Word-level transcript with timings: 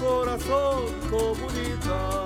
Corazón, 0.00 0.84
comunidad. 1.10 2.24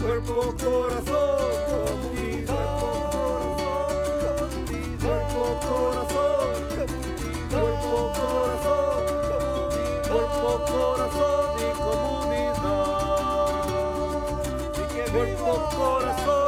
Cuerpo, 0.00 0.54
corazón, 0.62 1.38
comunidad. 1.68 2.78
Cuerpo, 5.00 5.42
corazón, 5.68 6.56
cuerpo, 7.50 8.12
corazón, 8.18 9.02
cuerpo, 10.08 10.48
corazón 10.72 11.48
y 11.58 11.70
comunidad. 11.78 12.88
Cuerpo, 15.12 15.52
corazón 15.76 16.47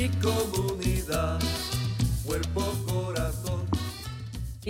y 0.00 0.08
comunidad. 0.22 0.79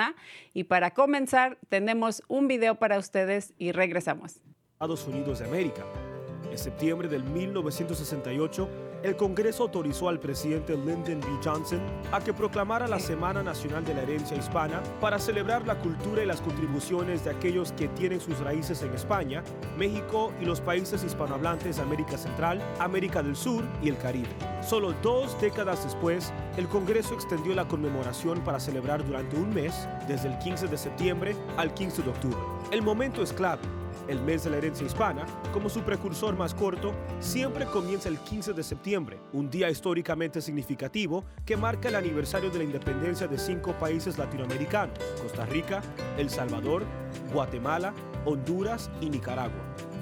Y 0.53 0.65
para 0.65 0.91
comenzar, 0.91 1.57
tenemos 1.69 2.23
un 2.27 2.47
video 2.47 2.75
para 2.75 2.97
ustedes 2.97 3.53
y 3.57 3.71
regresamos. 3.71 4.41
Estados 4.73 5.07
Unidos 5.07 5.39
de 5.39 5.45
América. 5.45 5.83
En 6.51 6.57
septiembre 6.57 7.07
del 7.07 7.23
1968, 7.23 8.67
el 9.03 9.15
Congreso 9.15 9.63
autorizó 9.63 10.09
al 10.09 10.19
presidente 10.19 10.75
Lyndon 10.75 11.21
B. 11.21 11.27
Johnson 11.41 11.79
a 12.11 12.19
que 12.19 12.33
proclamara 12.33 12.89
la 12.89 12.99
Semana 12.99 13.41
Nacional 13.41 13.85
de 13.85 13.93
la 13.93 14.01
Herencia 14.01 14.35
Hispana 14.35 14.83
para 14.99 15.17
celebrar 15.17 15.65
la 15.65 15.79
cultura 15.79 16.21
y 16.21 16.25
las 16.25 16.41
contribuciones 16.41 17.23
de 17.23 17.29
aquellos 17.29 17.71
que 17.71 17.87
tienen 17.87 18.19
sus 18.19 18.37
raíces 18.39 18.83
en 18.83 18.93
España, 18.93 19.43
México 19.77 20.33
y 20.41 20.45
los 20.45 20.59
países 20.59 21.05
hispanohablantes 21.05 21.77
de 21.77 21.83
América 21.83 22.17
Central, 22.17 22.61
América 22.79 23.23
del 23.23 23.37
Sur 23.37 23.63
y 23.81 23.87
el 23.87 23.97
Caribe. 23.97 24.27
Solo 24.61 24.93
dos 25.01 25.39
décadas 25.39 25.85
después, 25.85 26.33
el 26.57 26.67
Congreso 26.67 27.13
extendió 27.13 27.55
la 27.55 27.69
conmemoración 27.69 28.41
para 28.41 28.59
celebrar 28.59 29.05
durante 29.05 29.37
un 29.37 29.53
mes, 29.53 29.87
desde 30.05 30.27
el 30.27 30.37
15 30.39 30.67
de 30.67 30.77
septiembre 30.77 31.33
al 31.55 31.73
15 31.73 32.03
de 32.03 32.09
octubre. 32.09 32.39
El 32.71 32.81
momento 32.81 33.23
es 33.23 33.31
clave 33.31 33.61
el 34.07 34.21
mes 34.21 34.43
de 34.43 34.49
la 34.49 34.57
herencia 34.57 34.85
hispana, 34.85 35.25
como 35.53 35.69
su 35.69 35.81
precursor 35.81 36.35
más 36.35 36.53
corto, 36.53 36.93
siempre 37.19 37.65
comienza 37.65 38.09
el 38.09 38.19
15 38.19 38.53
de 38.53 38.63
septiembre, 38.63 39.19
un 39.33 39.49
día 39.49 39.69
históricamente 39.69 40.41
significativo 40.41 41.23
que 41.45 41.57
marca 41.57 41.89
el 41.89 41.95
aniversario 41.95 42.49
de 42.49 42.59
la 42.59 42.63
independencia 42.63 43.27
de 43.27 43.37
cinco 43.37 43.73
países 43.73 44.17
latinoamericanos, 44.17 44.97
Costa 45.21 45.45
Rica, 45.45 45.81
El 46.17 46.29
Salvador, 46.29 46.83
Guatemala, 47.33 47.93
Honduras 48.25 48.89
y 49.01 49.09
Nicaragua. 49.09 49.61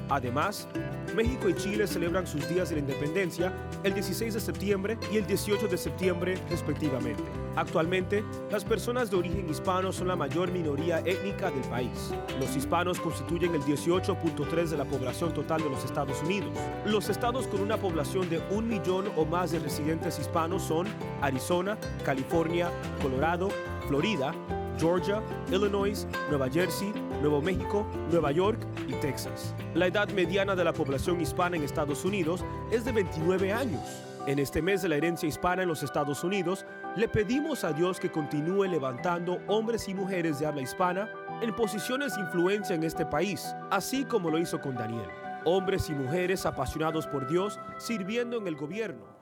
Además, 0.09 0.67
México 1.15 1.49
y 1.49 1.55
Chile 1.55 1.87
celebran 1.87 2.27
sus 2.27 2.47
días 2.49 2.69
de 2.69 2.75
la 2.75 2.81
independencia 2.81 3.53
el 3.83 3.93
16 3.93 4.33
de 4.33 4.39
septiembre 4.39 4.97
y 5.11 5.17
el 5.17 5.25
18 5.25 5.67
de 5.67 5.77
septiembre 5.77 6.37
respectivamente. 6.49 7.23
Actualmente, 7.55 8.23
las 8.51 8.63
personas 8.63 9.09
de 9.11 9.17
origen 9.17 9.49
hispano 9.49 9.91
son 9.91 10.07
la 10.07 10.15
mayor 10.15 10.51
minoría 10.51 10.99
étnica 10.99 11.51
del 11.51 11.63
país. 11.69 12.11
Los 12.39 12.55
hispanos 12.55 12.99
constituyen 12.99 13.55
el 13.55 13.61
18.3 13.61 14.67
de 14.69 14.77
la 14.77 14.85
población 14.85 15.33
total 15.33 15.61
de 15.61 15.69
los 15.69 15.83
Estados 15.83 16.21
Unidos. 16.23 16.53
Los 16.85 17.09
estados 17.09 17.47
con 17.47 17.61
una 17.61 17.77
población 17.77 18.29
de 18.29 18.41
un 18.51 18.67
millón 18.67 19.11
o 19.17 19.25
más 19.25 19.51
de 19.51 19.59
residentes 19.59 20.19
hispanos 20.19 20.63
son 20.63 20.87
Arizona, 21.21 21.77
California, 22.05 22.71
Colorado, 23.01 23.49
Florida, 23.87 24.33
Georgia, 24.79 25.21
Illinois, 25.51 26.07
Nueva 26.29 26.49
Jersey, 26.49 26.93
Nuevo 27.21 27.41
México, 27.41 27.85
Nueva 28.11 28.31
York 28.31 28.59
y 28.87 28.93
Texas. 28.93 29.53
La 29.75 29.87
edad 29.87 30.09
mediana 30.09 30.55
de 30.55 30.63
la 30.63 30.73
población 30.73 31.19
hispana 31.19 31.57
en 31.57 31.63
Estados 31.63 32.05
Unidos 32.05 32.43
es 32.71 32.85
de 32.85 32.93
29 32.93 33.51
años. 33.51 33.81
En 34.25 34.39
este 34.39 34.61
mes 34.61 34.81
de 34.81 34.89
la 34.89 34.95
herencia 34.95 35.27
hispana 35.27 35.63
en 35.63 35.69
los 35.69 35.83
Estados 35.83 36.23
Unidos, 36.23 36.65
le 36.95 37.07
pedimos 37.07 37.63
a 37.63 37.73
Dios 37.73 37.99
que 37.99 38.11
continúe 38.11 38.65
levantando 38.65 39.39
hombres 39.47 39.87
y 39.89 39.93
mujeres 39.93 40.39
de 40.39 40.45
habla 40.45 40.61
hispana 40.61 41.09
en 41.41 41.55
posiciones 41.55 42.15
de 42.15 42.21
influencia 42.21 42.75
en 42.75 42.83
este 42.83 43.05
país, 43.05 43.53
así 43.71 44.05
como 44.05 44.29
lo 44.29 44.37
hizo 44.37 44.59
con 44.59 44.75
Daniel. 44.75 45.07
Hombres 45.45 45.89
y 45.89 45.93
mujeres 45.93 46.45
apasionados 46.45 47.07
por 47.07 47.27
Dios 47.27 47.59
sirviendo 47.77 48.37
en 48.37 48.47
el 48.47 48.55
gobierno 48.55 49.18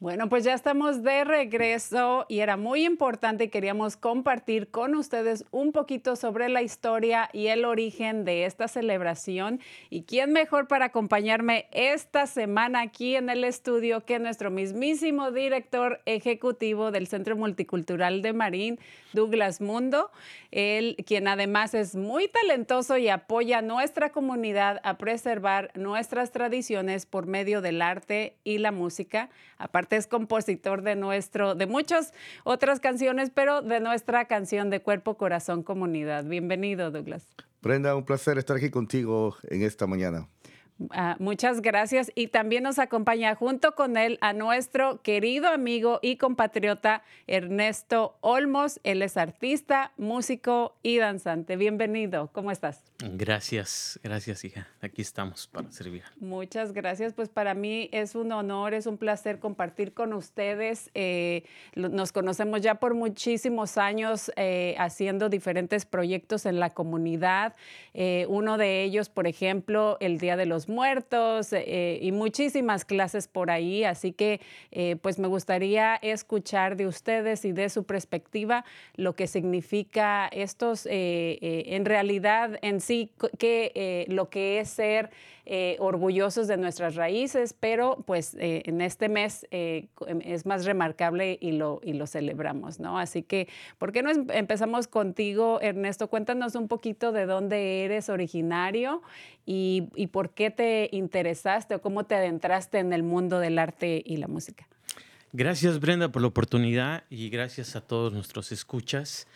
bueno, 0.00 0.28
pues 0.28 0.44
ya 0.44 0.52
estamos 0.52 1.02
de 1.02 1.24
regreso 1.24 2.26
y 2.28 2.40
era 2.40 2.56
muy 2.56 2.84
importante 2.84 3.48
queríamos 3.48 3.96
compartir 3.96 4.68
con 4.70 4.94
ustedes 4.96 5.44
un 5.50 5.70
poquito 5.70 6.16
sobre 6.16 6.48
la 6.48 6.62
historia 6.62 7.30
y 7.32 7.46
el 7.46 7.64
origen 7.64 8.24
de 8.24 8.44
esta 8.44 8.66
celebración. 8.66 9.60
¿Y 9.90 10.02
quién 10.02 10.32
mejor 10.32 10.66
para 10.66 10.86
acompañarme 10.86 11.68
esta 11.70 12.26
semana 12.26 12.80
aquí 12.80 13.14
en 13.14 13.30
el 13.30 13.44
estudio 13.44 14.04
que 14.04 14.18
nuestro 14.18 14.50
mismísimo 14.50 15.30
director 15.30 16.00
ejecutivo 16.06 16.90
del 16.90 17.06
Centro 17.06 17.36
Multicultural 17.36 18.20
de 18.20 18.32
Marín, 18.32 18.80
Douglas 19.12 19.60
Mundo? 19.60 20.10
Él, 20.50 20.96
quien 21.06 21.28
además 21.28 21.72
es 21.72 21.94
muy 21.94 22.28
talentoso 22.28 22.98
y 22.98 23.08
apoya 23.08 23.58
a 23.58 23.62
nuestra 23.62 24.10
comunidad 24.10 24.80
a 24.82 24.98
preservar 24.98 25.70
nuestras 25.76 26.32
tradiciones 26.32 27.06
por 27.06 27.26
medio 27.26 27.60
del 27.60 27.80
arte 27.80 28.36
y 28.44 28.58
la 28.58 28.72
música. 28.72 29.30
Aparte 29.56 29.83
es 29.90 30.06
compositor 30.06 30.82
de 30.82 30.96
nuestro, 30.96 31.54
de 31.54 31.66
muchas 31.66 32.12
otras 32.44 32.80
canciones, 32.80 33.30
pero 33.34 33.62
de 33.62 33.80
nuestra 33.80 34.26
canción 34.26 34.70
de 34.70 34.80
Cuerpo, 34.80 35.14
Corazón, 35.14 35.62
Comunidad. 35.62 36.24
Bienvenido, 36.24 36.90
Douglas. 36.90 37.28
Brenda, 37.62 37.96
un 37.96 38.04
placer 38.04 38.38
estar 38.38 38.56
aquí 38.56 38.70
contigo 38.70 39.36
en 39.44 39.62
esta 39.62 39.86
mañana. 39.86 40.28
Ah, 40.90 41.16
muchas 41.20 41.62
gracias. 41.62 42.10
Y 42.14 42.28
también 42.28 42.64
nos 42.64 42.78
acompaña 42.78 43.34
junto 43.36 43.74
con 43.74 43.96
él 43.96 44.18
a 44.20 44.32
nuestro 44.32 45.00
querido 45.02 45.48
amigo 45.48 46.00
y 46.02 46.16
compatriota 46.16 47.02
Ernesto 47.28 48.16
Olmos. 48.20 48.80
Él 48.82 49.02
es 49.02 49.16
artista, 49.16 49.92
músico 49.96 50.76
y 50.82 50.98
danzante. 50.98 51.56
Bienvenido. 51.56 52.28
¿Cómo 52.32 52.50
estás? 52.50 52.82
Gracias, 52.98 54.00
gracias 54.02 54.44
hija. 54.44 54.66
Aquí 54.80 55.02
estamos 55.02 55.46
para 55.46 55.70
servir. 55.70 56.02
Muchas 56.18 56.72
gracias. 56.72 57.12
Pues 57.12 57.28
para 57.28 57.54
mí 57.54 57.88
es 57.92 58.16
un 58.16 58.32
honor, 58.32 58.74
es 58.74 58.86
un 58.86 58.98
placer 58.98 59.38
compartir 59.38 59.94
con 59.94 60.12
ustedes. 60.12 60.90
Eh, 60.94 61.44
nos 61.76 62.10
conocemos 62.10 62.62
ya 62.62 62.76
por 62.76 62.94
muchísimos 62.94 63.78
años 63.78 64.32
eh, 64.36 64.74
haciendo 64.78 65.28
diferentes 65.28 65.86
proyectos 65.86 66.46
en 66.46 66.58
la 66.58 66.70
comunidad. 66.70 67.54
Eh, 67.92 68.26
uno 68.28 68.58
de 68.58 68.82
ellos, 68.82 69.08
por 69.08 69.28
ejemplo, 69.28 69.98
el 70.00 70.18
Día 70.18 70.36
de 70.36 70.46
los 70.46 70.63
muertos 70.68 71.52
eh, 71.52 71.98
y 72.00 72.12
muchísimas 72.12 72.84
clases 72.84 73.28
por 73.28 73.50
ahí. 73.50 73.84
Así 73.84 74.12
que 74.12 74.40
eh, 74.70 74.96
pues 75.00 75.18
me 75.18 75.28
gustaría 75.28 75.96
escuchar 75.96 76.76
de 76.76 76.86
ustedes 76.86 77.44
y 77.44 77.52
de 77.52 77.68
su 77.68 77.84
perspectiva 77.84 78.64
lo 78.96 79.14
que 79.14 79.26
significa 79.26 80.28
estos, 80.28 80.86
eh, 80.90 81.38
en 81.66 81.84
realidad 81.84 82.58
en 82.62 82.80
sí, 82.80 83.10
que, 83.38 84.06
lo 84.08 84.28
que 84.28 84.60
es 84.60 84.70
ser 84.70 85.10
orgullosos 85.78 86.48
de 86.48 86.56
nuestras 86.56 86.94
raíces, 86.94 87.54
pero 87.58 88.02
pues 88.06 88.36
en 88.38 88.80
este 88.80 89.08
mes 89.08 89.46
em, 89.50 89.88
es 90.22 90.46
más 90.46 90.64
remarcable 90.64 91.38
y 91.40 91.52
lo, 91.52 91.80
y 91.82 91.92
lo 91.92 92.06
celebramos, 92.06 92.80
¿no? 92.80 92.98
Así 92.98 93.22
que, 93.22 93.48
¿por 93.78 93.92
qué 93.92 94.02
no 94.02 94.10
em, 94.10 94.26
empezamos 94.30 94.88
contigo, 94.88 95.60
Ernesto? 95.60 96.08
Cuéntanos 96.08 96.54
un 96.54 96.68
poquito 96.68 97.12
de 97.12 97.26
dónde 97.26 97.84
eres 97.84 98.08
originario 98.08 99.02
y, 99.46 99.88
y 99.94 100.06
por 100.08 100.30
qué 100.30 100.50
te 100.50 100.88
interesaste 100.92 101.74
o 101.74 101.82
cómo 101.82 102.04
te 102.04 102.14
adentraste 102.14 102.78
en 102.78 102.92
el 102.92 103.02
mundo 103.02 103.38
del 103.38 103.58
arte 103.58 104.02
y 104.04 104.16
la 104.16 104.28
música? 104.28 104.66
Gracias 105.32 105.80
Brenda 105.80 106.12
por 106.12 106.22
la 106.22 106.28
oportunidad 106.28 107.02
y 107.10 107.28
gracias 107.28 107.74
a 107.74 107.80
todos 107.80 108.12
nuestros 108.12 108.52
escuchas. 108.52 109.26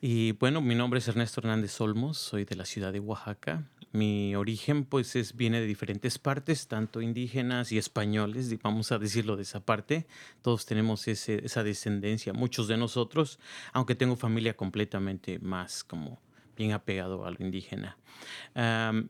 Y 0.00 0.32
bueno, 0.32 0.60
mi 0.60 0.76
nombre 0.76 0.98
es 0.98 1.08
Ernesto 1.08 1.40
Hernández 1.40 1.80
Olmos, 1.80 2.18
soy 2.18 2.44
de 2.44 2.54
la 2.54 2.64
ciudad 2.64 2.92
de 2.92 3.00
Oaxaca. 3.00 3.64
Mi 3.92 4.36
origen 4.36 4.84
pues 4.84 5.16
es, 5.16 5.36
viene 5.36 5.60
de 5.60 5.66
diferentes 5.66 6.18
partes, 6.18 6.68
tanto 6.68 7.02
indígenas 7.02 7.72
y 7.72 7.78
españoles, 7.78 8.54
vamos 8.62 8.92
a 8.92 8.98
decirlo 8.98 9.36
de 9.36 9.42
esa 9.42 9.60
parte. 9.60 10.06
Todos 10.42 10.64
tenemos 10.64 11.08
esa 11.08 11.64
descendencia, 11.64 12.32
muchos 12.32 12.68
de 12.68 12.76
nosotros, 12.76 13.40
aunque 13.72 13.96
tengo 13.96 14.14
familia 14.14 14.56
completamente 14.56 15.40
más 15.40 15.82
como 15.82 16.20
bien 16.60 16.72
apegado 16.72 17.24
a 17.24 17.30
lo 17.30 17.36
indígena. 17.40 17.96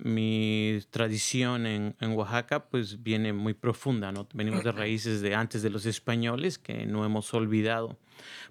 mi 0.05 0.79
tradición 0.91 1.67
en, 1.67 2.12
Oaxaca 2.12 2.67
pues 2.70 3.02
viene 3.02 3.32
muy 3.32 3.55
profunda, 3.55 4.12
¿no? 4.12 4.29
Venimos 4.32 4.62
de 4.62 4.70
raíces 4.70 5.20
de 5.20 5.35
antes 5.35 5.61
de 5.62 5.70
los 5.70 5.85
españoles 5.85 6.58
que 6.58 6.87
no 6.87 7.05
hemos 7.05 7.35
olvidado. 7.35 7.99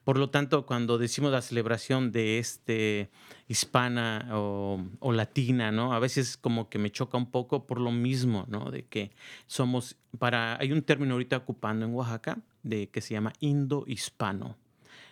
Por 0.04 0.18
lo 0.18 0.30
tanto, 0.30 0.66
cuando 0.66 0.98
decimos 0.98 1.32
la 1.32 1.42
celebración 1.42 2.12
de 2.12 2.40
este 2.40 3.10
hispana 3.48 4.28
o, 4.34 5.12
latina, 5.14 5.72
¿no? 5.72 5.94
A 5.94 6.00
veces 6.00 6.36
como 6.36 6.68
que 6.70 6.78
me 6.78 6.92
choca 6.92 7.18
un 7.18 7.32
poco 7.32 7.66
por 7.68 7.80
lo 7.80 7.92
mismo, 7.92 8.46
¿no? 8.50 8.70
De 8.70 8.84
que 8.84 9.12
somos, 9.48 9.96
para, 10.18 10.60
hay 10.60 10.74
un 10.74 10.82
término 10.82 11.14
ahorita 11.14 11.38
ocupando 11.38 11.86
en 11.86 11.94
Oaxaca 11.94 12.40
de 12.64 12.90
que 12.90 13.00
se 13.00 13.14
llama 13.14 13.32
indo-hispano. 13.40 14.58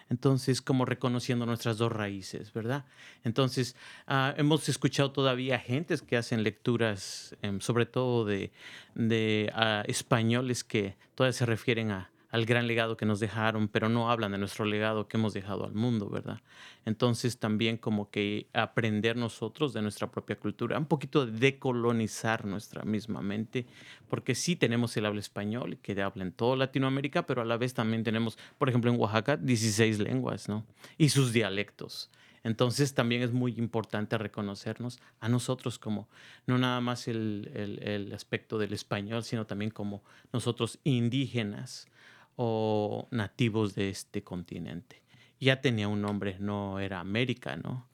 Entonces, 0.09 0.61
como 0.61 0.85
reconociendo 0.85 1.45
nuestras 1.45 1.77
dos 1.77 1.91
raíces, 1.91 2.53
¿verdad? 2.53 2.85
Entonces, 3.23 3.75
ah, 4.07 4.33
hemos 4.37 4.69
escuchado 4.69 5.11
todavía 5.11 5.59
gentes 5.59 6.01
que 6.01 6.17
hacen 6.17 6.43
lecturas, 6.43 7.35
em, 7.41 7.59
sobre 7.59 7.85
todo 7.85 8.25
de, 8.25 8.51
de 8.95 9.51
ah, 9.53 9.83
españoles 9.87 10.63
que 10.63 10.95
todavía 11.15 11.33
se 11.33 11.45
refieren 11.45 11.91
a, 11.91 12.09
al 12.29 12.45
gran 12.45 12.67
legado 12.67 12.97
que 12.97 13.05
nos 13.05 13.19
dejaron, 13.19 13.67
pero 13.67 13.87
no 13.89 14.11
hablan 14.11 14.33
de 14.33 14.37
nuestro 14.37 14.65
legado 14.65 15.07
que 15.07 15.17
hemos 15.17 15.33
dejado 15.33 15.65
al 15.65 15.73
mundo, 15.73 16.09
¿verdad? 16.09 16.41
Entonces 16.85 17.39
también 17.39 17.77
como 17.77 18.09
que 18.09 18.47
aprender 18.53 19.15
nosotros 19.15 19.73
de 19.73 19.81
nuestra 19.81 20.11
propia 20.11 20.35
cultura, 20.37 20.77
un 20.77 20.85
poquito 20.85 21.25
de 21.25 21.31
decolonizar 21.31 22.45
nuestra 22.45 22.83
misma 22.83 23.21
mente, 23.21 23.65
porque 24.09 24.35
sí 24.35 24.55
tenemos 24.55 24.95
el 24.97 25.05
habla 25.05 25.19
español 25.19 25.77
que 25.81 26.01
habla 26.01 26.23
en 26.23 26.33
toda 26.33 26.57
Latinoamérica, 26.57 27.25
pero 27.25 27.41
a 27.41 27.45
la 27.45 27.57
vez 27.57 27.73
también 27.73 28.03
tenemos, 28.03 28.37
por 28.57 28.69
ejemplo, 28.69 28.91
en 28.91 28.99
Oaxaca, 28.99 29.37
16 29.37 29.99
lenguas, 29.99 30.49
¿no? 30.49 30.65
Y 30.97 31.09
sus 31.09 31.31
dialectos. 31.31 32.11
Entonces 32.43 32.93
también 32.93 33.23
es 33.23 33.31
muy 33.31 33.53
importante 33.57 34.17
reconocernos 34.17 34.99
a 35.19 35.27
nosotros 35.27 35.79
como 35.79 36.07
no 36.45 36.57
nada 36.57 36.79
más 36.79 37.07
el, 37.07 37.51
el, 37.53 37.79
el 37.83 38.13
aspecto 38.13 38.57
del 38.57 38.73
español, 38.73 39.23
sino 39.23 39.45
también 39.45 39.71
como 39.71 40.01
nosotros 40.31 40.79
indígenas 40.83 41.87
o 42.37 43.07
nativos 43.11 43.75
de 43.75 43.89
este 43.89 44.23
continente. 44.23 45.01
Ya 45.39 45.59
tenía 45.59 45.87
un 45.87 46.01
nombre, 46.01 46.37
no 46.39 46.79
era 46.79 46.99
América, 46.99 47.57
¿no? 47.57 47.87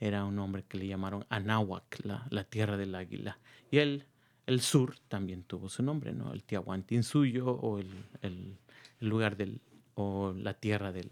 Era 0.00 0.24
un 0.24 0.36
nombre 0.36 0.64
que 0.66 0.78
le 0.78 0.86
llamaron 0.86 1.26
Anáhuac, 1.28 2.00
la, 2.04 2.44
tierra 2.44 2.76
del 2.76 2.94
águila. 2.94 3.38
Y 3.70 3.78
el, 3.78 4.06
el 4.46 4.60
sur 4.60 4.96
también 5.08 5.44
tuvo 5.44 5.68
su 5.68 5.82
nombre, 5.82 6.12
¿no? 6.12 6.32
El 6.32 6.42
Tiahuantinsuyo 6.42 7.46
o 7.46 7.78
el, 7.78 7.90
el, 8.22 8.56
el 9.00 9.08
lugar 9.08 9.36
del, 9.36 9.60
o 9.94 10.32
la 10.34 10.54
tierra 10.54 10.92
del 10.92 11.10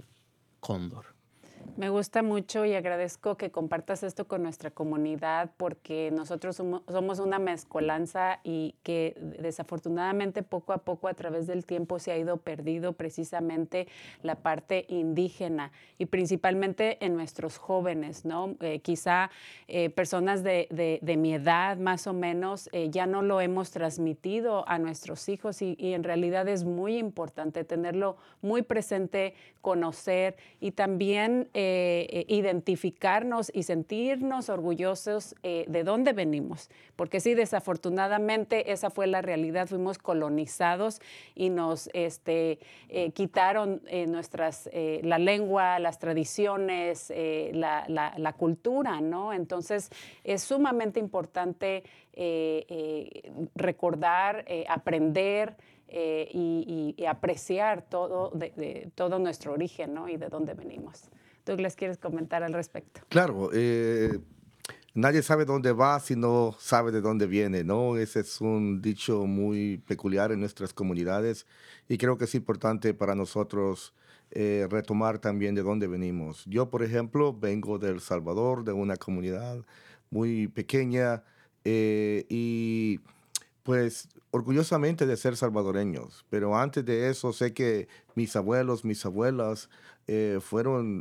cóndor. 0.61 1.18
Me 1.77 1.91
gusta 1.91 2.23
mucho 2.23 2.65
y 2.65 2.75
agradezco 2.75 3.37
que 3.37 3.51
compartas 3.51 4.03
esto 4.03 4.27
con 4.27 4.43
nuestra 4.43 4.71
comunidad 4.71 5.51
porque 5.57 6.11
nosotros 6.13 6.57
somos 6.57 7.19
una 7.19 7.39
mezcolanza 7.39 8.41
y 8.43 8.75
que 8.83 9.17
desafortunadamente 9.39 10.43
poco 10.43 10.73
a 10.73 10.79
poco 10.79 11.09
a 11.09 11.15
través 11.15 11.47
del 11.47 11.65
tiempo 11.65 11.99
se 11.99 12.13
ha 12.13 12.19
ido 12.19 12.39
perdido 12.39 12.93
precisamente 12.93 13.89
la 14.23 14.37
parte 14.37 14.87
indígena 14.89 15.73
y 15.99 16.07
principalmente 16.07 17.05
en 17.05 17.15
nuestros 17.15 17.59
jóvenes, 17.59 18.25
¿no? 18.25 18.57
Eh, 18.61 18.81
quizá 18.81 19.31
eh, 19.67 19.91
personas 19.91 20.43
de, 20.43 20.69
mi 21.19 21.35
edad 21.35 21.77
más 21.79 22.07
o 22.07 22.13
menos 22.13 22.69
eh, 22.73 22.89
ya 22.91 23.07
no 23.07 23.23
lo 23.23 23.41
hemos 23.41 23.71
transmitido 23.71 24.69
a 24.69 24.79
nuestros 24.79 25.29
hijos 25.29 25.63
y 25.63 25.77
en 25.79 26.05
realidad 26.05 26.47
es 26.49 26.65
muy 26.65 26.97
importante 26.99 27.65
tenerlo 27.65 28.17
muy 28.41 28.63
presente, 28.63 29.35
conocer 29.61 30.37
y 30.61 30.73
también 30.73 31.49
eh, 31.61 32.07
eh, 32.11 32.25
identificarnos 32.29 33.51
y 33.53 33.65
sentirnos 33.65 34.49
orgullosos 34.49 35.35
eh, 35.43 35.65
de 35.67 35.83
dónde 35.83 36.13
venimos. 36.13 36.71
Porque 36.95 37.19
sí, 37.19 37.35
desafortunadamente 37.35 38.71
esa 38.71 38.91
fue 38.91 39.09
la 39.09 39.23
realidad. 39.23 39.67
Fuimos 39.67 39.99
colonizados 39.99 41.01
y 41.35 41.51
nos 41.51 41.91
este, 41.95 42.61
quitaron 43.13 43.83
nuestras, 44.07 44.71
la 44.73 45.19
lengua, 45.19 45.81
las 45.81 45.99
tradiciones, 45.99 47.13
la, 47.53 48.35
cultura, 48.39 49.01
¿no? 49.01 49.33
Entonces 49.33 49.91
es 50.23 50.43
sumamente 50.43 51.01
importante 51.01 51.83
recordar, 53.57 54.45
aprender. 54.69 55.57
y, 55.91 56.95
apreciar 57.09 57.83
todo, 57.83 58.31
de, 58.35 58.91
todo 58.95 59.19
nuestro 59.19 59.55
origen 59.55 59.95
¿no? 59.95 60.09
y 60.09 60.19
de 60.19 60.29
dónde 60.29 60.53
venimos. 60.53 61.11
¿Tú 61.49 61.57
les 61.57 61.77
quieres 61.77 61.97
comentar 61.97 62.43
al 62.43 62.53
respecto? 62.53 63.01
Claro, 63.09 63.49
eh, 63.55 64.19
nadie 64.93 65.23
sabe 65.23 65.47
dónde 65.47 65.73
va 65.73 65.99
si 65.99 66.15
no 66.15 66.55
sabe 66.59 66.93
de 66.93 67.01
dónde 67.01 67.27
viene, 67.27 67.65
¿no? 67.65 67.97
Ese 67.97 68.21
es 68.21 68.43
un 68.43 68.83
dicho 68.83 69.25
muy 69.25 69.79
peculiar 69.79 70.31
en 70.31 70.41
nuestras 70.41 70.75
comunidades 70.75 71.47
y 71.89 71.97
creo 71.97 72.19
que 72.19 72.27
es 72.27 72.35
importante 72.35 72.93
para 72.93 73.15
nosotros 73.15 73.95
eh, 74.31 74.67
retomar 74.69 75.21
también 75.21 75.55
de 75.55 75.63
dónde 75.63 75.87
venimos. 75.87 76.45
Yo, 76.45 76.69
por 76.69 76.83
ejemplo, 76.83 77.33
vengo 77.33 77.79
del 77.79 78.03
Salvador, 78.03 78.63
de 78.63 78.75
una 78.75 78.99
comunidad 78.99 79.65
muy 80.11 80.49
pequeña 80.49 81.23
eh, 81.65 82.27
y 82.29 83.01
pues 83.69 84.09
orgullosamente 84.31 85.05
de 85.05 85.15
ser 85.19 85.37
salvadoreños, 85.37 86.25
pero 86.31 86.57
antes 86.57 86.87
de 86.87 87.11
eso 87.11 87.35
sé 87.35 87.53
que 87.53 87.87
mis 88.15 88.35
abuelos, 88.35 88.83
mis 88.83 89.05
abuelas 89.05 89.69
eh, 90.07 90.41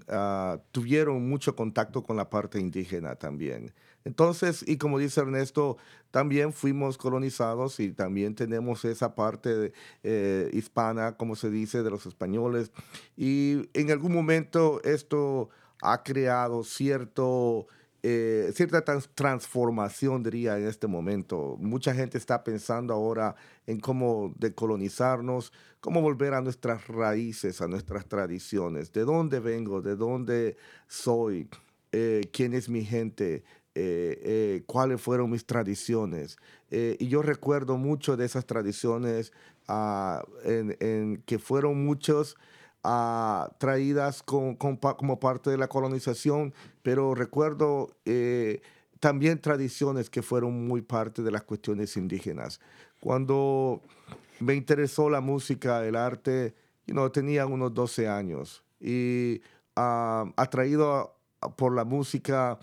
ah, 0.10 0.60
tuvieron 0.74 1.30
mucho 1.30 1.56
contacto 1.56 2.04
con 2.04 2.18
la 2.18 2.30
parte 2.30 2.60
indígena 2.60 3.16
también. 3.16 3.74
Entonces, 4.04 4.66
y 4.68 4.76
como 4.76 5.00
dice 5.00 5.22
Ernesto, 5.22 5.78
también 6.12 6.52
fuimos 6.52 6.98
colonizados 6.98 7.80
y 7.80 7.94
también 7.94 8.36
tenemos 8.36 8.84
esa 8.84 9.16
parte 9.16 9.72
eh, 10.04 10.50
hispana, 10.52 11.16
como 11.16 11.38
se 11.38 11.50
dice, 11.50 11.84
de 11.84 11.90
los 11.90 12.06
españoles. 12.06 12.74
Y 13.16 13.70
en 13.76 13.92
algún 13.92 14.12
momento 14.12 14.82
esto 14.84 15.48
ha 15.82 16.04
creado 16.04 16.66
cierto 16.66 17.68
eh, 18.10 18.54
cierta 18.54 18.86
transformación, 18.86 20.24
diría, 20.24 20.58
en 20.58 20.66
este 20.66 20.88
momento. 20.88 21.58
Mucha 21.60 21.94
gente 21.94 22.18
está 22.18 22.42
pensando 22.42 22.94
ahora 22.94 23.36
en 23.66 23.82
cómo 23.82 24.34
decolonizarnos, 24.38 25.52
cómo 25.82 26.02
volver 26.02 26.34
a 26.34 26.40
nuestras 26.40 26.88
raíces, 26.88 27.60
a 27.60 27.68
nuestras 27.68 28.06
tradiciones, 28.06 28.94
de 28.94 29.02
dónde 29.02 29.42
vengo, 29.42 29.82
de 29.82 29.98
dónde 29.98 30.56
soy, 30.88 31.50
eh, 31.92 32.30
quién 32.32 32.54
es 32.54 32.70
mi 32.70 32.86
gente, 32.86 33.44
eh, 33.76 34.64
cuáles 34.68 35.02
fueron 35.02 35.30
mis 35.30 35.46
tradiciones. 35.46 36.38
y 36.72 37.08
yo 37.10 37.22
recuerdo 37.22 37.76
mucho 37.76 38.16
de 38.16 38.24
esas 38.24 38.46
tradiciones 38.46 39.34
ah, 39.68 40.24
en, 40.46 41.22
que 41.26 41.40
fueron 41.40 41.84
muchos 41.86 42.38
traídas 43.58 44.24
como 44.24 45.20
parte 45.20 45.50
de 45.50 45.58
la 45.58 45.68
colonización, 45.68 46.54
pero 46.84 47.16
recuerdo 47.16 47.96
eh, 48.06 48.62
también 49.00 49.40
tradiciones 49.40 50.10
que 50.10 50.22
fueron 50.22 50.68
muy 50.68 50.82
parte 50.82 51.22
de 51.22 51.32
las 51.32 51.44
cuestiones 51.44 51.98
indígenas. 51.98 52.60
Cuando 53.00 53.82
me 54.40 54.56
interesó 54.56 55.10
la 55.10 55.22
música, 55.22 55.86
el 55.86 55.96
arte, 55.96 56.56
you 56.88 57.10
tenía 57.10 57.46
unos 57.46 57.74
12 57.74 58.08
años 58.08 58.64
y 58.80 59.42
uh, 59.76 60.32
atraído 60.36 61.16
por 61.56 61.76
la 61.76 61.84
música, 61.84 62.58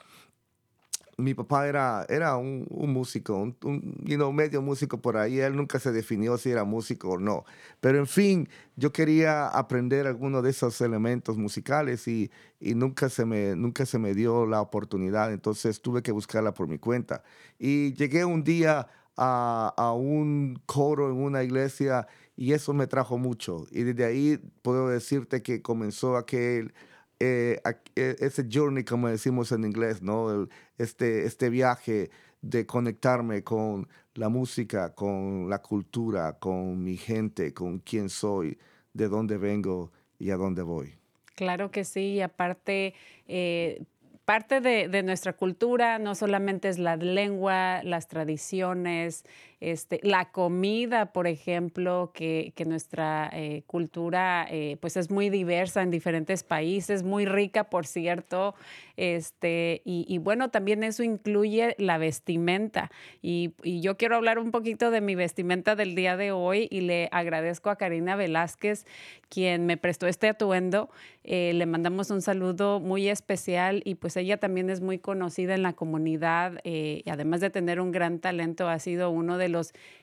mi 1.16 1.34
papá 1.34 1.68
era, 1.68 2.06
era 2.08 2.36
un, 2.36 2.66
músico, 2.70 3.36
un, 3.62 4.34
medio 4.34 4.62
músico 4.62 5.00
por 5.00 5.16
ahí. 5.16 5.38
Él 5.38 5.56
nunca 5.56 5.78
se 5.78 5.92
definió 5.92 6.36
si 6.38 6.50
era 6.50 6.64
músico 6.64 7.10
o 7.10 7.18
no. 7.18 7.44
Pero 7.80 7.98
en 7.98 8.06
fin, 8.06 8.48
yo 8.76 8.92
quería 8.92 9.48
aprender 9.48 10.06
algunos 10.06 10.42
de 10.42 10.50
esos 10.50 10.80
elementos 10.80 11.36
musicales 11.36 12.06
y, 12.08 12.30
nunca, 12.60 13.08
se 13.08 13.24
me, 13.24 13.54
nunca 13.56 13.86
se 13.86 13.98
me 13.98 14.14
dio 14.14 14.46
la 14.46 14.60
oportunidad. 14.60 15.32
Entonces 15.32 15.80
tuve 15.80 16.02
que 16.02 16.12
buscarla 16.12 16.52
por 16.54 16.68
mi 16.68 16.78
cuenta. 16.78 17.22
Y 17.58 17.94
llegué 17.94 18.24
un 18.24 18.44
día 18.44 18.88
a, 19.16 19.72
a 19.76 19.92
un 19.92 20.60
coro 20.66 21.10
en 21.10 21.16
una 21.16 21.42
iglesia 21.44 22.06
y 22.36 22.52
eso 22.52 22.72
me 22.74 22.86
trajo 22.86 23.18
mucho. 23.18 23.66
Y 23.70 23.82
desde 23.84 24.04
ahí 24.04 24.38
puedo 24.62 24.88
decirte 24.88 25.42
que 25.42 25.62
comenzó 25.62 26.16
aquel 26.16 26.74
eh, 27.20 27.60
e, 27.96 28.16
ese 28.20 28.46
journey, 28.50 28.84
como 28.84 29.08
decimos 29.08 29.52
en 29.52 29.64
inglés, 29.64 30.02
¿no? 30.02 30.48
este, 30.78 31.24
este 31.24 31.48
viaje 31.48 32.10
de 32.42 32.66
conectarme 32.66 33.42
con 33.42 33.88
la 34.14 34.28
música, 34.28 34.94
con 34.94 35.48
la 35.48 35.62
cultura, 35.62 36.38
con 36.38 36.82
mi 36.82 36.96
gente, 36.96 37.54
con 37.54 37.78
quién 37.78 38.08
soy, 38.08 38.58
de 38.92 39.08
dónde 39.08 39.38
vengo 39.38 39.92
y 40.18 40.30
a 40.30 40.36
dónde 40.36 40.62
voy. 40.62 40.94
Claro 41.34 41.70
que 41.70 41.84
sí, 41.84 42.14
y 42.14 42.20
aparte, 42.20 42.94
eh, 43.26 43.82
parte 44.24 44.60
de, 44.60 44.88
de, 44.88 45.02
nuestra 45.02 45.32
cultura 45.32 45.98
no 45.98 46.14
solamente 46.14 46.68
es 46.68 46.78
la 46.78 46.96
lengua, 46.96 47.82
las 47.82 48.06
tradiciones, 48.06 49.24
este, 49.64 49.98
la 50.02 50.30
comida, 50.30 51.12
por 51.12 51.26
ejemplo, 51.26 52.10
que, 52.12 52.52
nuestra 52.66 53.30
eh, 53.32 53.62
cultura 53.66 54.46
eh, 54.50 54.76
pues 54.80 54.96
es 54.96 55.10
muy 55.10 55.30
diversa 55.30 55.82
en 55.82 55.90
diferentes 55.90 56.42
países, 56.42 57.02
muy 57.02 57.24
rica, 57.24 57.64
por 57.64 57.86
cierto. 57.86 58.54
Este, 58.96 59.80
y, 59.84 60.18
bueno, 60.18 60.50
también 60.50 60.84
eso 60.84 61.02
incluye 61.02 61.74
la 61.78 61.98
vestimenta. 61.98 62.90
Y, 63.22 63.54
yo 63.64 63.96
quiero 63.96 64.16
hablar 64.16 64.38
un 64.38 64.50
poquito 64.50 64.90
de 64.90 65.00
mi 65.00 65.14
vestimenta 65.14 65.76
del 65.76 65.94
día 65.94 66.16
de 66.16 66.30
hoy 66.30 66.68
y 66.70 66.82
le 66.82 67.08
agradezco 67.10 67.70
a 67.70 67.76
Karina 67.76 68.16
Velázquez, 68.16 68.86
quien 69.28 69.66
me 69.66 69.76
prestó 69.76 70.06
este 70.06 70.28
atuendo. 70.28 70.90
Eh, 71.24 71.52
le 71.54 71.64
mandamos 71.64 72.10
un 72.10 72.20
saludo 72.20 72.80
muy 72.80 73.08
especial 73.08 73.80
y 73.84 73.94
pues 73.94 74.16
ella 74.16 74.36
también 74.36 74.68
es 74.68 74.82
muy 74.82 74.98
conocida 74.98 75.54
en 75.54 75.62
la 75.62 75.72
comunidad 75.72 76.60
y 76.64 77.08
además 77.08 77.40
de 77.40 77.48
tener 77.48 77.80
un 77.80 77.92
gran 77.92 78.18
talento, 78.18 78.68
ha 78.68 78.78
sido 78.78 79.10
uno 79.10 79.38
de 79.38 79.48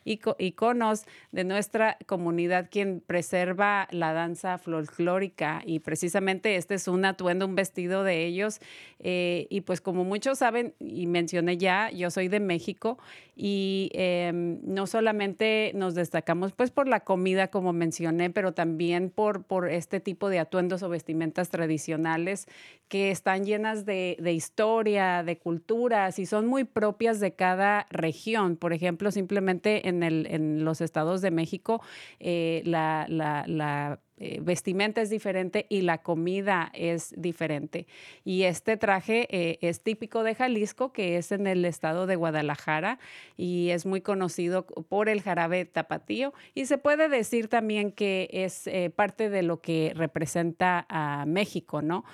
iconos 0.03 1.05
de 1.31 1.43
nuestra 1.43 1.97
comunidad 2.05 2.69
quien 2.69 3.01
preserva 3.05 3.87
la 3.91 4.13
danza 4.13 4.57
folclórica 4.57 5.61
y 5.65 5.79
precisamente 5.79 6.55
este 6.55 6.75
es 6.75 6.87
un 6.87 7.05
atuendo, 7.05 7.45
un 7.45 7.55
vestido 7.55 8.03
de 8.03 8.25
ellos. 8.25 8.59
Eh, 8.99 9.47
y 9.49 9.61
pues 9.61 9.81
como 9.81 10.03
muchos 10.03 10.37
saben 10.39 10.73
y 10.79 11.07
mencioné 11.07 11.57
ya, 11.57 11.89
yo 11.91 12.11
soy 12.11 12.27
de 12.27 12.39
México 12.39 12.97
y 13.35 13.89
em, 13.93 14.59
no 14.63 14.85
solamente 14.85 15.71
nos 15.73 15.95
destacamos 15.95 16.51
pues 16.53 16.69
por 16.69 16.87
la 16.87 16.99
comida 16.99 17.47
como 17.47 17.73
mencioné, 17.73 18.29
pero 18.29 18.53
también 18.53 19.09
por, 19.09 19.43
por 19.43 19.69
este 19.69 19.99
tipo 19.99 20.29
de 20.29 20.39
atuendos 20.39 20.83
o 20.83 20.89
vestimentas 20.89 21.49
tradicionales 21.49 22.47
que 22.87 23.09
están 23.09 23.45
llenas 23.45 23.85
de, 23.85 24.17
de 24.19 24.33
historia, 24.33 25.23
de 25.23 25.37
culturas 25.37 26.19
y 26.19 26.25
son 26.25 26.45
muy 26.45 26.65
propias 26.65 27.19
de 27.19 27.33
cada 27.33 27.87
región. 27.89 28.57
Por 28.57 28.73
ejemplo, 28.73 29.11
simplemente 29.11 29.40
en, 29.87 30.03
el, 30.03 30.27
en 30.27 30.63
los 30.63 30.81
estados 30.81 31.21
de 31.21 31.31
México 31.31 31.81
eh, 32.19 32.61
la, 32.65 33.05
la, 33.09 33.45
la 33.47 33.99
eh, 34.23 34.39
vestimenta 34.39 35.01
es 35.01 35.09
diferente 35.09 35.65
y 35.67 35.81
la 35.81 36.03
comida 36.03 36.69
es 36.75 37.11
diferente. 37.17 37.87
Y 38.23 38.43
este 38.43 38.77
traje 38.77 39.27
eh, 39.31 39.57
es 39.61 39.81
típico 39.81 40.21
de 40.21 40.35
Jalisco, 40.35 40.93
que 40.93 41.17
es 41.17 41.31
en 41.31 41.47
el 41.47 41.65
estado 41.65 42.05
de 42.05 42.17
Guadalajara 42.17 42.99
y 43.35 43.71
es 43.71 43.87
muy 43.87 44.01
conocido 44.01 44.67
por 44.67 45.09
el 45.09 45.23
jarabe 45.23 45.65
tapatío. 45.65 46.35
Y 46.53 46.67
se 46.67 46.77
puede 46.77 47.09
decir 47.09 47.47
también 47.47 47.91
que 47.91 48.29
es 48.31 48.67
eh, 48.67 48.91
parte 48.95 49.31
de 49.31 49.41
lo 49.41 49.59
que 49.59 49.91
representa 49.95 50.85
a 50.87 51.25
México, 51.25 51.81
¿no? 51.81 52.05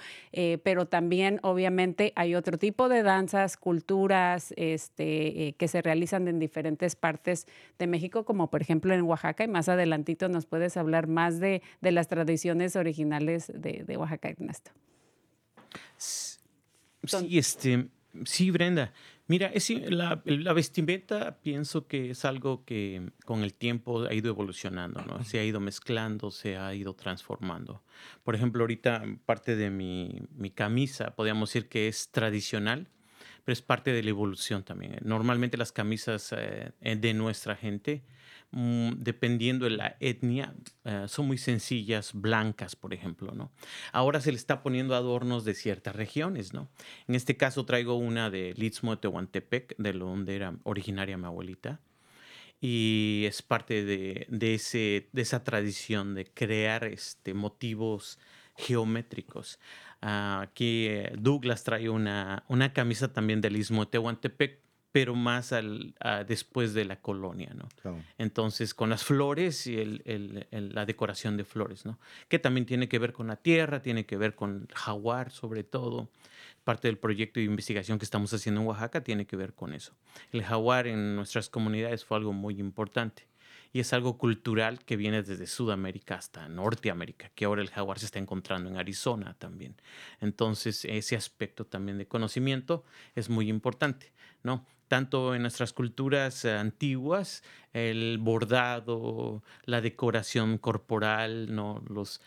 pero 0.64 0.86
también, 0.86 1.40
obviamente, 1.42 2.14
hay 2.16 2.36
otro 2.36 2.60
tipo 2.60 2.90
de 2.90 3.02
danzas, 3.02 3.58
culturas 3.58 4.54
este, 4.56 5.56
que 5.58 5.68
se 5.68 5.82
realizan 5.82 6.28
en 6.28 6.38
diferentes 6.38 6.96
partes 6.96 7.48
de 7.80 7.88
México, 7.88 8.24
como 8.24 8.52
por 8.52 8.62
ejemplo 8.62 8.94
en 8.94 9.02
Oaxaca. 9.02 9.44
Y 9.44 9.48
más 9.48 9.68
adelantito 9.68 10.30
nos 10.30 10.46
puedes 10.46 10.78
hablar 10.78 11.08
más 11.08 11.40
de, 11.40 11.64
de 11.82 11.97
las 11.98 12.08
tradiciones 12.08 12.76
originales 12.76 13.52
de, 13.54 13.84
de 13.86 13.98
Oaxaca, 13.98 14.30
Ernesto. 14.30 14.72
Sí, 15.98 17.38
este, 17.38 17.88
sí, 18.24 18.52
Brenda. 18.52 18.94
Mira, 19.30 19.52
la, 19.90 20.54
vestimenta 20.54 21.38
pienso 21.42 21.88
que 21.88 22.12
es 22.12 22.24
algo 22.24 22.64
que 22.64 23.12
con 23.26 23.44
el 23.44 23.54
tiempo 23.54 24.04
ha 24.04 24.14
ido 24.14 24.30
evolucionando, 24.30 25.02
¿no? 25.02 25.24
Se 25.26 25.40
ha 25.40 25.44
ido 25.44 25.60
mezclando, 25.60 26.32
se 26.32 26.56
ha 26.56 26.74
ido 26.74 26.94
transformando. 26.94 27.84
Por 28.24 28.36
ejemplo, 28.36 28.64
ahorita 28.64 29.04
parte 29.26 29.58
de 29.58 29.70
mi, 29.70 30.22
mi 30.36 30.50
camisa, 30.52 31.16
podríamos 31.16 31.50
decir 31.50 31.68
que 31.68 31.90
es 31.90 32.10
tradicional, 32.12 32.88
pero 33.44 33.54
es 33.54 33.62
parte 33.62 33.92
de 33.92 34.02
la 34.02 34.10
evolución 34.12 34.64
también. 34.64 34.98
Normalmente 35.02 35.58
las 35.58 35.74
camisas 35.74 36.34
eh, 36.38 36.72
de 36.80 37.14
nuestra 37.14 37.56
gente 37.56 38.04
Mm, 38.52 39.04
dependiendo 39.04 39.66
de 39.66 39.72
la 39.72 39.98
etnia, 40.00 40.56
eh, 40.86 41.06
son 41.10 41.28
muy 41.28 41.38
sencillas, 41.38 42.14
blancas, 42.14 42.78
por 42.78 42.94
ejemplo, 42.94 43.34
¿no? 43.34 43.52
Ahora 43.92 44.22
se 44.22 44.32
le 44.32 44.38
está 44.38 44.64
poniendo 44.64 44.96
adornos 44.96 45.44
de 45.44 45.54
ciertas 45.54 45.96
regiones, 45.96 46.54
¿no? 46.54 46.70
En 47.08 47.16
este 47.16 47.36
caso 47.36 47.66
traigo 47.66 47.96
una 47.96 48.30
de 48.30 48.54
Istmo 48.58 48.92
de 48.92 49.02
Tehuantepec, 49.02 49.76
de 49.78 49.92
donde 49.92 50.36
era 50.36 50.56
originaria 50.64 51.18
mi 51.18 51.26
abuelita, 51.26 51.82
y 52.62 53.26
es 53.28 53.42
parte 53.42 53.84
de, 53.84 54.54
ese, 54.56 55.10
de 55.12 55.22
esa 55.22 55.44
tradición 55.44 56.16
de 56.16 56.26
crear 56.26 56.86
este, 56.86 57.34
motivos 57.34 58.18
geométricos. 58.56 59.60
aquí 60.02 60.88
eh, 60.88 61.14
Douglas 61.18 61.64
trae 61.64 61.90
una, 61.90 62.44
una 62.48 62.74
camisa 62.74 63.14
también 63.14 63.42
del 63.42 63.58
Istmo 63.58 63.86
de 63.86 63.92
Tehuantepec, 63.92 64.67
pero 64.98 65.14
más 65.14 65.54
al, 65.54 65.94
después 66.28 66.74
de 66.74 66.84
la 66.84 67.00
colonia, 67.00 67.54
¿no? 67.54 67.70
Entonces, 68.18 68.74
con 68.74 68.90
las 68.90 69.04
flores 69.04 69.68
y 69.68 69.78
el, 69.78 70.48
la 70.50 70.88
decoración 70.88 71.38
de 71.38 71.44
flores, 71.44 71.86
¿no? 71.86 72.00
Que 72.28 72.40
también 72.40 72.66
tiene 72.66 72.90
que 72.90 72.98
ver 72.98 73.14
con 73.14 73.28
la 73.28 73.36
tierra, 73.36 73.80
tiene 73.84 74.08
que 74.08 74.18
ver 74.18 74.34
con 74.34 74.66
el 74.68 74.76
jaguar, 74.76 75.30
sobre 75.30 75.64
todo. 75.64 76.10
Parte 76.64 76.88
del 76.88 76.98
proyecto 76.98 77.40
de 77.40 77.46
investigación 77.46 78.00
que 78.00 78.06
estamos 78.06 78.34
haciendo 78.34 78.62
en 78.62 78.68
Oaxaca 78.68 79.04
tiene 79.04 79.28
que 79.28 79.36
ver 79.36 79.54
con 79.54 79.72
eso. 79.74 79.94
El 80.32 80.42
jaguar 80.42 80.88
en 80.88 81.16
nuestras 81.16 81.48
comunidades 81.48 82.04
fue 82.04 82.18
algo 82.18 82.34
muy 82.34 82.60
importante. 82.60 83.28
y 83.74 83.80
es 83.80 83.94
algo 83.94 84.18
cultural 84.18 84.84
que 84.84 84.96
viene 84.96 85.22
desde 85.24 85.46
Sudamérica 85.48 86.16
hasta 86.16 86.48
Norteamérica, 86.48 87.30
que 87.36 87.46
ahora 87.46 87.62
el 87.62 87.70
jaguar 87.70 88.00
se 88.00 88.06
está 88.06 88.20
encontrando 88.20 88.70
en 88.70 88.78
Arizona 88.78 89.36
también. 89.38 89.76
Entonces, 90.20 90.86
ese 90.86 91.16
aspecto 91.16 91.66
también 91.66 91.98
de 91.98 92.08
conocimiento 92.08 92.84
es 93.16 93.30
muy 93.30 93.50
importante, 93.50 94.12
¿no? 94.44 94.66
Tanto 94.88 95.36
en 95.36 95.42
nuestras 95.42 95.74
culturas 95.74 96.46
antiguas, 96.46 97.44
el 97.74 98.18
bordado, 98.20 99.44
la 99.66 99.82
decoración 99.82 100.58
corporal, 100.58 101.54
¿no? 101.54 101.84
Los, 101.90 102.22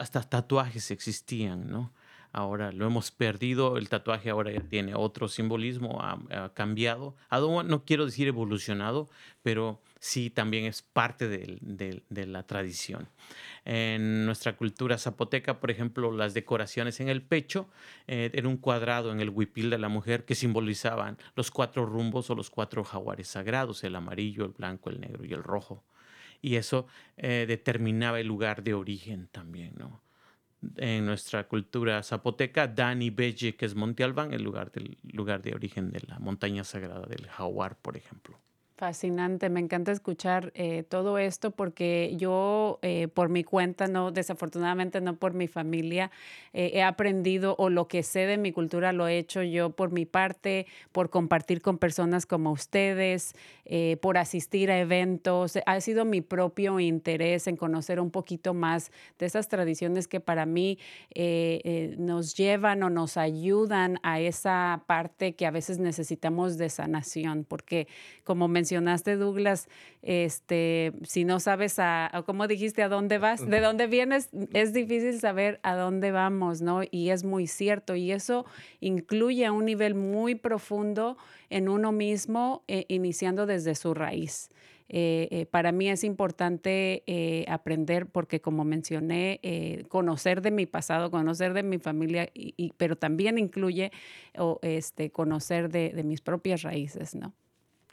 hasta 0.00 0.22
tatuajes 0.22 0.90
existían, 0.90 1.70
¿no? 1.70 1.92
ahora 2.34 2.72
lo 2.72 2.84
hemos 2.84 3.12
perdido, 3.12 3.76
el 3.76 3.88
tatuaje 3.88 4.28
ahora 4.28 4.50
ya 4.50 4.60
tiene 4.60 4.96
otro 4.96 5.28
simbolismo, 5.28 6.00
ha, 6.02 6.52
cambiado, 6.52 7.14
no 7.30 7.84
quiero 7.84 8.06
decir 8.06 8.26
evolucionado, 8.26 9.08
pero 9.44 9.80
sí 10.04 10.28
también 10.28 10.66
es 10.66 10.82
parte 10.82 11.28
de, 11.28 12.26
la 12.26 12.42
tradición. 12.42 13.08
En 13.64 14.26
nuestra 14.26 14.54
cultura 14.54 14.98
zapoteca, 14.98 15.60
por 15.60 15.70
ejemplo, 15.70 16.12
las 16.12 16.34
decoraciones 16.34 17.00
en 17.00 17.08
el 17.08 17.22
pecho 17.22 17.70
eh, 18.06 18.30
un 18.44 18.58
cuadrado 18.58 19.12
en 19.12 19.20
el 19.20 19.30
huipil 19.30 19.70
de 19.70 19.78
la 19.78 19.88
mujer 19.88 20.26
que 20.26 20.34
simbolizaban 20.34 21.16
los 21.36 21.50
cuatro 21.50 21.86
rumbos 21.86 22.28
o 22.28 22.34
los 22.34 22.50
cuatro 22.50 22.84
jaguares 22.84 23.28
sagrados, 23.28 23.82
el 23.82 23.96
amarillo, 23.96 24.44
el 24.44 24.52
blanco, 24.52 24.90
el 24.90 25.00
negro 25.00 25.24
y 25.24 25.32
el 25.32 25.42
rojo. 25.42 25.82
Y 26.42 26.56
eso 26.56 26.86
eh, 27.16 27.46
determinaba 27.48 28.20
el 28.20 28.26
lugar 28.26 28.62
de 28.62 28.74
origen 28.74 29.28
también, 29.32 29.74
en 30.76 31.06
nuestra 31.06 31.48
cultura 31.48 32.02
zapoteca, 32.02 32.66
Dani 32.66 33.08
Belle, 33.08 33.56
que 33.56 33.64
es 33.64 33.74
Monte 33.74 34.04
Albán, 34.04 34.34
el 34.34 34.42
lugar, 34.42 34.70
del, 34.70 34.98
lugar 35.12 35.40
de 35.40 35.54
origen 35.54 35.90
de 35.90 36.00
la 36.06 36.18
montaña 36.18 36.62
sagrada 36.62 37.06
del 37.06 37.26
jaguar, 37.26 37.78
por 37.78 37.96
ejemplo. 37.96 38.38
Fascinante, 38.84 39.48
me 39.48 39.60
encanta 39.60 39.92
escuchar 39.92 40.52
eh, 40.54 40.82
todo 40.86 41.16
esto 41.16 41.52
porque 41.52 42.12
yo 42.18 42.80
eh, 42.82 43.08
por 43.08 43.30
mi 43.30 43.42
cuenta, 43.42 43.88
no 43.88 44.10
desafortunadamente 44.10 45.00
no 45.00 45.16
por 45.16 45.32
mi 45.32 45.48
familia, 45.48 46.10
eh, 46.52 46.72
he 46.74 46.82
aprendido 46.82 47.56
o 47.58 47.70
lo 47.70 47.88
que 47.88 48.02
sé 48.02 48.26
de 48.26 48.36
mi 48.36 48.52
cultura 48.52 48.92
lo 48.92 49.08
he 49.08 49.16
hecho 49.16 49.42
yo 49.42 49.70
por 49.70 49.90
mi 49.90 50.04
parte, 50.04 50.66
por 50.92 51.08
compartir 51.08 51.62
con 51.62 51.78
personas 51.78 52.26
como 52.26 52.52
ustedes, 52.52 53.34
por 54.02 54.18
asistir 54.18 54.70
a 54.70 54.78
eventos. 54.78 55.58
Ha 55.64 55.80
sido 55.80 56.04
mi 56.04 56.20
propio 56.20 56.78
interés 56.78 57.46
en 57.46 57.56
conocer 57.56 57.98
un 57.98 58.10
poquito 58.10 58.52
más 58.52 58.92
de 59.18 59.24
esas 59.24 59.48
tradiciones 59.48 60.06
que 60.06 60.20
para 60.20 60.44
mí 60.44 60.78
nos 61.96 62.34
llevan 62.34 62.82
o 62.82 62.90
nos 62.90 63.16
ayudan 63.16 63.98
a 64.02 64.20
esa 64.20 64.84
parte 64.86 65.34
que 65.34 65.46
a 65.46 65.50
veces 65.50 65.78
necesitamos 65.78 66.58
de 66.58 66.68
sanación, 66.68 67.46
porque 67.48 67.88
como 68.24 68.46
me 68.46 68.58
mencionaste, 68.74 69.16
Douglas, 69.16 69.68
este, 70.02 70.92
si 71.04 71.24
no 71.24 71.38
sabes 71.38 71.78
a, 71.78 72.10
como 72.26 72.48
dijiste, 72.48 72.82
a 72.82 72.88
dónde 72.88 73.18
vas, 73.18 73.48
de 73.48 73.60
dónde 73.60 73.86
vienes, 73.86 74.30
es 74.52 74.72
difícil 74.72 75.20
saber 75.20 75.60
a 75.62 75.76
dónde 75.76 76.10
vamos, 76.10 76.60
¿no? 76.60 76.80
Y 76.90 77.10
es 77.10 77.24
muy 77.24 77.46
cierto. 77.46 77.94
Y 77.94 78.10
eso 78.10 78.44
incluye 78.80 79.46
a 79.46 79.52
un 79.52 79.64
nivel 79.64 79.94
muy 79.94 80.34
profundo 80.34 81.16
en 81.50 81.68
uno 81.68 81.92
mismo, 81.92 82.64
eh, 82.66 82.84
iniciando 82.88 83.46
desde 83.46 83.76
su 83.76 83.94
raíz. 83.94 84.48
Eh, 84.88 85.28
eh, 85.30 85.46
para 85.46 85.72
mí 85.72 85.88
es 85.88 86.04
importante 86.04 87.02
aprender 87.48 88.06
porque, 88.06 88.40
como 88.40 88.64
mencioné, 88.64 89.40
conocer 89.88 90.42
de 90.42 90.50
mi 90.50 90.66
pasado, 90.66 91.10
conocer 91.10 91.54
de 91.54 91.62
mi 91.62 91.78
familia, 91.78 92.28
y, 92.34 92.72
pero 92.76 92.96
también 92.96 93.38
incluye 93.38 93.92
este, 94.62 95.10
conocer 95.10 95.70
de, 95.70 95.90
de, 95.90 96.02
mis 96.02 96.20
propias 96.20 96.62
raíces, 96.62 97.14
¿no? 97.14 97.32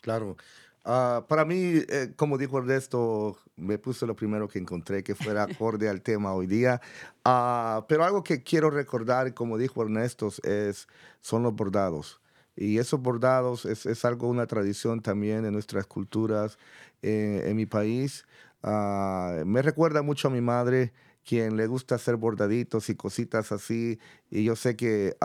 Claro. 0.02 0.36
Ah, 0.84 1.26
para 1.30 1.46
mí, 1.46 1.56
eh, 1.90 2.14
como 2.16 2.38
dijo 2.40 2.58
Ernesto, 2.58 3.38
me 3.56 3.78
puse 3.78 4.08
lo 4.08 4.16
primero 4.16 4.48
que 4.48 4.58
encontré 4.58 5.04
que 5.04 5.14
fuera 5.14 5.44
acorde 5.44 5.88
al 5.90 6.02
tema 6.02 6.34
hoy 6.34 6.48
día. 6.48 6.82
Ah, 7.24 7.86
pero 7.88 8.04
algo 8.04 8.24
que 8.24 8.42
quiero 8.44 8.72
recordar, 8.72 9.34
como 9.36 9.58
dijo 9.58 9.84
Ernesto, 9.84 10.30
es, 10.44 10.88
son 11.22 11.44
los 11.44 11.54
bordados. 11.56 12.20
Y 12.56 12.80
esos 12.80 13.00
bordados 13.02 13.66
es, 13.66 13.86
es 13.86 14.06
algo, 14.06 14.28
una 14.28 14.48
tradición 14.48 15.02
también 15.02 15.46
en 15.46 15.54
nuestras 15.54 15.86
culturas 15.86 16.58
eh, 17.04 17.44
en 17.46 17.56
mi 17.56 17.66
país. 17.68 18.26
Ah, 18.64 19.44
me 19.46 19.62
recuerda 19.62 20.02
mucho 20.02 20.28
a 20.30 20.32
mi 20.32 20.42
madre, 20.42 20.94
quien 21.24 21.58
le 21.58 21.68
gusta 21.68 21.96
hacer 21.96 22.16
bordaditos 22.18 22.90
y 22.90 22.96
cositas 22.96 23.52
así. 23.52 24.00
Y 24.32 24.44
yo 24.44 24.56
sé 24.56 24.76
que 24.76 25.16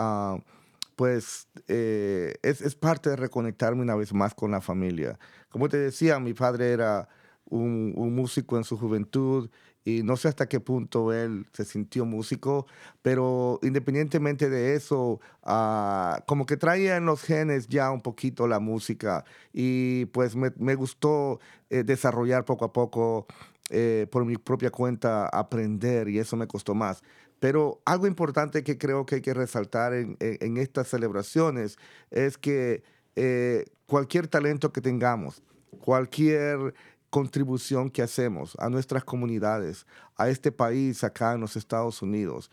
pues 0.97 1.47
eh, 1.67 2.33
es, 2.41 2.75
parte 2.75 3.11
de 3.11 3.15
reconectarme 3.17 3.83
una 3.83 3.95
vez 3.95 4.13
más 4.13 4.33
con 4.33 4.49
la 4.49 4.61
familia. 4.61 5.19
Como 5.47 5.69
te 5.69 5.77
decía, 5.77 6.19
mi 6.19 6.33
padre 6.33 6.71
era 6.71 7.07
un, 7.45 7.93
músico 8.15 8.57
en 8.57 8.63
su 8.63 8.77
juventud 8.79 9.47
y 9.85 10.01
no 10.01 10.17
sé 10.17 10.27
hasta 10.27 10.49
qué 10.49 10.59
punto 10.59 11.13
él 11.13 11.45
se 11.53 11.65
sintió 11.65 12.03
músico, 12.03 12.65
pero 13.03 13.59
independientemente 13.61 14.49
de 14.49 14.73
eso, 14.73 15.21
ah, 15.43 16.23
como 16.25 16.47
que 16.47 16.57
traía 16.57 16.97
en 16.97 17.05
los 17.05 17.21
genes 17.21 17.67
ya 17.67 17.91
un 17.91 18.01
poquito 18.01 18.47
la 18.47 18.59
música 18.59 19.23
y 19.53 20.05
pues 20.07 20.35
me, 20.35 20.75
gustó 20.75 21.39
eh, 21.69 21.83
desarrollar 21.83 22.43
poco 22.43 22.65
a 22.65 22.73
poco 22.73 23.27
eh, 23.69 24.07
por 24.11 24.25
mi 24.25 24.37
propia 24.37 24.71
cuenta, 24.71 25.27
aprender 25.27 26.09
y 26.09 26.17
eso 26.17 26.35
me 26.37 26.47
costó 26.47 26.73
más. 26.73 27.03
Pero 27.39 27.81
algo 27.85 28.07
importante 28.07 28.63
que 28.63 28.77
creo 28.77 29.05
que 29.05 29.15
hay 29.15 29.21
que 29.21 29.33
resaltar 29.33 29.93
en, 29.93 30.57
estas 30.57 30.87
celebraciones 30.87 31.77
es 32.09 32.37
que 32.37 32.83
eh, 33.15 33.65
cualquier 33.85 34.27
talento 34.27 34.71
que 34.71 34.81
tengamos, 34.81 35.43
cualquier 35.79 36.73
contribución 37.09 37.89
que 37.89 38.01
hacemos 38.01 38.55
a 38.59 38.69
nuestras 38.69 39.03
comunidades, 39.03 39.85
a 40.17 40.29
este 40.29 40.51
país 40.51 41.03
acá 41.03 41.33
en 41.33 41.41
los 41.41 41.55
Estados 41.55 42.01
Unidos, 42.01 42.51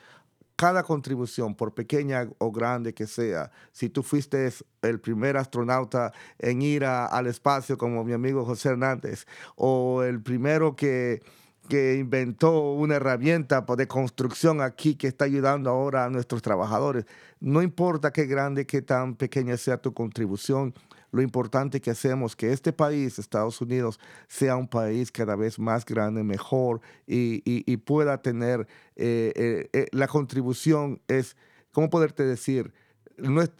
cada 0.57 0.85
contribución, 0.85 1.55
por 1.55 1.75
pequeña 1.75 2.29
o 2.39 2.53
grande 2.53 2.95
que 2.95 3.07
sea, 3.07 3.51
si 3.73 3.89
tú 3.89 4.03
fuiste 4.03 4.53
el 4.83 5.01
primer 5.01 5.37
astronauta 5.37 6.13
en 6.39 6.63
ir 6.63 6.85
al 6.85 7.27
espacio 7.27 7.77
como 7.77 8.05
mi 8.05 8.13
amigo 8.13 8.45
José 8.45 8.71
Hernández, 8.71 9.27
o 9.57 10.03
el 10.05 10.23
primero 10.23 10.77
que 10.77 11.23
que 11.69 11.97
inventó 11.97 12.73
una 12.73 12.97
herramienta 12.97 13.65
de 13.77 13.89
construcción 13.89 14.61
aquí 14.61 14.95
que 14.95 15.09
está 15.09 15.25
ayudando 15.25 15.71
ahora 15.71 16.05
a 16.05 16.11
nuestros 16.11 16.43
trabajadores. 16.43 17.07
No 17.41 17.63
importa 17.63 18.13
qué 18.13 18.27
grande, 18.27 18.67
qué 18.67 18.83
tan 18.83 19.15
pequeña 19.17 19.57
sea 19.57 19.79
tu 19.79 19.93
contribución, 19.93 20.75
lo 21.15 21.23
importante 21.23 21.81
que 21.81 21.93
hacemos 21.93 22.35
que 22.35 22.53
este 22.53 22.73
país, 22.73 23.21
Estados 23.21 23.61
Unidos, 23.61 24.01
sea 24.27 24.57
un 24.57 24.67
país 24.67 25.13
cada 25.13 25.37
vez 25.37 25.61
más 25.61 25.85
grande, 25.85 26.25
mejor 26.25 26.81
y, 27.07 27.77
pueda 27.79 28.21
tener 28.21 28.67
eh, 28.97 29.33
eh, 29.37 29.69
eh, 29.73 29.87
la 29.93 30.09
contribución 30.09 31.01
es, 31.07 31.37
¿cómo 31.73 31.89
poderte 31.89 32.25
decir? 32.25 32.73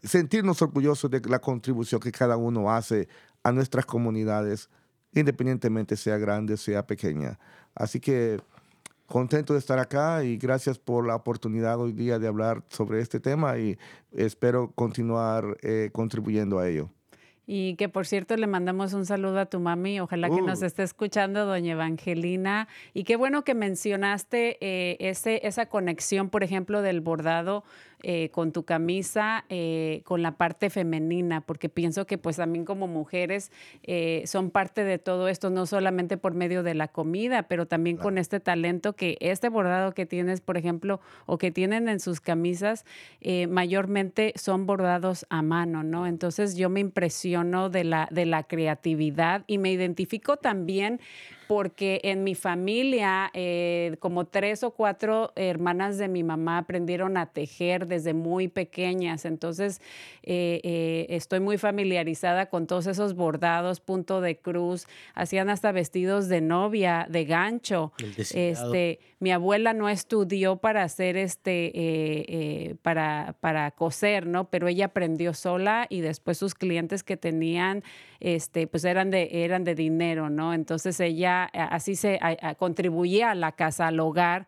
sentirnos 0.03 0.61
orgullosos 0.63 1.09
de 1.13 1.21
la 1.21 1.39
contribución 1.39 2.01
que 2.01 2.11
cada 2.11 2.37
uno 2.37 2.73
hace 2.73 3.07
a 3.45 3.53
nuestras 3.53 3.87
comunidades, 3.87 4.69
independientemente 5.15 5.97
sea 5.97 6.19
grande 6.19 6.57
sea 6.57 6.87
pequeña. 6.87 7.39
Así 7.75 8.01
que 8.01 8.41
contento 9.07 9.53
de 9.53 9.59
estar 9.59 9.79
acá 9.79 10.25
y 10.25 10.37
gracias 10.37 10.79
por 10.79 11.07
la 11.07 11.15
oportunidad 11.15 11.79
hoy 11.79 11.93
día 11.93 12.19
de 12.19 12.27
hablar 12.27 12.63
sobre 12.69 13.01
este 13.01 13.21
tema 13.21 13.59
y 13.59 13.79
espero 14.13 14.73
continuar 14.75 15.57
eh, 15.63 15.91
contribuyendo 15.93 16.59
a 16.59 16.69
ello. 16.69 16.91
Y 17.47 17.77
que 17.77 17.91
por 17.91 18.07
cierto 18.07 18.37
le 18.37 18.47
mandamos 18.47 18.95
un 18.95 19.05
saludo 19.05 19.39
a 19.39 19.47
tu 19.47 19.61
mami, 19.61 20.01
ojalá 20.01 20.31
que 20.31 20.41
nos 20.41 20.63
uh. 20.63 20.65
esté 20.65 20.83
escuchando, 20.83 21.45
doña 21.45 21.73
Evangelina. 21.73 22.69
Y 22.95 23.05
qué 23.05 23.17
bueno 23.17 23.45
que 23.45 23.55
mencionaste 23.55 24.57
eh, 24.61 24.97
ese, 24.99 25.47
esa 25.47 25.67
conexión, 25.67 26.31
por 26.31 26.43
ejemplo, 26.43 26.81
del 26.81 27.03
bordado 27.03 27.65
eh, 28.07 28.29
con 28.33 28.53
tu 28.53 28.65
camisa, 28.65 29.47
eh, 29.49 30.03
con 30.05 30.21
la 30.21 30.33
parte 30.33 30.69
femenina, 30.69 31.41
porque 31.41 31.71
pienso 31.71 32.07
que 32.07 32.19
pues 32.19 32.37
también 32.37 32.67
como 32.67 32.87
mujeres 32.87 33.51
eh, 33.83 34.25
son 34.27 34.51
parte 34.51 34.85
de 34.85 34.99
todo 34.99 35.27
esto, 35.27 35.49
no 35.49 35.65
solamente 35.65 36.19
por 36.19 36.35
medio 36.35 36.63
de 36.63 36.75
la 36.75 36.89
comida, 36.89 37.45
pero 37.45 37.65
también 37.65 37.97
con 37.97 38.19
este 38.19 38.41
talento 38.41 38.93
que 38.93 39.17
este 39.21 39.49
bordado 39.49 39.93
que 39.93 40.05
tienes, 40.05 40.43
por 40.43 40.59
ejemplo, 40.59 41.01
o 41.25 41.39
que 41.39 41.51
tienen 41.51 41.89
en 41.89 41.99
sus 41.99 42.21
camisas, 42.21 42.85
mayormente 43.49 44.35
son 44.37 44.67
bordados 44.67 45.25
a 45.31 45.41
mano, 45.41 45.83
¿no? 45.83 46.07
Entonces 46.07 46.57
yo 46.57 46.69
me 46.69 46.81
impresiono 46.81 47.71
de 47.71 47.85
la, 47.85 48.07
de 48.11 48.27
la 48.27 48.43
creatividad 48.43 49.45
y 49.47 49.57
me 49.57 49.73
identifico 49.73 50.37
también 50.37 51.01
porque 51.47 52.01
en 52.05 52.25
mi 52.25 52.35
familia, 52.35 53.31
como 54.01 54.27
tres 54.27 54.63
o 54.63 54.71
cuatro 54.71 55.33
hermanas 55.37 55.99
de 55.99 56.09
mi 56.09 56.23
mamá 56.23 56.59
aprendieron 56.59 57.17
a 57.17 57.27
tejer 57.27 57.87
desde 57.87 58.15
muy 58.15 58.49
pequeñas. 58.49 59.25
Entonces, 59.25 59.81
eh, 60.23 60.61
eh, 60.65 61.07
estoy 61.11 61.41
muy 61.41 61.59
familiarizada 61.59 62.47
con 62.47 62.67
todos 62.67 62.87
esos 62.87 63.15
bordados, 63.15 63.81
punto 63.81 64.21
de 64.21 64.37
cruz. 64.37 64.87
Hacían 65.15 65.51
hasta 65.51 65.73
vestidos 65.73 66.29
de 66.29 66.41
novia, 66.41 67.07
de 67.11 67.25
gancho. 67.25 67.93
Este, 68.17 69.01
mi 69.21 69.33
abuela 69.33 69.73
no 69.73 69.89
estudió 69.89 70.57
para 70.57 70.83
hacer 70.83 71.17
este, 71.17 71.73
eh, 71.75 72.77
para, 72.83 73.37
para 73.41 73.71
coser, 73.71 74.27
¿no? 74.27 74.51
Pero 74.51 74.69
ella 74.69 74.87
aprendió 74.87 75.35
sola 75.35 75.87
y 75.89 76.01
después 76.01 76.39
sus 76.39 76.55
clientes 76.55 77.03
que 77.03 77.17
tenían, 77.17 77.83
este, 78.21 78.67
pues 78.67 78.85
eran 78.85 79.11
de, 79.11 79.45
eran 79.45 79.65
de 79.65 79.75
dinero, 79.75 80.31
¿no? 80.31 80.55
Entonces 80.55 81.01
ella 81.01 81.34
así 81.43 81.97
se 81.97 82.19
contribuía 82.59 83.31
a 83.31 83.35
la 83.35 83.53
casa, 83.53 83.89
al 83.89 84.01
hogar, 84.01 84.47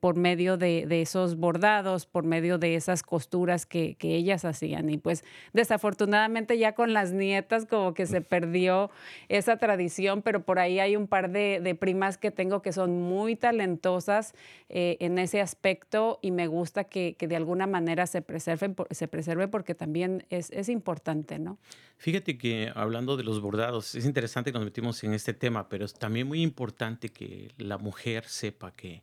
por 0.00 0.16
medio 0.16 0.56
de, 0.56 0.86
de 0.86 1.02
esos 1.02 1.36
bordados, 1.36 2.06
por 2.06 2.24
medio 2.24 2.58
de 2.58 2.74
esas 2.74 3.02
costuras 3.02 3.66
que, 3.66 3.94
que, 3.94 4.16
ellas 4.16 4.44
hacían. 4.44 4.90
Y 4.90 4.98
pues 4.98 5.24
desafortunadamente 5.52 6.58
ya 6.58 6.74
con 6.74 6.92
las 6.92 7.12
nietas 7.12 7.66
como 7.66 7.94
que 7.94 8.06
se 8.06 8.20
perdió 8.20 8.90
esa 9.28 9.56
tradición, 9.56 10.22
pero 10.22 10.44
por 10.44 10.58
ahí 10.58 10.78
hay 10.80 10.96
un 10.96 11.06
par 11.06 11.30
de, 11.30 11.60
de 11.62 11.74
primas 11.74 12.18
que 12.18 12.30
tengo 12.30 12.62
que 12.62 12.72
son 12.72 13.02
muy 13.02 13.36
talentosas 13.36 14.34
eh, 14.68 14.96
en 15.00 15.18
ese 15.18 15.40
aspecto 15.40 16.18
y 16.22 16.30
me 16.30 16.46
gusta 16.46 16.84
que, 16.84 17.16
que 17.18 17.28
de 17.28 17.36
alguna 17.36 17.66
manera 17.66 18.06
se 18.06 18.22
preserven, 18.22 18.74
se 18.90 19.08
preserve 19.08 19.48
porque 19.48 19.74
también 19.74 20.26
es, 20.30 20.50
es 20.50 20.68
importante, 20.68 21.38
¿no? 21.38 21.58
Fíjate 21.96 22.36
que 22.36 22.70
hablando 22.74 23.16
de 23.16 23.24
los 23.24 23.40
bordados, 23.40 23.94
es 23.94 24.04
interesante 24.04 24.52
que 24.52 24.58
nos 24.58 24.64
metimos 24.64 25.02
en 25.04 25.14
este 25.14 25.32
tema, 25.32 25.68
pero 25.68 25.84
es 25.84 25.94
también 26.14 26.28
muy 26.28 26.42
importante 26.42 27.08
que 27.08 27.50
la 27.58 27.76
mujer 27.76 28.24
sepa 28.28 28.70
que 28.70 29.02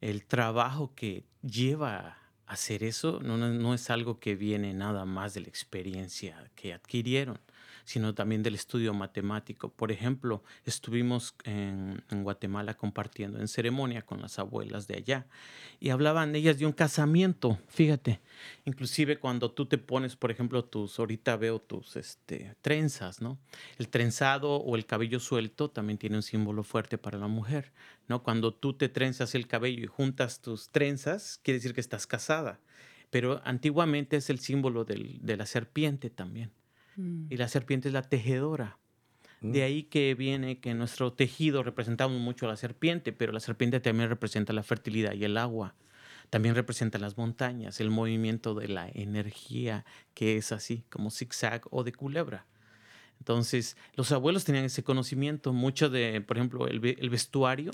el 0.00 0.24
trabajo 0.26 0.94
que 0.94 1.24
lleva 1.42 1.96
a 1.96 2.18
hacer 2.46 2.84
eso 2.84 3.18
no, 3.20 3.36
no, 3.36 3.74
es 3.74 3.90
algo 3.90 4.20
que 4.20 4.36
viene 4.36 4.72
nada 4.72 5.04
más 5.06 5.34
de 5.34 5.40
la 5.40 5.48
experiencia 5.48 6.48
que 6.54 6.72
adquirieron 6.72 7.40
sino 7.86 8.14
también 8.14 8.42
del 8.42 8.56
estudio 8.56 8.92
matemático. 8.92 9.70
Por 9.70 9.92
ejemplo, 9.92 10.42
estuvimos 10.64 11.34
en, 11.44 12.02
Guatemala 12.10 12.74
compartiendo 12.74 13.38
en 13.38 13.46
ceremonia 13.46 14.02
con 14.02 14.20
las 14.20 14.38
abuelas 14.40 14.88
de 14.88 14.96
allá 14.96 15.26
y 15.78 15.90
hablaban 15.90 16.34
ellas 16.34 16.58
de 16.58 16.66
un 16.66 16.72
casamiento, 16.72 17.58
fíjate, 17.68 18.20
inclusive 18.64 19.18
cuando 19.18 19.52
tú 19.52 19.66
te 19.66 19.78
pones, 19.78 20.16
por 20.16 20.32
ejemplo, 20.32 20.64
tus, 20.64 20.98
ahorita 20.98 21.36
veo 21.36 21.60
tus 21.60 21.96
este, 21.96 22.56
trenzas, 22.60 23.22
¿no? 23.22 23.38
El 23.78 23.88
trenzado 23.88 24.56
o 24.56 24.74
el 24.74 24.84
cabello 24.84 25.20
suelto 25.20 25.70
también 25.70 25.98
tiene 25.98 26.16
un 26.16 26.22
símbolo 26.22 26.64
fuerte 26.64 26.98
para 26.98 27.18
la 27.18 27.28
mujer, 27.28 27.72
¿no? 28.08 28.24
Cuando 28.24 28.52
tú 28.52 28.74
te 28.74 28.88
trenzas 28.88 29.36
el 29.36 29.46
cabello 29.46 29.84
y 29.84 29.86
juntas 29.86 30.40
tus 30.40 30.70
trenzas, 30.70 31.38
quiere 31.42 31.58
decir 31.58 31.72
que 31.72 31.80
estás 31.80 32.06
casada 32.06 32.60
pero 33.10 33.40
antiguamente 33.44 34.16
es 34.16 34.30
el 34.30 34.40
símbolo 34.40 34.84
de 34.84 35.36
la 35.36 35.46
serpiente 35.46 36.10
también. 36.10 36.50
Mm. 36.96 37.26
Y 37.30 37.36
la 37.36 37.48
serpiente 37.48 37.88
es 37.88 37.94
la 37.94 38.02
tejedora. 38.02 38.78
De 39.40 39.60
mm. 39.60 39.64
ahí 39.64 39.82
que 39.84 40.14
viene 40.14 40.60
que 40.60 40.74
nuestro 40.74 41.12
tejido 41.12 41.62
representamos 41.62 42.20
mucho 42.20 42.46
a 42.46 42.48
la 42.48 42.56
serpiente, 42.56 43.12
pero 43.12 43.32
la 43.32 43.40
serpiente 43.40 43.80
también 43.80 44.08
representa 44.08 44.52
la 44.52 44.62
fertilidad 44.62 45.12
y 45.12 45.24
el 45.24 45.36
agua. 45.36 45.74
También 46.30 46.54
representa 46.54 46.98
las 46.98 47.16
montañas, 47.16 47.80
el 47.80 47.90
movimiento 47.90 48.54
de 48.54 48.68
la 48.68 48.88
energía 48.92 49.84
que 50.14 50.36
es 50.36 50.50
así, 50.50 50.84
como 50.90 51.10
zigzag 51.10 51.62
o 51.70 51.84
de 51.84 51.92
culebra. 51.92 52.46
Entonces, 53.18 53.76
los 53.94 54.10
abuelos 54.12 54.44
tenían 54.44 54.64
ese 54.64 54.82
conocimiento, 54.82 55.52
mucho 55.52 55.88
de, 55.88 56.20
por 56.20 56.36
ejemplo, 56.36 56.66
el, 56.66 56.84
el 56.84 57.10
vestuario 57.10 57.72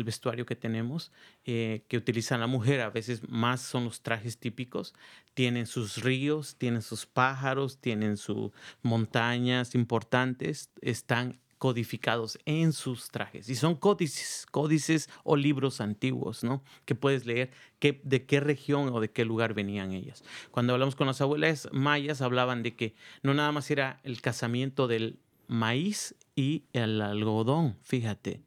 el 0.00 0.04
vestuario 0.04 0.46
que 0.46 0.56
tenemos, 0.56 1.12
eh, 1.44 1.84
que 1.88 1.96
utiliza 1.96 2.36
la 2.38 2.46
mujer, 2.46 2.80
a 2.80 2.90
veces 2.90 3.28
más 3.28 3.60
son 3.60 3.84
los 3.84 4.02
trajes 4.02 4.38
típicos, 4.38 4.94
tienen 5.34 5.66
sus 5.66 6.02
ríos, 6.02 6.56
tienen 6.56 6.82
sus 6.82 7.06
pájaros, 7.06 7.78
tienen 7.78 8.16
sus 8.16 8.50
montañas 8.82 9.74
importantes, 9.74 10.70
están 10.80 11.38
codificados 11.58 12.38
en 12.46 12.72
sus 12.72 13.10
trajes. 13.10 13.50
Y 13.50 13.54
son 13.54 13.76
códices, 13.76 14.46
códices 14.50 15.10
o 15.24 15.36
libros 15.36 15.82
antiguos, 15.82 16.42
¿no? 16.42 16.64
Que 16.86 16.94
puedes 16.94 17.26
leer 17.26 17.50
de 17.80 18.24
qué 18.24 18.40
región 18.40 18.88
o 18.88 18.98
de 18.98 19.10
qué 19.10 19.26
lugar 19.26 19.52
venían 19.52 19.92
ellas. 19.92 20.24
Cuando 20.50 20.72
hablamos 20.72 20.96
con 20.96 21.06
las 21.06 21.20
abuelas 21.20 21.68
mayas, 21.70 22.22
hablaban 22.22 22.62
de 22.62 22.74
que 22.74 22.94
no 23.22 23.34
nada 23.34 23.52
más 23.52 23.70
era 23.70 24.00
el 24.04 24.22
casamiento 24.22 24.88
del 24.88 25.18
maíz 25.48 26.14
y 26.34 26.64
el 26.72 27.02
algodón, 27.02 27.76
fíjate, 27.82 28.40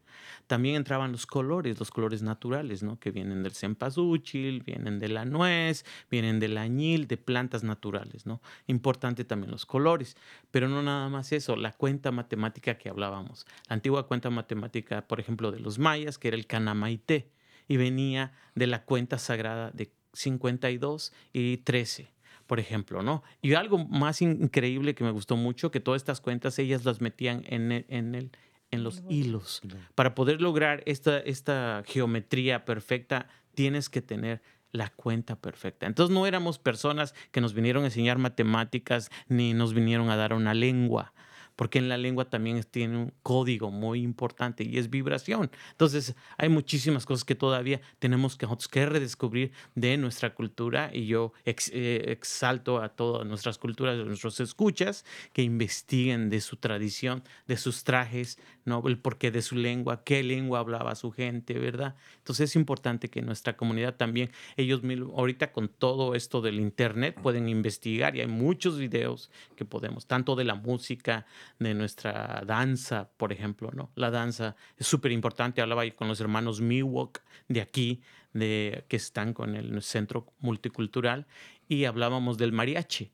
también 0.47 0.75
entraban 0.75 1.11
los 1.11 1.25
colores, 1.25 1.79
los 1.79 1.91
colores 1.91 2.21
naturales, 2.21 2.83
¿no? 2.83 2.99
Que 2.99 3.11
vienen 3.11 3.43
del 3.43 3.53
cempasúchil, 3.53 4.61
vienen 4.63 4.99
de 4.99 5.09
la 5.09 5.25
nuez, 5.25 5.85
vienen 6.09 6.39
del 6.39 6.57
añil, 6.57 7.07
de 7.07 7.17
plantas 7.17 7.63
naturales, 7.63 8.25
¿no? 8.25 8.41
Importante 8.67 9.23
también 9.25 9.51
los 9.51 9.65
colores, 9.65 10.17
pero 10.51 10.67
no 10.67 10.81
nada 10.81 11.09
más 11.09 11.31
eso, 11.31 11.55
la 11.55 11.71
cuenta 11.71 12.11
matemática 12.11 12.77
que 12.77 12.89
hablábamos. 12.89 13.45
La 13.69 13.75
antigua 13.75 14.07
cuenta 14.07 14.29
matemática, 14.29 15.07
por 15.07 15.19
ejemplo, 15.19 15.51
de 15.51 15.59
los 15.59 15.79
mayas, 15.79 16.17
que 16.17 16.29
era 16.29 16.37
el 16.37 16.47
canamaité, 16.47 17.31
y 17.67 17.77
venía 17.77 18.33
de 18.55 18.67
la 18.67 18.83
cuenta 18.83 19.17
sagrada 19.17 19.71
de 19.71 19.91
52 20.13 21.13
y 21.31 21.57
13 21.57 22.11
por 22.47 22.59
ejemplo, 22.59 23.01
¿no? 23.01 23.23
Y 23.41 23.53
algo 23.53 23.77
más 23.77 24.21
increíble 24.21 24.93
que 24.95 25.03
me 25.05 25.11
gustó 25.11 25.37
mucho, 25.37 25.71
que 25.71 25.79
todas 25.79 26.01
estas 26.01 26.19
cuentas 26.19 26.59
ellas 26.59 26.83
las 26.83 26.99
metían 26.99 27.43
en 27.47 27.71
en 27.87 28.15
el, 28.15 28.31
en 28.73 28.83
los 28.83 29.03
hilos. 29.09 29.61
Para 29.95 30.15
poder 30.15 30.41
lograr 30.41 30.83
esta, 30.85 31.19
esta 31.19 31.83
geometría 31.85 32.65
perfecta, 32.65 33.27
tienes 33.53 33.89
que 33.89 34.01
tener 34.01 34.41
la 34.71 34.89
cuenta 34.89 35.35
perfecta. 35.35 35.85
Entonces 35.85 36.13
no 36.13 36.25
éramos 36.25 36.57
personas 36.57 37.13
que 37.31 37.41
nos 37.41 37.53
vinieron 37.53 37.83
a 37.83 37.87
enseñar 37.87 38.17
matemáticas 38.17 39.11
ni 39.27 39.53
nos 39.53 39.73
vinieron 39.73 40.09
a 40.09 40.15
dar 40.15 40.33
una 40.33 40.53
lengua 40.53 41.13
porque 41.55 41.79
en 41.79 41.89
la 41.89 41.97
lengua 41.97 42.25
también 42.25 42.63
tiene 42.63 42.97
un 42.97 43.13
código 43.21 43.71
muy 43.71 44.01
importante 44.01 44.63
y 44.63 44.77
es 44.77 44.89
vibración. 44.89 45.51
Entonces, 45.71 46.15
hay 46.37 46.49
muchísimas 46.49 47.05
cosas 47.05 47.23
que 47.23 47.35
todavía 47.35 47.81
tenemos 47.99 48.37
que, 48.37 48.47
que 48.71 48.85
redescubrir 48.85 49.51
de 49.75 49.97
nuestra 49.97 50.33
cultura 50.33 50.89
y 50.93 51.05
yo 51.05 51.33
eh, 51.45 52.05
exalto 52.07 52.81
a 52.81 52.89
todas 52.89 53.27
nuestras 53.27 53.57
culturas, 53.57 53.99
a 53.99 54.03
nuestros 54.03 54.39
escuchas, 54.39 55.05
que 55.31 55.43
investiguen 55.43 56.29
de 56.29 56.41
su 56.41 56.57
tradición, 56.57 57.23
de 57.47 57.57
sus 57.57 57.83
trajes, 57.83 58.39
¿no? 58.65 58.81
el 58.87 58.97
porqué 58.97 59.31
de 59.31 59.41
su 59.41 59.55
lengua, 59.55 60.03
qué 60.03 60.23
lengua 60.23 60.59
hablaba 60.59 60.95
su 60.95 61.11
gente, 61.11 61.53
¿verdad? 61.53 61.95
Entonces, 62.17 62.51
es 62.51 62.55
importante 62.55 63.09
que 63.09 63.21
nuestra 63.21 63.57
comunidad 63.57 63.95
también, 63.95 64.31
ellos 64.57 64.81
ahorita 65.15 65.51
con 65.51 65.67
todo 65.67 66.15
esto 66.15 66.41
del 66.41 66.59
Internet, 66.59 67.19
pueden 67.21 67.49
investigar 67.49 68.15
y 68.15 68.21
hay 68.21 68.27
muchos 68.27 68.77
videos 68.77 69.31
que 69.55 69.65
podemos, 69.65 70.07
tanto 70.07 70.35
de 70.35 70.43
la 70.43 70.55
música, 70.55 71.25
de 71.59 71.73
nuestra 71.73 72.43
danza, 72.45 73.09
por 73.17 73.31
ejemplo, 73.31 73.71
¿no? 73.73 73.91
La 73.95 74.11
danza 74.11 74.55
es 74.77 74.87
súper 74.87 75.11
importante. 75.11 75.61
Hablaba 75.61 75.89
con 75.91 76.07
los 76.07 76.19
hermanos 76.19 76.61
Miwok 76.61 77.19
de 77.47 77.61
aquí, 77.61 78.01
de, 78.33 78.85
que 78.87 78.95
están 78.95 79.33
con 79.33 79.55
el 79.55 79.81
centro 79.81 80.33
multicultural, 80.39 81.27
y 81.67 81.85
hablábamos 81.85 82.37
del 82.37 82.51
mariachi. 82.51 83.11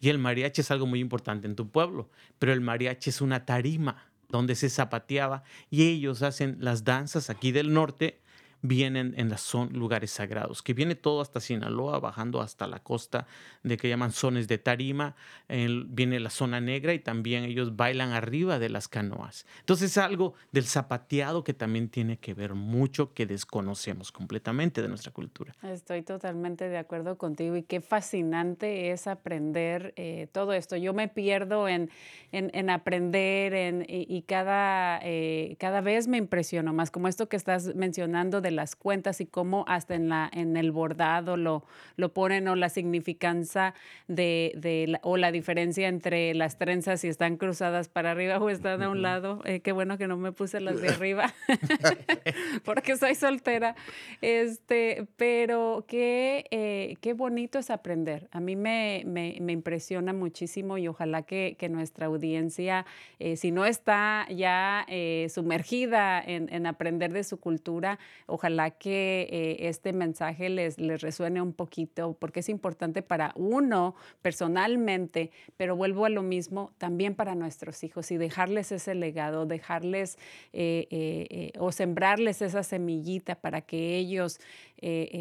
Y 0.00 0.08
el 0.08 0.18
mariachi 0.18 0.62
es 0.62 0.70
algo 0.70 0.86
muy 0.86 0.98
importante 0.98 1.46
en 1.46 1.54
tu 1.54 1.70
pueblo, 1.70 2.10
pero 2.38 2.52
el 2.52 2.60
mariachi 2.60 3.10
es 3.10 3.20
una 3.20 3.44
tarima 3.44 4.11
donde 4.32 4.56
se 4.56 4.68
zapateaba 4.68 5.44
y 5.70 5.84
ellos 5.88 6.22
hacen 6.22 6.56
las 6.58 6.82
danzas 6.82 7.30
aquí 7.30 7.52
del 7.52 7.72
norte 7.72 8.21
vienen 8.62 9.14
en 9.16 9.32
son 9.38 9.72
lugares 9.72 10.10
sagrados, 10.10 10.62
que 10.62 10.74
viene 10.74 10.94
todo 10.94 11.20
hasta 11.20 11.40
Sinaloa, 11.40 11.98
bajando 11.98 12.40
hasta 12.40 12.66
la 12.66 12.78
costa 12.78 13.26
de 13.62 13.76
que 13.76 13.88
llaman 13.88 14.12
zones 14.12 14.48
de 14.48 14.58
tarima, 14.58 15.14
viene 15.48 16.20
la 16.20 16.30
zona 16.30 16.60
negra 16.60 16.94
y 16.94 16.98
también 16.98 17.44
ellos 17.44 17.76
bailan 17.76 18.12
arriba 18.12 18.58
de 18.58 18.68
las 18.68 18.88
canoas. 18.88 19.46
Entonces 19.60 19.90
es 19.90 19.98
algo 19.98 20.34
del 20.52 20.64
zapateado 20.64 21.44
que 21.44 21.54
también 21.54 21.88
tiene 21.88 22.18
que 22.18 22.34
ver 22.34 22.54
mucho, 22.54 23.12
que 23.14 23.26
desconocemos 23.26 24.12
completamente 24.12 24.82
de 24.82 24.88
nuestra 24.88 25.12
cultura. 25.12 25.54
Estoy 25.62 26.02
totalmente 26.02 26.68
de 26.68 26.78
acuerdo 26.78 27.18
contigo 27.18 27.56
y 27.56 27.62
qué 27.62 27.80
fascinante 27.80 28.92
es 28.92 29.06
aprender 29.06 29.92
eh, 29.96 30.28
todo 30.32 30.52
esto. 30.52 30.76
Yo 30.76 30.94
me 30.94 31.08
pierdo 31.08 31.68
en, 31.68 31.90
en, 32.30 32.70
aprender 32.70 33.54
en, 33.54 33.84
y, 33.88 34.22
cada, 34.22 35.00
eh, 35.02 35.56
cada 35.58 35.80
vez 35.80 36.06
me 36.06 36.18
impresiono 36.18 36.72
más, 36.72 36.90
como 36.90 37.08
esto 37.08 37.28
que 37.28 37.36
estás 37.36 37.74
mencionando 37.74 38.40
de 38.40 38.51
las 38.52 38.76
cuentas 38.76 39.20
y 39.20 39.26
cómo 39.26 39.64
hasta 39.68 39.94
en, 39.94 40.08
la, 40.08 40.30
en 40.32 40.56
el 40.56 40.72
bordado 40.72 41.36
lo, 41.36 41.64
lo 41.96 42.12
ponen 42.12 42.48
o 42.48 42.56
la 42.56 42.68
significancia 42.68 43.74
de, 44.08 44.52
de 44.56 44.98
o 45.02 45.16
la 45.16 45.32
diferencia 45.32 45.88
entre 45.88 46.34
las 46.34 46.58
trenzas 46.58 47.00
si 47.00 47.08
están 47.08 47.36
cruzadas 47.36 47.88
para 47.88 48.10
arriba 48.10 48.38
o 48.38 48.50
están 48.50 48.82
a 48.82 48.88
un 48.88 49.02
lado. 49.02 49.40
Eh, 49.44 49.60
qué 49.60 49.72
bueno 49.72 49.98
que 49.98 50.08
no 50.08 50.16
me 50.16 50.32
puse 50.32 50.60
las 50.60 50.80
de 50.80 50.88
arriba 50.94 51.32
porque 52.64 52.96
soy 52.96 53.14
soltera. 53.14 53.74
Este, 54.20 55.06
pero 55.16 55.84
qué, 55.88 56.46
eh, 56.50 56.96
qué 57.00 57.14
bonito 57.14 57.58
es 57.58 57.70
aprender. 57.70 58.28
A 58.32 58.40
mí 58.40 58.56
me, 58.56 59.02
me, 59.06 59.38
me 59.40 59.52
impresiona 59.52 60.12
muchísimo 60.12 60.78
y 60.78 60.88
ojalá 60.88 61.22
que, 61.22 61.56
que 61.58 61.68
nuestra 61.68 62.06
audiencia, 62.06 62.86
eh, 63.18 63.36
si 63.36 63.50
no 63.50 63.64
está 63.64 64.26
ya 64.30 64.86
sumergida 65.28 66.20
en, 66.20 66.52
en, 66.52 66.66
aprender 66.66 67.12
de 67.12 67.24
su 67.24 67.38
cultura, 67.38 67.98
ojalá 68.26 68.41
ojalá 68.42 68.72
que 68.72 69.28
eh, 69.30 69.68
este 69.68 69.92
mensaje 69.92 70.48
les, 70.48 70.76
les 70.78 71.00
resuene 71.00 71.40
un 71.40 71.52
poquito 71.52 72.16
porque 72.18 72.40
es 72.40 72.48
importante 72.48 73.00
para 73.00 73.32
uno 73.36 73.94
personalmente, 74.20 75.30
pero 75.56 75.76
vuelvo 75.76 76.06
a 76.06 76.08
lo 76.08 76.22
mismo, 76.22 76.72
también 76.78 77.14
para 77.14 77.36
nuestros 77.36 77.84
hijos 77.84 78.10
y 78.10 78.16
dejarles 78.16 78.72
ese 78.72 78.96
legado, 78.96 79.46
dejarles 79.46 80.18
eh, 80.52 81.52
o 81.58 81.70
sembrarles 81.70 82.42
esa 82.42 82.64
semillita 82.64 83.36
para 83.36 83.60
que 83.60 83.96
ellos 83.96 84.40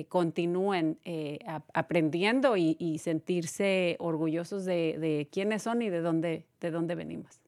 continúen 0.10 0.98
aprendiendo 1.74 2.58
y, 2.58 2.98
sentirse 2.98 3.98
orgullosos 4.00 4.66
de, 4.66 4.98
de 5.00 5.28
quiénes 5.32 5.62
son 5.62 5.84
y 5.84 5.90
de 5.90 6.02
dónde, 6.02 6.46
de 6.60 6.72
dónde 6.72 6.96
venimos. 6.96 7.40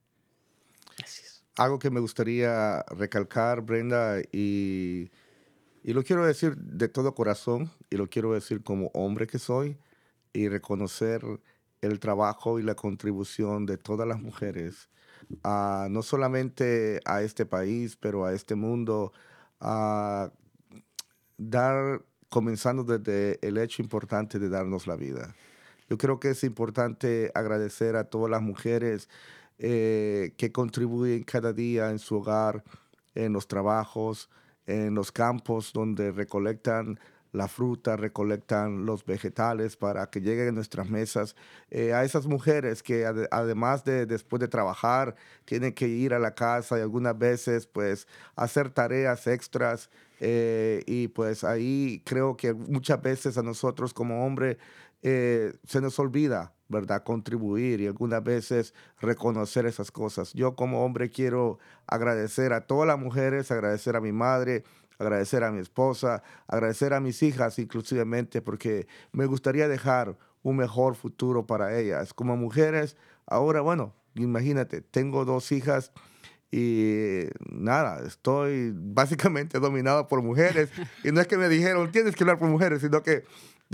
Algo 1.56 1.78
que 1.78 1.90
me 1.90 2.00
gustaría 2.00 2.82
recalcar, 2.88 3.60
Brenda, 3.60 4.20
y, 4.32 5.10
y 5.84 5.92
lo 5.92 6.02
quiero 6.02 6.24
decir 6.24 6.56
de 6.56 6.88
todo 6.88 7.14
corazón, 7.14 7.70
y 7.90 7.98
lo 7.98 8.08
quiero 8.08 8.32
decir 8.32 8.62
como 8.62 8.90
hombre 8.94 9.26
que 9.26 9.38
soy, 9.38 9.76
y 10.32 10.48
reconocer 10.48 11.22
el 11.82 12.00
trabajo 12.00 12.58
y 12.58 12.62
la 12.62 12.74
contribución 12.74 13.66
de 13.66 13.76
todas 13.76 14.08
las 14.08 14.18
mujeres, 14.18 14.88
no 15.44 16.02
solamente 16.02 17.00
a 17.04 17.20
este 17.20 17.44
país, 17.44 17.96
pero 17.96 18.24
a 18.24 18.32
este 18.32 18.54
mundo, 18.54 19.12
a 19.60 20.32
dar, 21.36 22.02
comenzando 22.30 22.82
desde 22.82 23.38
el 23.46 23.58
hecho 23.58 23.82
importante 23.82 24.38
de 24.38 24.48
darnos 24.48 24.86
la 24.86 24.96
vida. 24.96 25.36
Yo 25.90 25.98
creo 25.98 26.18
que 26.18 26.30
es 26.30 26.44
importante 26.44 27.30
agradecer 27.34 27.94
a 27.96 28.04
todas 28.04 28.30
las 28.30 28.40
mujeres 28.40 29.10
eh, 29.58 30.32
que 30.38 30.50
contribuyen 30.50 31.24
cada 31.24 31.52
día 31.52 31.90
en 31.90 31.98
su 31.98 32.16
hogar, 32.16 32.64
en 33.14 33.34
los 33.34 33.46
trabajos, 33.46 34.30
en 34.66 34.94
los 34.94 35.12
campos 35.12 35.72
donde 35.72 36.10
recolectan 36.12 36.98
la 37.32 37.48
fruta, 37.48 37.96
recolectan 37.96 38.86
los 38.86 39.04
vegetales 39.04 39.76
para 39.76 40.08
que 40.08 40.20
lleguen 40.20 40.48
a 40.48 40.52
nuestras 40.52 40.88
mesas. 40.88 41.34
Eh, 41.70 41.92
a 41.92 42.04
esas 42.04 42.26
mujeres 42.26 42.82
que 42.82 43.06
además 43.30 43.84
de 43.84 44.06
después 44.06 44.40
de 44.40 44.48
trabajar 44.48 45.16
tienen 45.44 45.72
que 45.72 45.88
ir 45.88 46.14
a 46.14 46.20
la 46.20 46.34
casa 46.34 46.78
y 46.78 46.82
algunas 46.82 47.18
veces 47.18 47.66
pues 47.66 48.06
hacer 48.36 48.70
tareas 48.70 49.26
extras 49.26 49.90
eh, 50.20 50.84
y 50.86 51.08
pues 51.08 51.42
ahí 51.42 52.02
creo 52.04 52.36
que 52.36 52.54
muchas 52.54 53.02
veces 53.02 53.36
a 53.36 53.42
nosotros 53.42 53.92
como 53.92 54.24
hombres 54.24 54.56
se 55.02 55.80
nos 55.82 55.98
olvida 55.98 56.54
¿verdad? 56.74 57.02
Contribuir 57.04 57.80
y 57.80 57.86
algunas 57.86 58.22
veces 58.22 58.74
reconocer 59.00 59.66
esas 59.66 59.90
cosas. 59.90 60.32
Yo 60.34 60.54
como 60.54 60.84
hombre 60.84 61.10
quiero 61.10 61.58
agradecer 61.86 62.52
a 62.52 62.66
todas 62.66 62.86
las 62.86 62.98
mujeres, 62.98 63.50
agradecer 63.50 63.96
a 63.96 64.00
mi 64.00 64.12
madre, 64.12 64.64
agradecer 64.98 65.44
a 65.44 65.50
mi 65.50 65.60
esposa, 65.60 66.22
agradecer 66.46 66.92
a 66.92 67.00
mis 67.00 67.22
hijas 67.22 67.58
inclusivamente, 67.58 68.42
porque 68.42 68.86
me 69.12 69.26
gustaría 69.26 69.68
dejar 69.68 70.16
un 70.42 70.56
mejor 70.56 70.94
futuro 70.94 71.46
para 71.46 71.78
ellas. 71.78 72.12
Como 72.12 72.36
mujeres, 72.36 72.96
ahora, 73.26 73.60
bueno, 73.60 73.94
imagínate, 74.14 74.82
tengo 74.82 75.24
dos 75.24 75.50
hijas 75.52 75.92
y 76.56 77.24
nada, 77.50 78.06
estoy 78.06 78.72
básicamente 78.72 79.58
dominado 79.60 80.06
por 80.06 80.22
mujeres. 80.22 80.70
Y 81.02 81.10
no 81.10 81.20
es 81.20 81.26
que 81.26 81.36
me 81.36 81.48
dijeron, 81.48 81.90
tienes 81.90 82.14
que 82.14 82.22
hablar 82.22 82.38
por 82.38 82.48
mujeres, 82.48 82.80
sino 82.80 83.02
que 83.02 83.24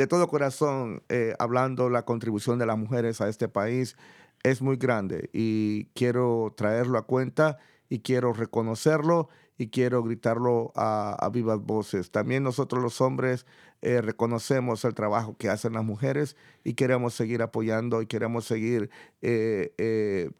de 0.00 0.06
todo 0.06 0.28
corazón, 0.28 1.02
eh, 1.10 1.34
hablando 1.38 1.90
la 1.90 2.06
contribución 2.06 2.58
de 2.58 2.64
las 2.64 2.78
mujeres 2.78 3.20
a 3.20 3.28
este 3.28 3.48
país 3.48 3.98
es 4.42 4.62
muy 4.62 4.78
grande 4.78 5.28
y 5.34 5.88
quiero 5.92 6.54
traerlo 6.56 6.96
a 6.96 7.02
cuenta 7.06 7.58
y 7.90 7.98
quiero 7.98 8.32
reconocerlo 8.32 9.28
y 9.58 9.68
quiero 9.68 10.02
gritarlo 10.02 10.72
a, 10.74 11.28
vivas 11.30 11.60
voces. 11.60 12.10
También 12.10 12.42
nosotros 12.42 12.82
los 12.82 13.02
hombres 13.02 13.44
eh, 13.82 14.00
reconocemos 14.00 14.86
el 14.86 14.94
trabajo 14.94 15.36
que 15.36 15.50
hacen 15.50 15.74
las 15.74 15.84
mujeres 15.84 16.34
y 16.64 16.72
queremos 16.72 17.12
seguir 17.12 17.42
apoyando 17.42 18.00
y 18.00 18.06
queremos 18.06 18.46
seguir 18.46 18.88
eh, 19.20 20.30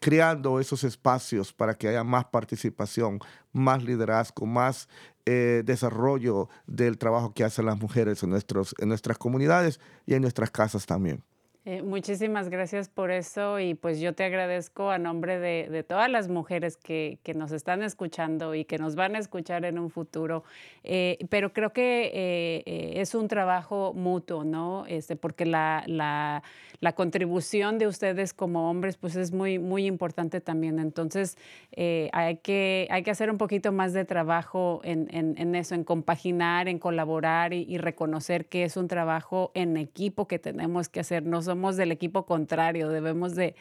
creando 0.00 0.58
esos 0.58 0.82
espacios 0.82 1.52
para 1.52 1.74
que 1.74 1.86
haya 1.86 2.02
más 2.02 2.24
participación, 2.24 3.20
más 3.52 3.84
liderazgo, 3.84 4.44
más 4.44 4.88
eh, 5.26 5.62
desarrollo 5.64 6.48
del 6.66 6.98
trabajo 6.98 7.32
que 7.32 7.44
hacen 7.44 7.66
las 7.66 7.78
mujeres 7.80 8.22
en, 8.22 8.30
nuestros, 8.30 8.74
en 8.78 8.88
nuestras 8.88 9.18
comunidades 9.18 9.80
y 10.06 10.14
en 10.14 10.22
nuestras 10.22 10.50
casas 10.50 10.86
también. 10.86 11.22
Eh, 11.66 11.80
muchísimas 11.80 12.50
gracias 12.50 12.90
por 12.90 13.10
eso 13.10 13.58
y 13.58 13.72
pues 13.72 13.98
yo 13.98 14.14
te 14.14 14.22
agradezco 14.22 14.90
a 14.90 14.98
nombre 14.98 15.38
de, 15.38 15.82
todas 15.82 16.10
las 16.10 16.28
mujeres 16.28 16.76
que, 16.76 17.18
nos 17.34 17.52
están 17.52 17.82
escuchando 17.82 18.54
y 18.54 18.66
que 18.66 18.76
nos 18.76 18.96
van 18.96 19.16
a 19.16 19.18
escuchar 19.18 19.64
en 19.64 19.78
un 19.78 19.88
futuro. 19.88 20.44
Eh, 20.82 21.16
pero 21.30 21.54
creo 21.54 21.72
que 21.72 22.10
eh, 22.12 23.00
es 23.00 23.14
un 23.14 23.28
trabajo 23.28 23.94
mutuo, 23.94 24.44
¿no? 24.44 24.84
Este, 24.86 25.16
porque 25.16 25.46
la, 25.46 25.84
la, 25.86 26.42
contribución 26.94 27.78
de 27.78 27.86
ustedes 27.86 28.34
como 28.34 28.68
hombres 28.68 28.98
pues 28.98 29.16
es 29.16 29.32
muy, 29.32 29.58
muy 29.58 29.86
importante 29.86 30.42
también. 30.42 30.78
Entonces 30.78 31.38
hay, 32.12 32.36
que, 32.36 32.86
hay 32.90 33.02
que 33.02 33.10
hacer 33.10 33.30
un 33.30 33.38
poquito 33.38 33.72
más 33.72 33.94
de 33.94 34.04
trabajo 34.04 34.82
en, 34.84 35.54
eso, 35.54 35.74
en 35.74 35.82
compaginar, 35.82 36.68
en 36.68 36.78
colaborar 36.78 37.54
y, 37.54 37.78
reconocer 37.78 38.46
que 38.46 38.64
es 38.64 38.76
un 38.76 38.86
trabajo 38.86 39.50
en 39.54 39.78
equipo 39.78 40.28
que 40.28 40.38
tenemos 40.38 40.90
que 40.90 41.00
hacer. 41.00 41.22
No 41.24 41.40
somos 41.54 41.76
del 41.76 41.92
equipo 41.92 42.26
contrario, 42.26 42.88
debemos 42.88 43.36
de, 43.36 43.54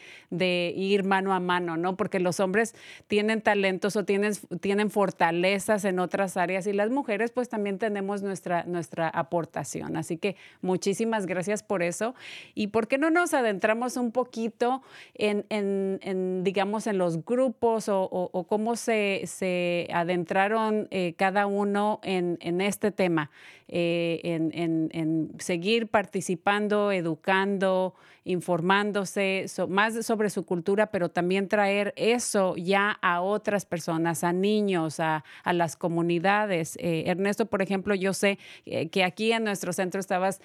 ir 0.75 1.03
mano 1.03 1.31
a 1.31 1.39
mano, 1.39 1.77
¿no? 1.77 1.95
Porque 1.95 2.19
los 2.19 2.39
hombres 2.39 2.73
tienen 3.05 3.39
talentos 3.41 3.95
o 3.95 4.03
tienen, 4.03 4.89
fortalezas 4.89 5.85
en 5.85 5.99
otras 5.99 6.35
áreas 6.35 6.65
y 6.65 6.73
las 6.73 6.89
mujeres 6.89 7.29
pues 7.29 7.49
también 7.49 7.77
tenemos 7.77 8.23
nuestra, 8.23 8.65
aportación. 9.09 9.95
Así 9.95 10.17
que 10.17 10.35
muchísimas 10.61 11.27
gracias 11.27 11.61
por 11.61 11.83
eso. 11.83 12.15
¿Y 12.55 12.67
por 12.67 12.87
qué 12.87 12.97
no 12.97 13.11
nos 13.11 13.35
adentramos 13.35 13.95
un 13.95 14.11
poquito 14.11 14.81
en, 15.13 16.43
digamos, 16.43 16.87
en 16.87 16.97
los 16.97 17.23
grupos 17.23 17.89
o, 17.89 18.45
cómo 18.49 18.75
se, 18.75 19.21
se 19.25 19.87
adentraron 19.93 20.87
eh, 20.89 21.13
cada 21.15 21.45
uno 21.45 21.99
en, 22.01 22.59
este 22.59 22.89
tema? 22.91 23.29
Eh, 23.75 24.21
en, 24.23 25.31
seguir 25.39 25.87
participando, 25.87 26.91
educando, 26.91 27.95
informándose 28.23 29.47
más 29.67 30.05
sobre 30.05 30.29
su 30.29 30.45
cultura, 30.45 30.91
pero 30.91 31.09
también 31.09 31.47
traer 31.47 31.91
eso 31.97 32.55
ya 32.55 32.99
a 33.01 33.21
otras 33.21 33.65
personas, 33.65 34.23
a 34.23 34.31
niños, 34.31 34.99
a, 34.99 35.23
las 35.45 35.75
comunidades. 35.75 36.77
Eh, 36.79 37.05
Ernesto, 37.07 37.47
por 37.47 37.63
ejemplo, 37.63 37.95
yo 37.95 38.13
sé 38.13 38.37
eh, 38.67 38.89
que 38.89 39.03
aquí 39.03 39.31
en 39.31 39.43
nuestro 39.43 39.73
centro 39.73 39.99
estabas, 39.99 40.39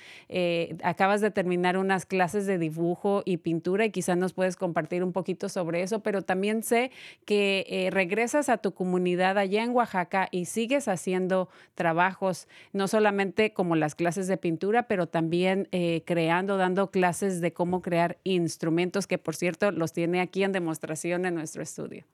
acabas 0.83 1.21
de 1.21 1.31
terminar 1.31 1.77
unas 1.77 2.07
clases 2.07 2.47
de 2.47 2.57
dibujo 2.57 3.23
y 3.27 3.37
pintura 3.37 3.85
y 3.85 3.91
quizás 3.91 4.17
nos 4.17 4.33
puedes 4.33 4.57
compartir 4.57 5.05
un 5.05 5.12
poquito 5.12 5.51
sobre 5.51 5.83
eso, 5.83 6.01
pero 6.01 6.23
también 6.23 6.62
sé 6.62 6.91
que 7.27 7.91
regresas 7.93 8.49
a 8.49 8.57
tu 8.57 8.73
comunidad 8.73 9.37
allá 9.37 9.62
en 9.62 9.71
Oaxaca 9.71 10.29
y 10.31 10.47
sigues 10.47 10.88
haciendo 10.88 11.51
trabajos, 11.75 12.49
no 12.73 12.88
solamente 12.88 13.17
como 13.54 13.76
las 13.76 13.94
clases 13.94 14.26
de 14.28 14.37
pintura, 14.37 14.87
pero 14.87 15.07
también 15.07 15.68
eh, 15.72 16.02
creando, 16.07 16.57
dando 16.57 16.90
clases 16.90 17.40
de 17.40 17.52
cómo 17.52 17.83
crear 17.83 18.18
instrumentos, 18.24 19.07
que 19.07 19.18
por 19.18 19.35
cierto 19.35 19.70
los 19.72 19.92
tiene 19.92 20.20
aquí 20.20 20.44
en 20.44 20.52
demostración 20.52 21.26
en 21.26 21.35
nuestro 21.35 21.62
estudio. 21.62 22.04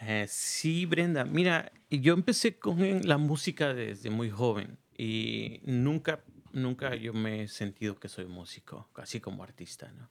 Eh, 0.00 0.26
sí, 0.28 0.84
Brenda. 0.84 1.24
Mira, 1.24 1.72
yo 1.90 2.14
empecé 2.14 2.58
con 2.58 3.06
la 3.06 3.18
música 3.18 3.72
desde 3.72 4.10
muy 4.10 4.30
joven 4.30 4.78
y 4.98 5.60
nunca, 5.64 6.20
nunca 6.52 6.94
yo 6.96 7.12
me 7.12 7.42
he 7.42 7.48
sentido 7.48 7.98
que 7.98 8.08
soy 8.08 8.26
músico, 8.26 8.88
así 8.96 9.20
como 9.20 9.42
artista, 9.42 9.90
¿no? 9.92 10.10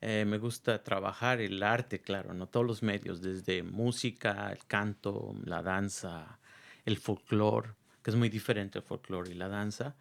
Eh, 0.00 0.24
me 0.24 0.38
gusta 0.38 0.84
trabajar 0.84 1.40
el 1.40 1.60
arte, 1.60 2.00
claro, 2.00 2.32
¿no? 2.32 2.46
Todos 2.46 2.64
los 2.64 2.82
medios, 2.84 3.20
desde 3.20 3.64
música, 3.64 4.52
el 4.52 4.64
canto, 4.66 5.34
la 5.44 5.60
danza, 5.60 6.38
el 6.84 6.98
folclore 6.98 7.70
que 8.02 8.10
es 8.10 8.16
muy 8.16 8.28
diferente 8.28 8.78
el 8.78 8.84
folclore 8.84 9.30
y 9.30 9.34
la 9.34 9.48
danza. 9.48 9.96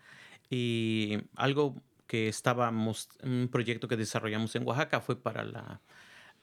Y 0.50 1.18
algo 1.36 1.82
que 2.08 2.28
estábamos, 2.30 3.10
un 3.24 3.50
proyecto 3.52 3.88
que 3.88 3.98
desarrollamos 3.98 4.56
en 4.56 4.66
Oaxaca 4.66 5.02
fue 5.02 5.22
para 5.22 5.44
la, 5.44 5.82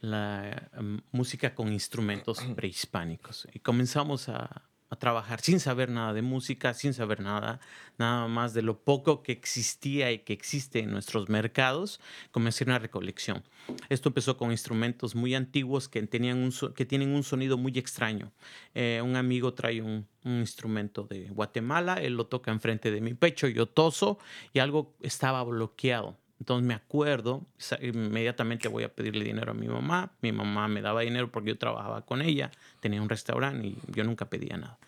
la 0.00 0.70
em, 0.74 1.00
música 1.12 1.54
con 1.54 1.72
instrumentos 1.72 2.38
prehispánicos. 2.56 3.48
Y 3.52 3.60
comenzamos 3.60 4.28
a, 4.28 4.68
a 4.94 4.98
trabajar 4.98 5.40
sin 5.40 5.60
saber 5.60 5.90
nada 5.90 6.12
de 6.12 6.22
música, 6.22 6.72
sin 6.74 6.94
saber 6.94 7.20
nada, 7.20 7.60
nada 7.98 8.26
más 8.28 8.54
de 8.54 8.62
lo 8.62 8.78
poco 8.78 9.22
que 9.22 9.32
existía 9.32 10.10
y 10.12 10.20
que 10.20 10.32
existe 10.32 10.80
en 10.80 10.90
nuestros 10.90 11.28
mercados, 11.28 12.00
comencé 12.30 12.64
una 12.64 12.78
recolección. 12.78 13.42
Esto 13.88 14.08
empezó 14.08 14.36
con 14.36 14.50
instrumentos 14.50 15.14
muy 15.14 15.34
antiguos 15.34 15.88
que, 15.88 16.02
tenían 16.06 16.38
un 16.38 16.52
que 16.74 16.84
tienen 16.84 17.10
un 17.10 17.22
sonido 17.22 17.58
muy 17.58 17.76
extraño. 17.78 18.32
Eh, 18.74 19.00
un 19.04 19.16
amigo 19.16 19.54
trae 19.54 19.80
un, 19.82 20.06
un, 20.24 20.40
instrumento 20.40 21.04
de 21.04 21.28
Guatemala, 21.28 21.94
él 21.94 22.14
lo 22.14 22.26
toca 22.26 22.50
enfrente 22.50 22.90
de 22.90 23.00
mi 23.00 23.14
pecho, 23.14 23.48
yo 23.48 23.66
toso 23.66 24.18
y 24.52 24.58
algo 24.58 24.94
estaba 25.00 25.42
bloqueado. 25.42 26.16
Entonces 26.40 26.66
me 26.66 26.74
acuerdo, 26.74 27.46
inmediatamente 27.80 28.68
voy 28.68 28.82
a 28.82 28.94
pedirle 28.94 29.24
dinero 29.24 29.52
a 29.52 29.54
mi 29.54 29.68
mamá. 29.68 30.12
Mi 30.20 30.32
mamá 30.32 30.68
me 30.68 30.82
daba 30.82 31.02
dinero 31.02 31.30
porque 31.30 31.50
yo 31.50 31.58
trabajaba 31.58 32.04
con 32.04 32.22
ella, 32.22 32.50
tenía 32.80 33.00
un 33.00 33.08
restaurante 33.08 33.68
y 33.68 33.78
yo 33.88 34.04
nunca 34.04 34.28
pedía 34.28 34.56
nada. 34.56 34.78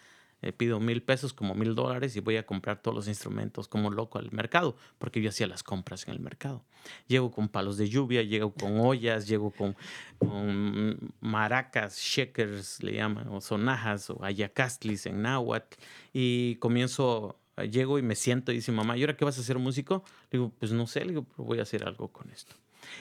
Eh, 0.42 0.52
pido 0.52 0.80
mil 0.80 1.02
pesos 1.02 1.32
como 1.32 1.54
mil 1.54 1.74
dólares 1.74 2.14
y 2.16 2.20
voy 2.20 2.36
a 2.36 2.46
comprar 2.46 2.82
todos 2.82 2.94
los 2.94 3.08
instrumentos 3.08 3.68
como 3.68 3.90
loco 3.90 4.18
al 4.18 4.30
mercado, 4.32 4.76
porque 4.98 5.20
yo 5.20 5.30
hacía 5.30 5.46
las 5.46 5.62
compras 5.62 6.06
en 6.06 6.14
el 6.14 6.20
mercado. 6.20 6.64
Llego 7.06 7.30
con 7.30 7.48
palos 7.48 7.78
de 7.78 7.88
lluvia, 7.88 8.22
llego 8.22 8.52
con 8.52 8.78
ollas, 8.78 9.26
llego 9.26 9.50
con, 9.50 9.76
maracas, 11.20 11.98
shakers, 11.98 12.82
le 12.82 12.94
llaman, 12.94 13.28
o 13.28 13.40
sonajas, 13.40 14.10
o 14.10 14.22
ayacastlis 14.22 15.06
en 15.06 15.22
náhuatl, 15.22 15.76
y 16.12 16.56
comienzo 16.56 17.40
llego 17.64 17.98
y 17.98 18.02
me 18.02 18.14
siento 18.14 18.52
y 18.52 18.56
dice, 18.56 18.72
mamá, 18.72 18.96
¿y 18.96 19.02
ahora 19.02 19.16
qué 19.16 19.24
vas 19.24 19.38
a 19.38 19.40
hacer 19.40 19.58
músico? 19.58 20.04
Le 20.30 20.38
digo, 20.38 20.52
pues 20.58 20.72
no 20.72 20.86
sé, 20.86 21.00
le 21.00 21.08
digo, 21.08 21.24
pero 21.24 21.44
voy 21.44 21.58
a 21.58 21.62
hacer 21.62 21.84
algo 21.84 22.08
con 22.08 22.30
esto. 22.30 22.54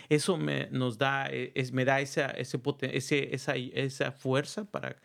Eso 0.10 0.38
me, 0.38 0.68
nos 0.72 0.98
da, 0.98 1.28
eh, 1.30 1.52
es, 1.56 1.72
me 1.72 1.86
da 1.86 2.00
esa, 2.00 2.28
ese, 2.32 2.60
ese, 2.82 3.36
esa, 3.36 3.56
esa 3.56 4.12
fuerza 4.12 4.66
para 4.66 4.96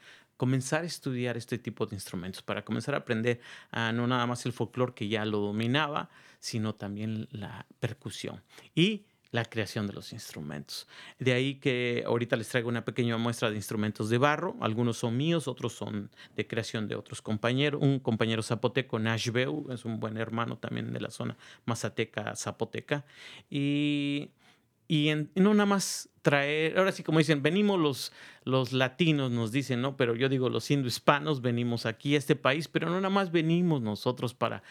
comenzar 0.41 0.85
a 0.85 0.87
estudiar 0.87 1.37
este 1.37 1.59
tipo 1.59 1.85
de 1.85 1.95
instrumentos, 1.95 2.41
para 2.41 2.65
comenzar 2.65 2.95
a 2.95 2.99
aprender 2.99 3.43
a 3.73 3.93
no 3.93 4.07
nada 4.07 4.27
más 4.27 4.47
el 4.47 4.55
folclore 4.55 4.95
que 4.95 5.07
ya 5.07 5.27
lo 5.27 5.39
dominaba, 5.39 6.09
sino 6.39 6.75
también 6.75 7.29
la 7.31 7.67
percusión 7.79 8.43
y 8.75 9.05
la 9.33 9.45
creación 9.45 9.87
de 9.87 9.93
los 9.93 10.15
instrumentos. 10.15 10.89
De 11.19 11.35
ahí 11.35 11.57
que 11.57 12.05
ahorita 12.07 12.37
les 12.37 12.49
traigo 12.49 12.71
una 12.71 12.87
pequeña 12.87 13.19
muestra 13.19 13.51
de 13.51 13.57
instrumentos 13.57 14.09
de 14.09 14.17
barro. 14.17 14.57
Algunos 14.63 14.97
son 14.97 15.15
míos, 15.15 15.47
otros 15.47 15.75
son 15.75 16.11
de 16.35 16.47
creación 16.47 16.89
de 16.89 16.95
otros 16.95 17.21
compañeros. 17.21 17.83
Un 17.83 17.99
compañero 17.99 18.43
zapoteco, 18.43 18.99
Nashville, 18.99 19.65
es 19.69 19.85
un 19.85 20.01
buen 20.01 20.17
hermano 20.17 20.57
también 20.57 20.91
de 20.95 21.01
la 21.03 21.11
zona 21.11 21.37
mazateca 21.67 22.35
zapoteca. 22.35 23.05
Y 23.51 24.31
y 24.91 25.13
no 25.37 25.55
nada 25.55 25.67
más 25.67 26.09
traer, 26.23 26.79
ahora 26.79 26.93
sí 26.93 27.03
como 27.03 27.19
dicen, 27.19 27.43
venimos 27.43 27.79
los, 27.79 28.13
los 28.45 28.73
latinos, 28.73 29.31
nos 29.31 29.53
dicen, 29.53 29.81
¿no? 29.81 29.97
Pero 29.97 30.15
yo 30.15 30.29
digo, 30.29 30.49
los 30.49 30.71
indohispanos 30.71 31.41
venimos 31.41 31.87
aquí 31.87 32.15
a 32.15 32.19
este 32.19 32.37
país, 32.37 32.69
pero 32.69 32.89
no 32.89 32.97
nada 32.97 33.11
más 33.11 33.33
venimos 33.33 33.83
nosotros 33.83 34.35
para 34.35 34.63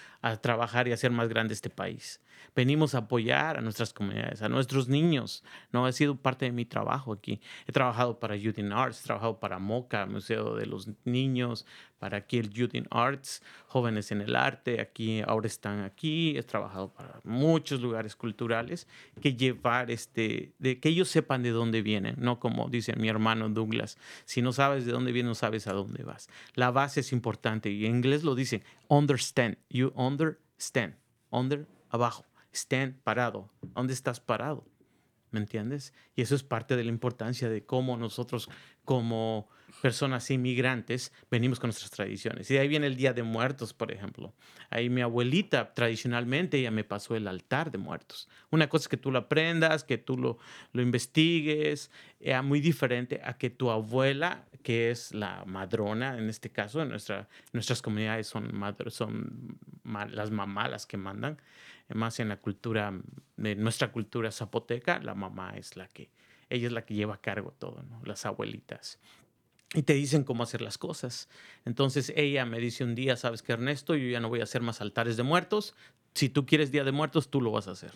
trabajar 0.42 0.88
y 0.88 0.92
hacer 0.92 1.12
más 1.12 1.30
grande 1.30 1.54
este 1.54 1.70
país 1.70 2.22
venimos 2.56 2.96
a 2.96 3.00
apoyar 3.00 3.58
a 3.58 3.62
nuestras 3.62 3.94
comunidades, 3.94 4.42
a 4.42 4.50
nuestros 4.50 4.88
niños. 4.88 5.44
No 5.72 5.86
ha 5.86 5.92
sido 5.92 6.16
parte 6.16 6.46
de 6.46 6.52
mi 6.52 6.66
trabajo 6.66 7.14
aquí. 7.14 7.42
He 7.68 7.72
trabajado 7.72 8.20
para 8.20 8.36
Youth 8.36 8.58
in 8.58 8.72
Arts, 8.72 9.02
he 9.02 9.04
trabajado 9.06 9.40
para 9.40 9.60
MOCA, 9.60 10.06
Museo 10.06 10.56
de 10.56 10.66
los 10.66 10.90
Niños, 11.06 11.66
para 12.00 12.18
aquí 12.18 12.38
el 12.38 12.50
Youth 12.50 12.76
in 12.76 12.88
Arts, 12.92 13.44
Jóvenes 13.68 14.12
en 14.12 14.22
el 14.22 14.36
Arte, 14.36 14.82
aquí 14.82 15.22
ahora 15.22 15.48
están 15.48 15.82
aquí. 15.84 16.38
He 16.38 16.44
trabajado 16.44 16.94
para 16.94 17.20
muchos 17.24 17.82
lugares 17.82 18.16
culturales 18.16 18.88
que 19.22 19.36
llevar 19.36 19.92
este, 19.92 20.54
de 20.60 20.80
que 20.80 20.90
ellos 20.90 21.10
sepan 21.10 21.38
de 21.43 21.52
dónde 21.52 21.82
vienen, 21.82 22.15
no 22.17 22.39
como 22.39 22.69
dice 22.69 22.95
mi 22.95 23.10
hermano 23.10 23.49
Douglas, 23.49 23.97
si 24.25 24.41
no 24.41 24.54
sabes 24.54 24.86
de 24.86 24.91
dónde 24.91 25.12
vienes, 25.12 25.30
no 25.30 25.36
sabes 25.36 25.67
a 25.67 25.73
dónde 25.73 26.04
vas. 26.04 26.30
La 26.56 26.71
base 26.71 26.99
es 27.02 27.12
importante 27.12 27.69
y 27.69 27.86
en 27.86 27.95
inglés 27.95 28.23
lo 28.23 28.36
dicen 28.36 28.63
understand, 28.88 29.58
you 29.69 29.91
understand, 29.95 30.95
under 31.30 31.67
abajo 31.89 32.25
estén 32.52 32.99
parado. 33.04 33.49
¿Dónde 33.62 33.93
estás 33.93 34.19
parado? 34.19 34.65
¿Me 35.32 35.39
entiendes? 35.39 35.93
Y 36.15 36.21
eso 36.21 36.36
es 36.36 36.43
parte 36.43 36.75
de 36.75 36.84
la 36.84 36.89
importancia 36.89 37.49
de 37.49 37.65
cómo 37.65 37.97
nosotros, 37.97 38.49
como 38.84 39.47
personas 39.82 40.30
inmigrantes, 40.32 41.12
venimos 41.32 41.60
con 41.60 41.70
nuestras 41.70 41.92
tradiciones. 41.92 42.50
Y 42.50 42.56
de 42.56 42.60
ahí 42.60 42.68
viene 42.68 42.88
el 42.88 42.96
Día 42.96 43.13
de 43.13 43.24
Muertos, 43.24 43.74
por 43.74 43.92
ejemplo. 43.92 44.34
Ahí 44.70 44.89
mi 44.89 45.02
abuelita, 45.02 45.74
tradicionalmente, 45.74 46.58
ella 46.58 46.72
me 46.72 46.84
pasó 46.84 47.15
el 47.15 47.28
altar 47.28 47.72
de 47.72 47.78
muertos. 47.78 48.30
Una 48.52 48.70
cosa 48.70 48.84
es 48.84 48.89
que 48.89 48.98
tú 48.98 49.12
lo 49.12 49.20
aprendas, 49.20 49.84
que 49.84 49.98
tú 49.98 50.18
lo, 50.18 50.38
lo 50.74 50.82
investigues, 50.82 51.92
era 52.20 52.42
muy 52.42 52.60
diferente 52.60 53.22
a 53.24 53.38
que 53.38 53.50
tu 53.50 53.72
abuela, 53.72 54.46
que 54.63 54.92
es 54.92 55.13
la 55.13 55.44
madrona, 55.46 56.18
en 56.18 56.30
este 56.30 56.52
caso, 56.52 56.82
en 56.82 56.89
nuestra, 56.89 57.28
nuestras 57.54 57.82
comunidades 57.82 58.28
son, 58.28 58.52
son 58.89 59.58
las 60.12 60.32
mamás 60.32 60.70
las 60.70 60.86
que 60.86 60.98
mandan 60.98 61.39
más 61.96 62.20
en 62.20 62.30
la 62.30 62.38
cultura, 62.38 62.94
de 63.38 63.56
nuestra 63.56 63.92
cultura 63.92 64.32
zapoteca, 64.32 65.00
la 65.00 65.15
mamá 65.15 65.54
es 65.56 65.76
la 65.76 65.88
que, 65.88 66.12
ella 66.50 66.68
es 66.68 66.74
la 66.74 66.86
que 66.86 66.94
lleva 66.94 67.15
a 67.15 67.22
cargo 67.22 67.54
todo, 67.58 67.84
¿no? 67.84 68.02
Las 68.06 68.26
abuelitas. 68.26 69.00
Y 69.73 69.84
te 69.84 69.93
dicen 69.93 70.23
cómo 70.23 70.43
hacer 70.43 70.62
las 70.62 70.77
cosas. 70.77 71.29
Entonces 71.63 72.12
ella 72.15 72.45
me 72.45 72.60
dice 72.60 72.84
un 72.84 72.95
día, 72.95 73.15
sabes 73.15 73.43
que 73.43 73.53
Ernesto, 73.53 73.95
yo 73.95 74.10
ya 74.10 74.19
no 74.19 74.29
voy 74.29 74.39
a 74.39 74.43
hacer 74.43 74.62
más 74.62 74.82
altares 74.82 75.15
de 75.15 75.23
muertos. 75.23 75.75
Si 76.15 76.29
tú 76.29 76.45
quieres 76.45 76.71
Día 76.71 76.84
de 76.84 76.91
Muertos, 76.91 77.29
tú 77.29 77.39
lo 77.39 77.51
vas 77.51 77.67
a 77.67 77.71
hacer. 77.71 77.91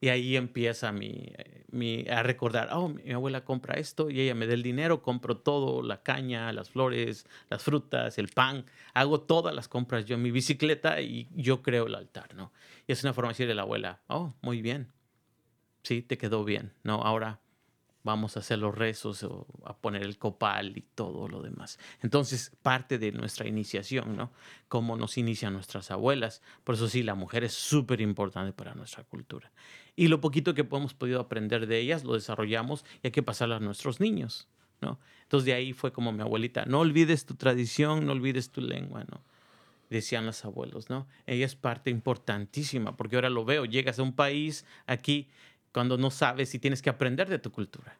Y 0.00 0.08
ahí 0.08 0.36
empieza 0.36 0.90
mi, 0.90 1.32
mi, 1.70 2.04
a 2.08 2.24
recordar, 2.24 2.70
oh, 2.72 2.88
mi 2.88 3.12
abuela 3.12 3.44
compra 3.44 3.78
esto 3.78 4.10
y 4.10 4.20
ella 4.20 4.34
me 4.34 4.48
da 4.48 4.54
el 4.54 4.64
dinero, 4.64 5.00
compro 5.00 5.36
todo, 5.36 5.80
la 5.80 6.02
caña, 6.02 6.52
las 6.52 6.70
flores, 6.70 7.24
las 7.48 7.62
frutas, 7.62 8.18
el 8.18 8.26
pan, 8.26 8.66
hago 8.94 9.20
todas 9.20 9.54
las 9.54 9.68
compras 9.68 10.04
yo 10.04 10.16
en 10.16 10.22
mi 10.22 10.32
bicicleta 10.32 11.00
y 11.00 11.28
yo 11.36 11.62
creo 11.62 11.86
el 11.86 11.94
altar, 11.94 12.34
¿no? 12.34 12.52
Y 12.88 12.92
es 12.92 13.04
una 13.04 13.12
forma 13.12 13.28
de 13.28 13.34
decirle 13.34 13.52
a 13.52 13.54
la 13.54 13.62
abuela, 13.62 14.00
oh, 14.08 14.34
muy 14.42 14.60
bien, 14.60 14.92
sí, 15.84 16.02
te 16.02 16.18
quedó 16.18 16.44
bien, 16.44 16.72
¿no? 16.82 16.94
Ahora 17.02 17.41
vamos 18.04 18.36
a 18.36 18.40
hacer 18.40 18.58
los 18.58 18.74
rezos 18.74 19.22
o 19.22 19.46
a 19.64 19.76
poner 19.76 20.02
el 20.02 20.18
copal 20.18 20.76
y 20.76 20.82
todo 20.94 21.28
lo 21.28 21.42
demás. 21.42 21.78
Entonces, 22.00 22.52
parte 22.62 22.98
de 22.98 23.12
nuestra 23.12 23.46
iniciación, 23.46 24.16
¿no? 24.16 24.32
Cómo 24.68 24.96
nos 24.96 25.18
inician 25.18 25.52
nuestras 25.52 25.90
abuelas. 25.90 26.42
Por 26.64 26.74
eso 26.74 26.88
sí, 26.88 27.02
la 27.02 27.14
mujer 27.14 27.44
es 27.44 27.52
súper 27.52 28.00
importante 28.00 28.52
para 28.52 28.74
nuestra 28.74 29.04
cultura. 29.04 29.52
Y 29.94 30.08
lo 30.08 30.20
poquito 30.20 30.54
que 30.54 30.62
hemos 30.62 30.94
podido 30.94 31.20
aprender 31.20 31.66
de 31.66 31.78
ellas 31.78 32.04
lo 32.04 32.14
desarrollamos 32.14 32.84
y 33.02 33.08
hay 33.08 33.10
que 33.12 33.22
pasarlo 33.22 33.54
a 33.54 33.60
nuestros 33.60 34.00
niños, 34.00 34.48
¿no? 34.80 34.98
Entonces, 35.22 35.46
de 35.46 35.54
ahí 35.54 35.72
fue 35.72 35.92
como 35.92 36.12
mi 36.12 36.22
abuelita, 36.22 36.64
no 36.66 36.80
olvides 36.80 37.26
tu 37.26 37.34
tradición, 37.34 38.06
no 38.06 38.12
olvides 38.12 38.50
tu 38.50 38.60
lengua, 38.60 39.04
¿no? 39.04 39.20
Decían 39.90 40.24
los 40.24 40.44
abuelos, 40.44 40.88
¿no? 40.88 41.06
Ella 41.26 41.44
es 41.44 41.54
parte 41.54 41.90
importantísima, 41.90 42.96
porque 42.96 43.16
ahora 43.16 43.28
lo 43.28 43.44
veo, 43.44 43.66
llegas 43.66 43.98
a 43.98 44.02
un 44.02 44.14
país 44.14 44.64
aquí 44.86 45.28
cuando 45.72 45.96
no 45.98 46.10
sabes 46.10 46.54
y 46.54 46.58
tienes 46.58 46.82
que 46.82 46.90
aprender 46.90 47.28
de 47.28 47.38
tu 47.38 47.50
cultura. 47.50 47.98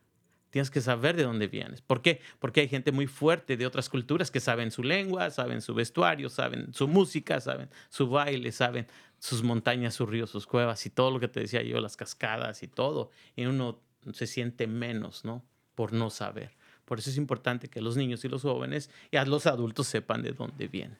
Tienes 0.50 0.70
que 0.70 0.82
saber 0.82 1.16
de 1.16 1.22
dónde 1.22 1.46
vienes. 1.46 1.80
¿Por 1.80 2.02
qué? 2.02 2.20
Porque 2.38 2.60
hay 2.60 2.68
gente 2.68 2.92
muy 2.92 3.06
fuerte 3.06 3.56
de 3.56 3.64
otras 3.64 3.88
culturas 3.88 4.30
que 4.30 4.38
saben 4.38 4.70
su 4.70 4.82
lengua, 4.82 5.30
saben 5.30 5.62
su 5.62 5.72
vestuario, 5.72 6.28
saben 6.28 6.74
su 6.74 6.88
música, 6.88 7.40
saben 7.40 7.70
su 7.88 8.10
baile, 8.10 8.52
saben 8.52 8.86
sus 9.18 9.42
montañas, 9.42 9.94
sus 9.94 10.06
ríos, 10.06 10.28
sus 10.28 10.46
cuevas 10.46 10.84
y 10.84 10.90
todo 10.90 11.10
lo 11.10 11.20
que 11.20 11.28
te 11.28 11.40
decía 11.40 11.62
yo, 11.62 11.80
las 11.80 11.96
cascadas 11.96 12.62
y 12.62 12.68
todo. 12.68 13.10
Y 13.34 13.46
uno 13.46 13.80
se 14.12 14.26
siente 14.26 14.66
menos, 14.66 15.24
¿no? 15.24 15.42
Por 15.74 15.94
no 15.94 16.10
saber. 16.10 16.54
Por 16.84 16.98
eso 16.98 17.08
es 17.08 17.16
importante 17.16 17.68
que 17.68 17.80
los 17.80 17.96
niños 17.96 18.22
y 18.26 18.28
los 18.28 18.42
jóvenes 18.42 18.90
y 19.10 19.16
los 19.24 19.46
adultos 19.46 19.86
sepan 19.86 20.22
de 20.22 20.32
dónde 20.32 20.68
vienen. 20.68 20.98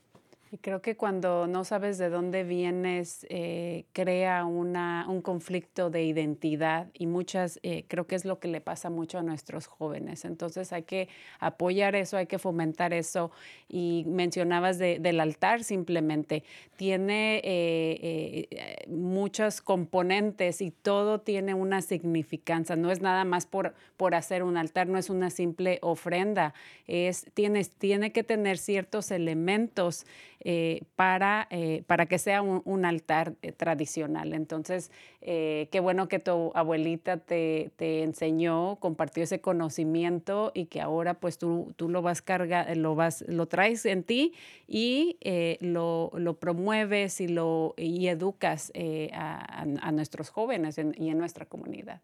Y 0.54 0.58
creo 0.58 0.82
que 0.82 0.98
cuando 0.98 1.46
no 1.46 1.64
sabes 1.64 1.96
de 1.96 2.10
dónde 2.10 2.44
vienes, 2.44 3.26
eh, 3.30 3.86
crea 3.94 4.44
una, 4.44 5.06
un 5.08 5.22
conflicto 5.22 5.88
de 5.88 6.04
identidad 6.04 6.88
y 6.92 7.06
muchas, 7.06 7.58
eh, 7.62 7.86
creo 7.88 8.06
que 8.06 8.16
es 8.16 8.26
lo 8.26 8.38
que 8.38 8.48
le 8.48 8.60
pasa 8.60 8.90
mucho 8.90 9.16
a 9.18 9.22
nuestros 9.22 9.66
jóvenes. 9.66 10.26
Entonces 10.26 10.74
hay 10.74 10.82
que 10.82 11.08
apoyar 11.40 11.96
eso, 11.96 12.18
hay 12.18 12.26
que 12.26 12.38
fomentar 12.38 12.92
eso. 12.92 13.30
Y 13.66 14.04
mencionabas 14.06 14.78
del 14.78 15.20
altar 15.20 15.64
simplemente. 15.64 16.44
Tiene 16.76 17.40
eh, 17.42 18.84
muchos 18.88 19.62
componentes 19.62 20.60
y 20.60 20.70
todo 20.70 21.22
tiene 21.22 21.54
una 21.54 21.80
significancia. 21.80 22.76
No 22.76 22.90
es 22.90 23.00
nada 23.00 23.24
más 23.24 23.46
por, 23.46 23.72
por 23.96 24.14
hacer 24.14 24.42
un 24.42 24.58
altar, 24.58 24.86
no 24.86 24.98
es 24.98 25.08
una 25.08 25.30
simple 25.30 25.78
ofrenda. 25.80 26.52
Es, 26.86 27.24
tienes, 27.32 27.70
tiene 27.70 28.12
que 28.12 28.22
tener 28.22 28.58
ciertos 28.58 29.10
elementos 29.10 30.04
eh, 30.44 30.82
para, 30.96 31.46
eh, 31.50 31.84
para 31.86 32.06
que 32.06 32.18
sea 32.18 32.42
un, 32.42 32.84
altar 32.84 33.34
eh, 33.42 33.52
tradicional. 33.52 34.32
Entonces, 34.32 34.90
qué 35.20 35.78
bueno 35.80 36.08
que 36.08 36.18
tu 36.18 36.50
abuelita 36.56 37.18
te, 37.18 37.70
te, 37.76 38.02
enseñó, 38.02 38.76
compartió 38.80 39.22
ese 39.22 39.40
conocimiento 39.40 40.50
y 40.52 40.66
que 40.66 40.80
ahora 40.80 41.14
pues 41.14 41.38
tú, 41.38 41.72
tú 41.76 41.88
lo 41.88 42.02
vas 42.02 42.22
carga, 42.22 42.74
lo 42.74 42.96
vas, 42.96 43.24
lo 43.28 43.46
traes 43.46 43.86
en 43.86 44.02
ti 44.02 44.34
y 44.66 45.16
lo, 45.60 46.10
lo, 46.14 46.34
promueves 46.40 47.20
y 47.20 47.28
lo 47.28 47.74
y 47.76 48.08
educas 48.08 48.72
a, 49.12 49.62
a, 49.62 49.92
nuestros 49.92 50.30
jóvenes 50.30 50.76
y 50.78 51.08
en 51.08 51.18
nuestra 51.18 51.46
comunidad. 51.46 52.00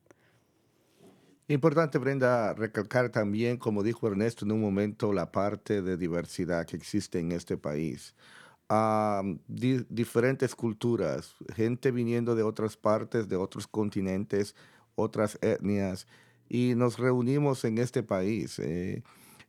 Importante, 1.50 1.96
Brenda, 1.96 2.52
recalcar 2.52 3.08
también, 3.08 3.56
como 3.56 3.82
dijo 3.82 4.06
Ernesto 4.06 4.44
en 4.44 4.52
un 4.52 4.60
momento, 4.60 5.14
la 5.14 5.32
parte 5.32 5.80
de 5.80 5.96
diversidad 5.96 6.66
que 6.66 6.76
existe 6.76 7.20
en 7.20 7.32
este 7.32 7.56
país. 7.56 8.14
diferentes 9.88 10.54
culturas, 10.54 11.34
gente 11.56 11.90
viniendo 11.90 12.34
de 12.34 12.42
otras 12.42 12.76
partes, 12.76 13.28
de 13.30 13.36
otros 13.36 13.66
continentes, 13.66 14.54
otras 14.94 15.38
etnias, 15.40 16.06
y 16.50 16.74
nos 16.76 16.98
reunimos 16.98 17.64
en 17.64 17.78
este 17.78 18.02
país. 18.02 18.58
Eh, 18.58 19.02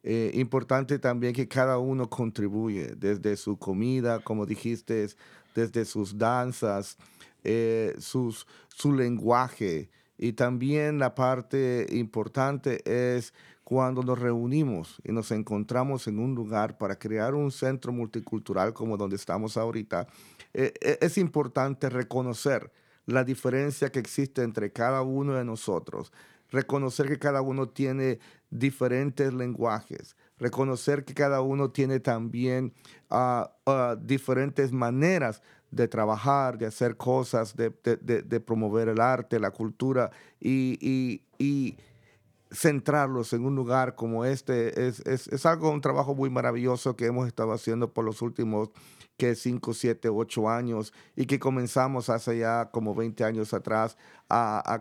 eh, 0.03 0.31
importante 0.35 0.99
también 0.99 1.33
que 1.33 1.49
cada 1.49 1.79
uno 1.79 2.09
contribuye, 2.09 2.95
desde 2.95 3.35
su 3.35 3.57
comida, 3.57 4.19
como 4.19 4.45
dijiste, 4.45 5.09
desde 5.53 5.83
sus 5.83 6.17
danzas, 6.17 6.97
eh, 7.43 7.93
sus, 7.99 8.47
su 8.69 8.93
lenguaje, 8.93 9.89
Y 10.22 10.34
también 10.34 10.99
la 10.99 11.15
parte 11.15 11.88
importante 11.91 12.82
es 12.86 13.34
cuando 13.63 14.03
nos 14.03 14.20
reunimos 14.20 15.01
y 15.05 15.13
nos 15.13 15.32
encontramos 15.32 16.07
en 16.07 16.20
un 16.20 16.36
lugar 16.36 16.78
para 16.78 16.99
crear 16.99 17.36
un 17.36 17.51
centro 17.51 17.93
multicultural 17.93 18.74
como 18.74 18.97
donde 18.97 19.15
estamos 19.15 19.55
ahorita, 19.55 20.07
eh, 20.53 20.74
eh, 20.82 20.97
es 20.99 21.17
importante 21.17 21.89
reconocer 21.89 22.70
la 23.05 23.24
diferencia 23.24 23.93
que 23.93 23.99
existe 23.99 24.43
entre 24.43 24.74
cada 24.74 25.03
uno 25.03 25.36
de 25.36 25.45
nosotros, 25.45 26.11
reconocer 26.51 27.07
que 27.07 27.17
cada 27.17 27.41
uno 27.41 27.70
tiene 27.70 28.20
diferentes 28.49 29.34
lenguajes, 29.34 30.17
reconocer 30.38 31.05
que 31.05 31.13
cada 31.13 31.39
uno 31.39 31.72
tiene 31.72 32.01
también 32.01 32.74
ah, 33.09 33.53
diferentes 34.01 34.74
maneras 34.74 35.41
de 35.72 35.88
trabajar, 35.88 36.57
de 36.57 36.65
hacer 36.65 36.97
cosas, 36.97 37.55
de, 37.55 37.72
promover 38.39 38.89
el 38.89 38.99
arte, 38.99 39.39
la 39.39 39.51
cultura 39.51 40.11
y, 40.39 41.22
centrarlos 42.51 43.34
en 43.34 43.45
un 43.45 43.55
lugar 43.55 43.93
como 43.93 44.26
este 44.26 44.88
es, 44.88 45.01
es, 45.05 45.45
algo, 45.45 45.70
un 45.70 45.82
trabajo 45.82 46.15
muy 46.15 46.32
maravilloso 46.32 46.95
que 46.95 47.05
hemos 47.05 47.28
estado 47.28 47.51
haciendo 47.51 47.93
por 47.93 48.03
los 48.03 48.24
últimos 48.24 48.72
que 49.20 49.36
5, 49.36 49.74
7, 49.74 50.09
8 50.09 50.49
años 50.49 50.93
y 51.15 51.26
que 51.26 51.38
comenzamos 51.39 52.09
hace 52.09 52.39
ya 52.39 52.72
como 52.72 52.95
20 52.95 53.24
años 53.26 53.53
atrás 53.53 53.97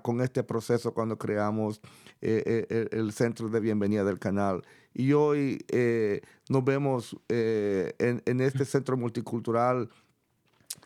con 0.03 0.23
este 0.23 0.45
proceso 0.45 0.95
cuando 0.95 1.19
creamos 1.19 1.83
eh, 2.23 2.67
eh, 2.71 2.89
el, 2.93 3.13
centro 3.13 3.49
de 3.49 3.61
bienvenida 3.61 4.05
del 4.05 4.19
canal. 4.19 4.63
Y 4.95 5.13
hoy 5.13 5.65
eh, 5.69 6.23
nos 6.49 6.65
vemos 6.65 7.17
en, 7.29 8.23
en 8.25 8.41
este 8.41 8.65
centro 8.65 8.97
multicultural 8.97 9.91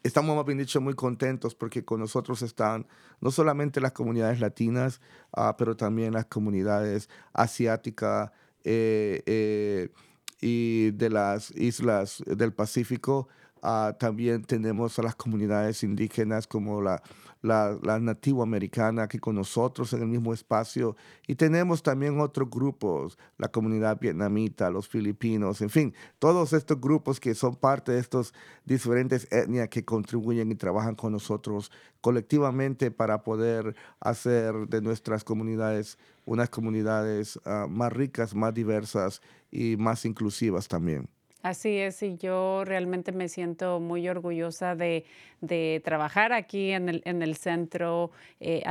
estamos, 0.03 0.37
más 0.37 0.45
bien 0.45 0.59
dicho, 0.59 0.81
muy 0.81 0.95
contentos 0.95 1.55
porque 1.55 1.85
con 1.85 2.01
nosotros 2.01 2.43
están 2.43 2.87
no 3.21 3.31
solamente 3.31 3.81
las 3.81 3.93
comunidades 3.93 4.41
latinas, 4.41 5.01
ah, 5.33 5.57
pero 5.57 5.77
también 5.77 6.13
las 6.13 6.27
comunidades 6.27 7.09
asiáticas 7.33 8.31
eh, 8.65 9.23
eh, 9.27 9.89
y 10.41 10.91
de 10.93 11.11
las 11.11 11.51
islas 11.53 12.23
del 12.27 12.53
Pacífico. 12.53 13.29
Ah, 13.65 13.95
también 13.97 14.43
tenemos 14.43 14.99
a 14.99 15.03
las 15.03 15.15
comunidades 15.15 15.85
indígenas 15.85 16.49
como 16.49 16.83
la, 16.83 17.01
la, 17.43 17.79
la 17.81 18.01
nativo 18.01 18.43
americana 18.43 19.05
aquí 19.05 19.19
con 19.19 19.37
nosotros 19.37 19.93
en 19.93 20.03
el 20.03 20.09
mismo 20.09 20.35
espacio. 20.35 20.97
Y 21.29 21.37
tenemos 21.37 21.81
también 21.81 22.19
otros 22.19 22.51
grupos, 22.51 23.17
la 23.39 23.49
comunidad 23.49 24.01
vietnamita, 24.01 24.69
los 24.69 24.89
filipinos, 24.89 25.61
en 25.61 25.71
fin, 25.71 25.95
todos 26.19 26.53
estos 26.53 26.81
grupos 26.81 27.21
que 27.21 27.37
son 27.37 27.55
parte 27.55 27.93
de 27.93 28.01
estas 28.01 28.35
diferentes 28.65 29.29
etnias 29.31 29.69
que 29.69 29.85
contribuyen 29.85 30.51
y 30.51 30.57
trabajan 30.57 30.97
con 30.97 31.13
nosotros 31.13 31.71
colectivamente 32.01 32.91
para 32.91 33.23
poder 33.23 33.77
hacer 34.01 34.55
de 34.69 34.83
nuestras 34.83 35.23
comunidades 35.23 35.99
unas 36.25 36.51
comunidades 36.51 37.39
ah, 37.45 37.67
más 37.71 37.93
ricas, 37.93 38.35
más 38.35 38.53
diversas 38.55 39.23
y 39.53 39.77
más 39.77 40.05
inclusivas 40.05 40.67
también. 40.67 41.09
Así 41.43 41.77
es, 41.79 42.01
y 42.05 42.17
yo 42.19 42.63
realmente 42.65 43.11
me 43.11 43.29
siento 43.29 43.81
muy 43.81 44.09
orgullosa 44.09 44.77
de, 44.77 45.05
trabajar 45.85 46.33
aquí 46.33 46.71
en 46.71 46.89
el, 46.89 47.03
en 47.05 47.21
el 47.21 47.35
centro, 47.35 48.13
eh, 48.39 48.63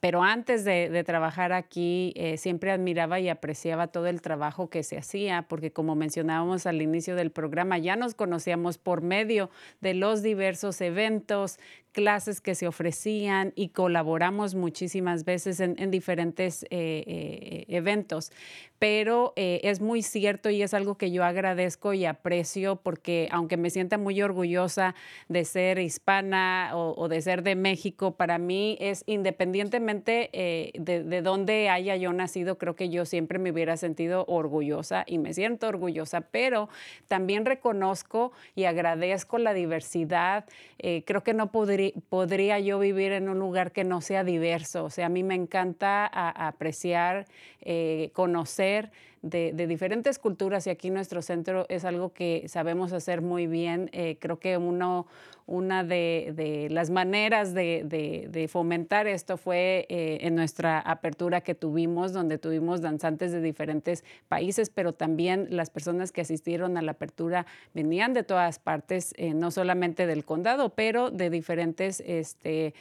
pero 0.00 0.22
antes 0.22 0.62
de, 0.62 1.02
trabajar 1.04 1.54
aquí 1.54 2.12
eh, 2.16 2.36
siempre 2.36 2.70
admiraba 2.70 3.18
y 3.18 3.30
apreciaba 3.30 3.86
todo 3.86 4.08
el 4.08 4.20
trabajo 4.20 4.68
que 4.68 4.82
se 4.82 4.98
hacía, 4.98 5.46
porque 5.48 5.72
como 5.72 5.94
mencionábamos 5.94 6.66
al 6.66 6.82
inicio 6.82 7.16
del 7.16 7.30
programa, 7.30 7.78
ya 7.78 7.96
nos 7.96 8.14
conocíamos 8.14 8.76
por 8.76 9.00
medio 9.00 9.48
de 9.80 9.94
los 9.94 10.22
diversos 10.22 10.82
eventos 10.82 11.58
clases 11.92 12.40
que 12.40 12.54
se 12.54 12.66
ofrecían 12.66 13.52
y 13.54 13.68
colaboramos 13.70 14.54
muchísimas 14.54 15.24
veces 15.24 15.60
en, 15.60 15.90
diferentes 15.90 16.64
eh, 16.64 16.68
eh, 17.06 17.64
eventos. 17.68 18.30
Pero 18.78 19.32
eh, 19.34 19.60
es 19.64 19.80
muy 19.80 20.02
cierto 20.02 20.50
y 20.50 20.62
es 20.62 20.72
algo 20.72 20.96
que 20.96 21.10
yo 21.10 21.24
agradezco 21.24 21.94
y 21.94 22.04
aprecio 22.04 22.76
porque 22.76 23.28
aunque 23.32 23.56
me 23.56 23.70
sienta 23.70 23.98
muy 23.98 24.22
orgullosa 24.22 24.94
de 25.28 25.44
ser 25.44 25.80
hispana 25.80 26.70
o, 26.74 27.08
de 27.08 27.20
ser 27.20 27.42
de 27.42 27.56
México, 27.56 28.12
para 28.12 28.38
mí 28.38 28.76
es 28.80 29.02
independientemente 29.06 30.30
de, 30.32 31.02
de 31.02 31.22
dónde 31.22 31.70
haya 31.70 31.96
yo 31.96 32.12
nacido, 32.12 32.56
creo 32.56 32.76
que 32.76 32.88
yo 32.88 33.04
siempre 33.04 33.40
me 33.40 33.50
hubiera 33.50 33.76
sentido 33.76 34.24
orgullosa 34.28 35.02
y 35.08 35.18
me 35.18 35.34
siento 35.34 35.66
orgullosa, 35.66 36.20
pero 36.20 36.68
también 37.08 37.44
reconozco 37.44 38.30
y 38.54 38.64
agradezco 38.64 39.38
la 39.38 39.54
diversidad. 39.54 40.44
creo 40.78 41.24
que 41.24 41.34
no 41.34 41.50
podría 41.50 41.77
podría, 42.08 42.58
yo 42.58 42.78
vivir 42.78 43.12
en 43.12 43.28
un 43.28 43.38
lugar 43.38 43.72
que 43.72 43.84
no 43.84 44.00
sea 44.00 44.24
diverso. 44.24 44.84
O 44.84 44.90
sea, 44.90 45.06
a 45.06 45.08
mí 45.08 45.22
me 45.22 45.34
encanta 45.34 46.06
apreciar, 46.06 47.26
eh, 47.60 48.10
conocer 48.12 48.90
de, 49.22 49.52
diferentes 49.66 50.18
culturas 50.18 50.66
y 50.66 50.70
aquí 50.70 50.90
nuestro 50.90 51.22
centro 51.22 51.66
es 51.68 51.84
algo 51.84 52.12
que 52.12 52.44
sabemos 52.48 52.92
hacer 52.92 53.22
muy 53.22 53.46
bien. 53.46 53.90
Eh, 53.92 54.16
creo 54.20 54.38
que 54.38 54.56
uno, 54.56 55.06
una 55.46 55.82
de, 55.84 56.68
las 56.70 56.90
maneras 56.90 57.54
de, 57.54 58.48
fomentar 58.50 59.06
esto 59.06 59.36
fue 59.36 59.86
eh, 59.88 60.18
en 60.22 60.34
nuestra 60.34 60.78
apertura 60.78 61.40
que 61.40 61.54
tuvimos, 61.54 62.12
donde 62.12 62.38
tuvimos 62.38 62.80
danzantes 62.80 63.32
de 63.32 63.40
diferentes 63.40 64.04
países, 64.28 64.70
pero 64.70 64.92
también 64.92 65.48
las 65.50 65.70
personas 65.70 66.12
que 66.12 66.20
asistieron 66.20 66.76
a 66.76 66.82
la 66.82 66.92
apertura 66.92 67.46
venían 67.74 68.14
de 68.14 68.22
todas 68.22 68.58
partes, 68.58 69.14
eh, 69.16 69.34
no 69.34 69.50
solamente 69.50 70.06
del 70.06 70.24
condado, 70.24 70.70
pero 70.70 71.10
de 71.10 71.30
diferentes 71.30 72.02
este, 72.06 72.74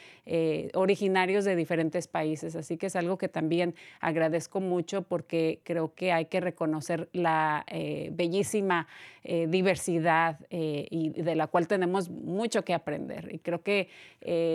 originarios 0.73 1.45
de 1.45 1.55
diferentes 1.55 2.07
países. 2.07 2.55
Así 2.55 2.77
que 2.77 2.87
es 2.87 2.95
algo 2.95 3.17
que 3.17 3.29
también 3.29 3.75
agradezco 3.99 4.59
mucho 4.59 5.01
porque 5.01 5.61
creo 5.63 5.93
que 5.93 6.11
hay 6.11 6.26
que 6.27 6.39
reconocer 6.39 7.09
la 7.13 7.65
eh, 7.67 8.09
bellísima 8.13 8.87
eh, 9.23 9.47
diversidad 9.47 10.39
eh, 10.49 10.87
y 10.89 11.09
de 11.09 11.35
la 11.35 11.47
cual 11.47 11.67
tenemos 11.67 12.09
mucho 12.09 12.63
que 12.63 12.73
aprender. 12.73 13.29
Y 13.33 13.39
creo 13.39 13.61
que 13.61 13.89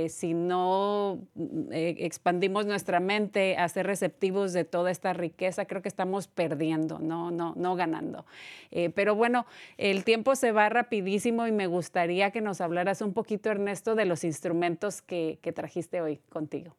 si 0.08 0.34
no 0.34 1.20
expandimos 1.70 2.66
nuestra 2.66 3.00
mente 3.00 3.56
a 3.56 3.68
ser 3.68 3.86
receptivos 3.86 4.52
de 4.52 4.64
toda 4.64 4.90
esta 4.90 5.12
riqueza, 5.12 5.64
creo 5.64 5.80
que 5.80 5.88
estamos 5.88 6.28
perdiendo, 6.28 6.98
no, 6.98 7.30
no, 7.30 7.54
no 7.56 7.74
ganando. 7.74 8.26
pero 8.94 9.14
bueno, 9.14 9.46
el 9.78 10.04
tiempo 10.04 10.36
se 10.36 10.52
va 10.52 10.68
rapidísimo 10.68 11.46
y 11.46 11.52
me 11.52 11.66
gustaría 11.68 12.30
que 12.32 12.42
nos 12.42 12.60
hablaras 12.60 13.00
un 13.00 13.14
poquito, 13.14 13.50
Ernesto, 13.50 13.94
de 13.94 14.04
los 14.04 14.24
instrumentos 14.24 15.00
que 15.00 15.52
trajiste 15.54 16.02
hoy 16.02 16.18
contigo 16.28 16.76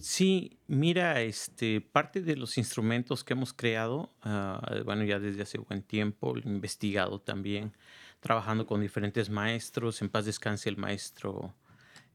sí, 0.00 0.58
mira, 0.66 1.20
este, 1.22 1.80
parte 1.80 2.22
de 2.22 2.36
los 2.36 2.58
instrumentos 2.58 3.24
que 3.24 3.32
hemos 3.32 3.52
creado, 3.52 4.10
ah, 4.22 4.60
bueno, 4.84 5.04
ya 5.04 5.18
desde 5.18 5.42
hace 5.42 5.58
buen 5.58 5.82
tiempo, 5.82 6.36
investigado 6.38 7.20
también, 7.20 7.72
trabajando 8.20 8.66
con 8.66 8.80
diferentes 8.80 9.30
maestros, 9.30 10.02
en 10.02 10.08
paz 10.08 10.26
descanse 10.26 10.68
el 10.68 10.76
maestro 10.76 11.54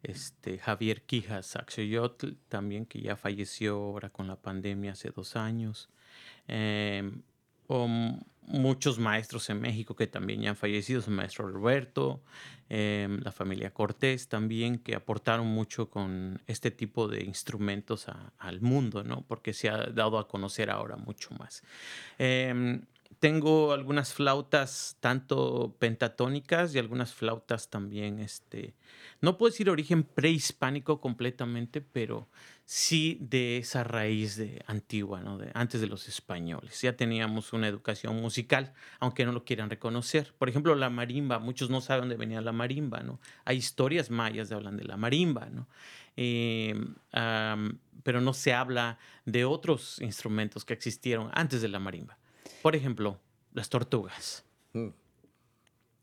este, 0.04 0.60
Javier 0.60 1.02
Quijas 1.02 1.56
Axoyotl, 1.56 2.34
también 2.48 2.86
que 2.86 3.02
ya 3.02 3.16
falleció 3.16 3.76
ahora 3.76 4.10
con 4.10 4.28
la 4.28 4.36
pandemia 4.36 4.92
hace 4.92 5.10
dos 5.10 5.36
años. 5.36 5.90
Em, 6.48 7.24
muchos 8.48 9.00
maestros 9.00 9.50
en 9.50 9.62
México 9.62 9.96
que 9.96 10.08
también 10.08 10.42
ya 10.42 10.50
han 10.52 10.56
fallecido, 10.56 11.02
el 11.06 11.12
maestro 11.12 11.48
Roberto, 11.48 12.22
em, 12.70 13.20
la 13.22 13.32
familia 13.32 13.74
Cortés 13.74 14.28
también, 14.28 14.80
que 14.80 14.96
aportaron 14.96 15.48
mucho 15.48 15.90
con 15.90 16.42
este 16.48 16.72
tipo 16.72 17.08
de 17.08 17.24
instrumentos 17.24 18.08
al 18.38 18.62
mundo, 18.62 19.04
¿no? 19.04 19.24
Porque 19.28 19.54
se 19.54 19.70
ha 19.70 19.88
dado 19.88 20.18
a 20.18 20.28
conocer 20.28 20.70
ahora 20.70 20.96
mucho 20.96 21.30
más. 21.38 21.64
Em, 22.18 22.82
tengo 23.20 23.72
algunas 23.72 24.14
flautas 24.14 24.98
tanto 25.00 25.76
pentatónicas 25.80 26.76
y 26.76 26.80
algunas 26.80 27.14
flautas 27.14 27.70
también, 27.70 28.20
este, 28.20 28.76
no 29.22 29.38
puedo 29.38 29.52
decir 29.52 29.70
origen 29.70 30.04
prehispánico 30.04 31.00
completamente, 31.00 31.82
pero 31.82 32.28
sí 32.66 33.20
de 33.22 33.58
esa 33.58 33.84
raíz 33.84 34.38
de 34.38 34.64
antigua, 34.66 35.22
¿no? 35.22 35.38
de, 35.38 35.52
antes 35.54 35.82
de 35.82 35.88
los 35.88 36.08
españoles. 36.08 36.82
Ya 36.82 36.96
teníamos 36.98 37.54
una 37.54 37.68
educación 37.68 38.20
musical, 38.20 38.74
aunque 39.00 39.24
no 39.26 39.32
lo 39.32 39.46
quieran 39.46 39.70
reconocer. 39.70 40.34
Por 40.38 40.50
ejemplo, 40.50 40.74
la 40.76 40.90
marimba, 40.90 41.38
muchos 41.38 41.70
no 41.70 41.80
saben 41.80 42.02
dónde 42.02 42.18
venía 42.18 42.42
la 42.42 42.52
marimba, 42.52 43.02
¿no? 43.02 43.20
Hay 43.46 43.58
historias 43.58 44.10
mayas 44.10 44.50
que 44.50 44.56
hablan 44.56 44.78
de 44.78 44.84
la 44.84 44.98
marimba, 44.98 45.46
¿no? 45.46 45.68
Em, 46.18 46.96
pero 48.04 48.22
no 48.22 48.34
se 48.34 48.54
habla 48.54 48.98
de 49.26 49.46
otros 49.46 50.02
instrumentos 50.02 50.66
que 50.66 50.74
existieron 50.74 51.30
antes 51.34 51.62
de 51.62 51.68
la 51.68 51.80
marimba. 51.80 52.18
Por 52.64 52.76
ejemplo, 52.76 53.20
las 53.54 53.70
tortugas. 53.70 54.44
Mm. 54.74 54.90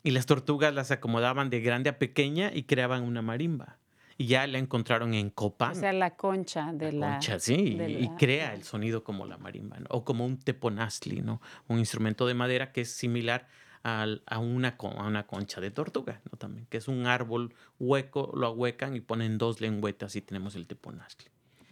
Y 0.04 0.10
las 0.10 0.26
tortugas 0.26 0.74
las 0.74 0.90
acomodaban 0.90 1.50
de 1.50 1.60
grande 1.60 1.90
a 1.90 1.98
pequeña 1.98 2.52
y 2.52 2.64
creaban 2.64 3.02
una 3.02 3.22
marimba 3.22 3.78
y 4.18 4.26
ya 4.26 4.46
la 4.46 4.58
encontraron 4.58 5.14
en 5.14 5.30
Copán. 5.30 5.72
O 5.72 5.74
sea, 5.74 5.92
la 5.92 6.16
concha 6.16 6.72
de 6.72 6.92
la... 6.92 7.12
concha, 7.12 7.38
sí, 7.38 7.78
y, 7.80 8.08
crea 8.18 8.54
el 8.54 8.64
sonido 8.64 9.04
como 9.04 9.26
la 9.26 9.38
marimba, 9.38 9.78
o 9.90 10.04
como 10.04 10.24
un 10.26 10.38
teponazli, 10.38 11.20
¿no? 11.22 11.40
Un 11.68 11.78
instrumento 11.78 12.26
de 12.26 12.34
madera 12.34 12.72
que 12.72 12.82
es 12.82 12.92
similar 12.92 13.48
a, 13.84 14.38
una, 14.38 14.76
a 14.78 15.06
una 15.06 15.26
concha 15.26 15.60
de 15.60 15.70
tortuga, 15.70 16.20
¿no? 16.30 16.38
También, 16.38 16.66
que 16.66 16.78
es 16.78 16.88
un 16.88 17.06
árbol 17.06 17.54
hueco, 17.78 18.32
lo 18.34 18.46
ahuecan 18.46 18.94
y 18.94 19.00
ponen 19.00 19.38
dos 19.38 19.60
lengüetas 19.60 20.14
y 20.16 20.22
tenemos 20.22 20.54
el 20.54 20.66
teponazli. 20.66 21.30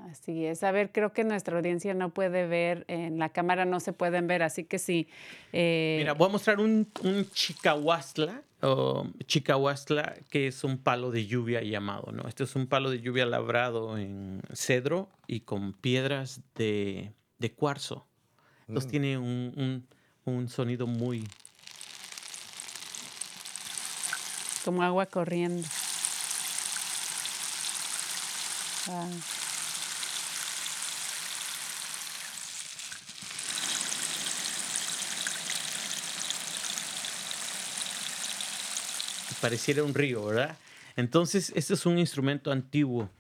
Así 0.09 0.47
es. 0.47 0.63
A 0.65 0.73
ver, 0.73 0.91
creo 0.93 1.13
que 1.13 1.25
nuestra 1.25 1.57
audiencia 1.59 1.93
no 1.95 2.09
puede 2.11 2.47
ver, 2.47 2.85
en 2.89 3.19
la 3.19 3.29
cámara 3.29 3.65
no 3.65 3.81
se 3.81 3.93
pueden 3.93 4.27
ver, 4.27 4.43
así 4.43 4.65
que 4.65 4.79
sí. 4.79 5.09
eh, 5.53 5.97
Mira, 5.99 6.15
voy 6.15 6.29
a 6.29 6.33
mostrar 6.33 6.59
un, 6.59 6.91
un 7.03 7.31
chicahuastla, 7.31 8.43
o 8.63 9.07
chicahuastla, 9.27 10.15
que 10.31 10.47
es 10.49 10.65
un 10.65 10.79
palo 10.79 11.11
de 11.11 11.27
lluvia 11.27 11.63
llamado, 11.63 12.13
¿no? 12.13 12.27
Este 12.29 12.45
es 12.45 12.57
un 12.57 12.67
palo 12.67 12.91
de 12.91 13.01
lluvia 13.01 13.27
labrado 13.27 13.99
en 13.99 14.41
cedro 14.55 15.11
y 15.27 15.41
con 15.41 15.75
piedras 15.75 16.41
de, 16.55 17.13
de 17.39 17.53
cuarzo. 17.53 18.07
Entonces 18.69 18.91
tiene 18.91 19.19
un, 19.19 19.53
un- 19.57 20.35
un 20.35 20.49
sonido 20.49 20.87
muy... 20.87 21.27
como 24.65 24.83
agua 24.83 25.07
corriendo. 25.07 25.67
Ah, 28.89 29.09
pareciera 39.41 39.83
un 39.83 39.95
río, 39.95 40.25
¿verdad? 40.25 40.57
Entonces, 40.97 41.53
este 41.55 41.75
es 41.75 41.87
un 41.87 41.99
instrumento 41.99 42.51
antiguo 42.51 43.11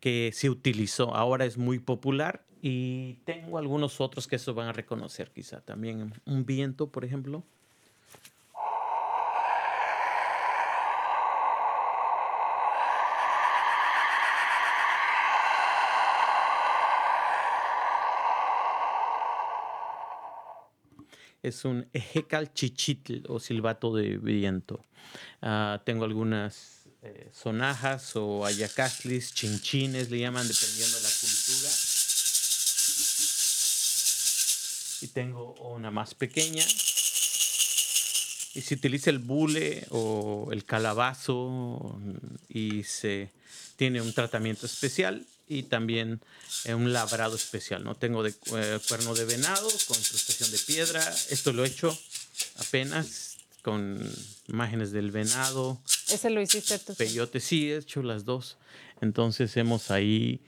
que 0.00 0.30
se 0.32 0.50
utilizó, 0.50 1.14
ahora 1.14 1.44
es 1.44 1.58
muy 1.58 1.78
popular 1.78 2.44
y 2.62 3.14
tengo 3.24 3.58
algunos 3.58 4.00
otros 4.00 4.26
que 4.26 4.36
eso 4.36 4.54
van 4.54 4.68
a 4.68 4.72
reconocer 4.72 5.30
quizá 5.30 5.60
también. 5.60 6.12
Un 6.24 6.46
viento, 6.46 6.90
por 6.90 7.04
ejemplo. 7.04 7.44
Es 21.48 21.64
un 21.64 21.88
ejecal 21.94 22.52
chichitl 22.52 23.22
o 23.26 23.40
silbato 23.40 23.94
de 23.94 24.18
viento. 24.18 24.84
Ah, 25.40 25.80
tengo 25.82 26.04
algunas 26.04 26.82
eh, 27.02 27.30
sonajas 27.32 28.16
o 28.16 28.44
ayacastlis, 28.44 29.32
chinchines, 29.32 30.10
le 30.10 30.18
llaman 30.18 30.46
dependiendo 30.46 30.98
de 30.98 31.02
la 31.02 31.08
cultura. 31.08 31.70
Y 35.00 35.06
tengo 35.06 35.54
una 35.72 35.90
más 35.90 36.14
pequeña. 36.14 36.64
Y 38.54 38.60
se 38.60 38.74
utiliza 38.74 39.08
el 39.08 39.18
bule 39.18 39.86
o 39.88 40.50
el 40.52 40.66
calabazo 40.66 41.98
y 42.50 42.84
se 42.84 43.32
tiene 43.76 44.02
un 44.02 44.12
tratamiento 44.12 44.66
especial 44.66 45.24
y 45.48 45.64
también 45.64 46.20
eh, 46.64 46.74
un 46.74 46.92
labrado 46.92 47.36
especial. 47.36 47.84
No 47.84 47.94
tengo 47.94 48.22
de 48.22 48.30
eh, 48.30 48.78
cuerno 48.88 49.14
de 49.14 49.24
venado 49.24 49.68
con 49.86 49.98
incrustación 49.98 50.50
de 50.50 50.58
piedra. 50.58 51.00
Esto 51.30 51.52
lo 51.52 51.64
he 51.64 51.68
hecho 51.68 51.96
apenas 52.56 53.36
con 53.62 54.00
imágenes 54.46 54.92
del 54.92 55.10
venado, 55.10 55.80
ese 56.08 56.30
lo 56.30 56.40
hiciste 56.40 56.78
tú. 56.78 56.94
peyote. 56.94 57.40
Sí, 57.40 57.70
he 57.70 57.76
hecho 57.76 58.02
las 58.02 58.24
dos. 58.24 58.56
Entonces 59.00 59.56
hemos 59.56 59.90
ahí 59.90 60.40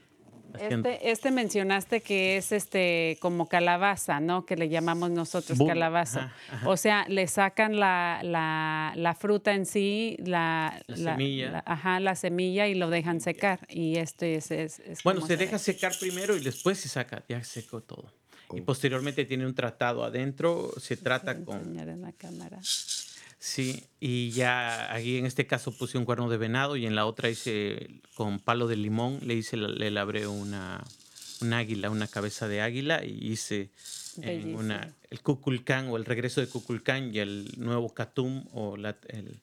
Este, 0.59 1.11
este 1.11 1.31
mencionaste 1.31 2.01
que 2.01 2.37
es 2.37 2.53
este 2.53 3.19
como 3.21 3.49
calabaza, 3.49 4.21
¿no? 4.21 4.45
Que 4.47 4.57
le 4.57 4.69
llamamos 4.69 5.11
nosotros 5.11 5.59
calabaza. 5.67 6.25
ajá, 6.25 6.35
ajá. 6.57 6.69
O 6.69 6.77
sea, 6.77 7.05
le 7.09 7.27
sacan 7.27 7.79
la, 7.79 8.21
la, 8.23 8.93
la 8.97 9.15
fruta 9.15 9.55
en 9.55 9.67
sí, 9.67 10.17
la, 10.25 10.81
La 10.87 10.97
semilla. 11.13 11.51
la- 11.51 11.63
ajá, 11.67 12.01
la 12.01 12.15
semilla 12.15 12.67
y 12.69 12.75
lo 12.75 12.91
dejan 12.91 13.21
secar. 13.21 13.61
Y 13.69 13.97
este 13.99 14.37
es. 14.37 14.51
es- 14.51 14.79
es 14.81 15.03
Bueno, 15.03 15.21
como 15.21 15.29
se 15.29 15.37
deja 15.37 15.59
secar 15.59 15.93
primero 15.99 16.37
y 16.37 16.41
después 16.41 16.79
se 16.79 16.89
saca, 16.89 17.23
ya 17.29 17.43
secó 17.45 17.81
todo. 17.83 18.13
Y 18.53 18.63
posteriormente 18.63 19.25
tiene 19.27 19.47
un 19.47 19.55
tratado 19.55 20.03
adentro, 20.03 20.73
se 20.81 20.97
trata 20.97 21.37
con... 21.45 21.79
en 21.79 22.01
la 22.03 22.13
cámara. 22.13 22.59
Sí, 23.43 23.85
y 24.01 24.31
ya 24.33 24.95
aquí 24.95 25.17
en 25.17 25.25
este 25.25 25.47
caso 25.47 25.73
puse 25.73 25.97
un 25.97 26.05
cuerno 26.05 26.29
de 26.29 26.37
venado 26.37 26.77
y 26.77 26.85
en 26.85 26.95
la 26.95 27.07
otra 27.07 27.31
hice 27.31 27.89
con 28.15 28.39
palo 28.39 28.67
de 28.69 28.77
limón, 28.77 29.19
le 29.23 29.33
hice, 29.35 29.57
le 29.57 29.91
labré 29.91 30.27
una, 30.27 30.85
un 31.41 31.55
águila, 31.55 31.89
una 31.89 32.07
cabeza 32.07 32.49
de 32.49 32.61
águila 32.61 33.03
y 33.03 33.33
hice 33.33 33.71
en 34.21 34.55
una, 34.57 34.95
el 35.09 35.21
Kukulcán 35.23 35.89
o 35.89 35.97
el 35.97 36.05
regreso 36.05 36.43
de 36.43 36.49
Kukulcán 36.49 37.15
y 37.15 37.19
el 37.21 37.49
nuevo 37.57 37.95
Katum 37.95 38.45
o 38.53 38.77
la- 38.77 38.99
el, 39.09 39.41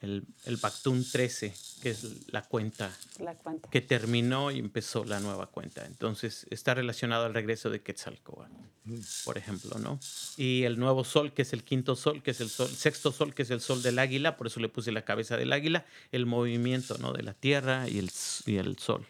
el, 0.00 0.24
el 0.46 0.56
Bactún 0.56 1.04
13, 1.04 1.54
que 1.82 1.90
es 1.90 2.32
la 2.32 2.42
cuenta 2.42 2.90
La 3.18 3.34
cuenta. 3.34 3.68
que 3.70 3.80
terminó 3.80 4.50
y 4.50 4.58
empezó 4.58 5.04
la 5.04 5.20
nueva 5.20 5.46
cuenta. 5.46 5.84
Entonces 5.86 6.46
está 6.50 6.74
relacionado 6.74 7.26
al 7.26 7.34
regreso 7.34 7.70
de 7.70 7.80
Quetzalcóatl, 7.82 8.52
por 9.24 9.36
ejemplo, 9.38 9.78
¿no? 9.78 10.00
Y 10.36 10.62
el 10.64 10.78
nuevo 10.78 11.04
sol, 11.04 11.32
que 11.32 11.42
es 11.42 11.52
el 11.52 11.64
quinto 11.64 11.96
sol, 11.96 12.22
que 12.22 12.30
es 12.30 12.40
el 12.40 12.48
sol, 12.48 12.68
sexto 12.68 13.12
sol, 13.12 13.34
que 13.34 13.42
es 13.42 13.50
el 13.50 13.60
sol 13.60 13.82
del 13.82 13.98
águila, 13.98 14.36
por 14.36 14.46
eso 14.46 14.58
le 14.60 14.68
puse 14.68 14.90
la 14.92 15.02
cabeza 15.04 15.36
del 15.36 15.52
águila, 15.52 15.84
el 16.12 16.26
movimiento, 16.26 16.96
¿no? 16.98 17.12
De 17.12 17.22
la 17.22 17.34
tierra 17.34 17.88
y 17.88 17.98
el, 17.98 18.10
y 18.46 18.56
el 18.56 18.78
sol 18.78 19.06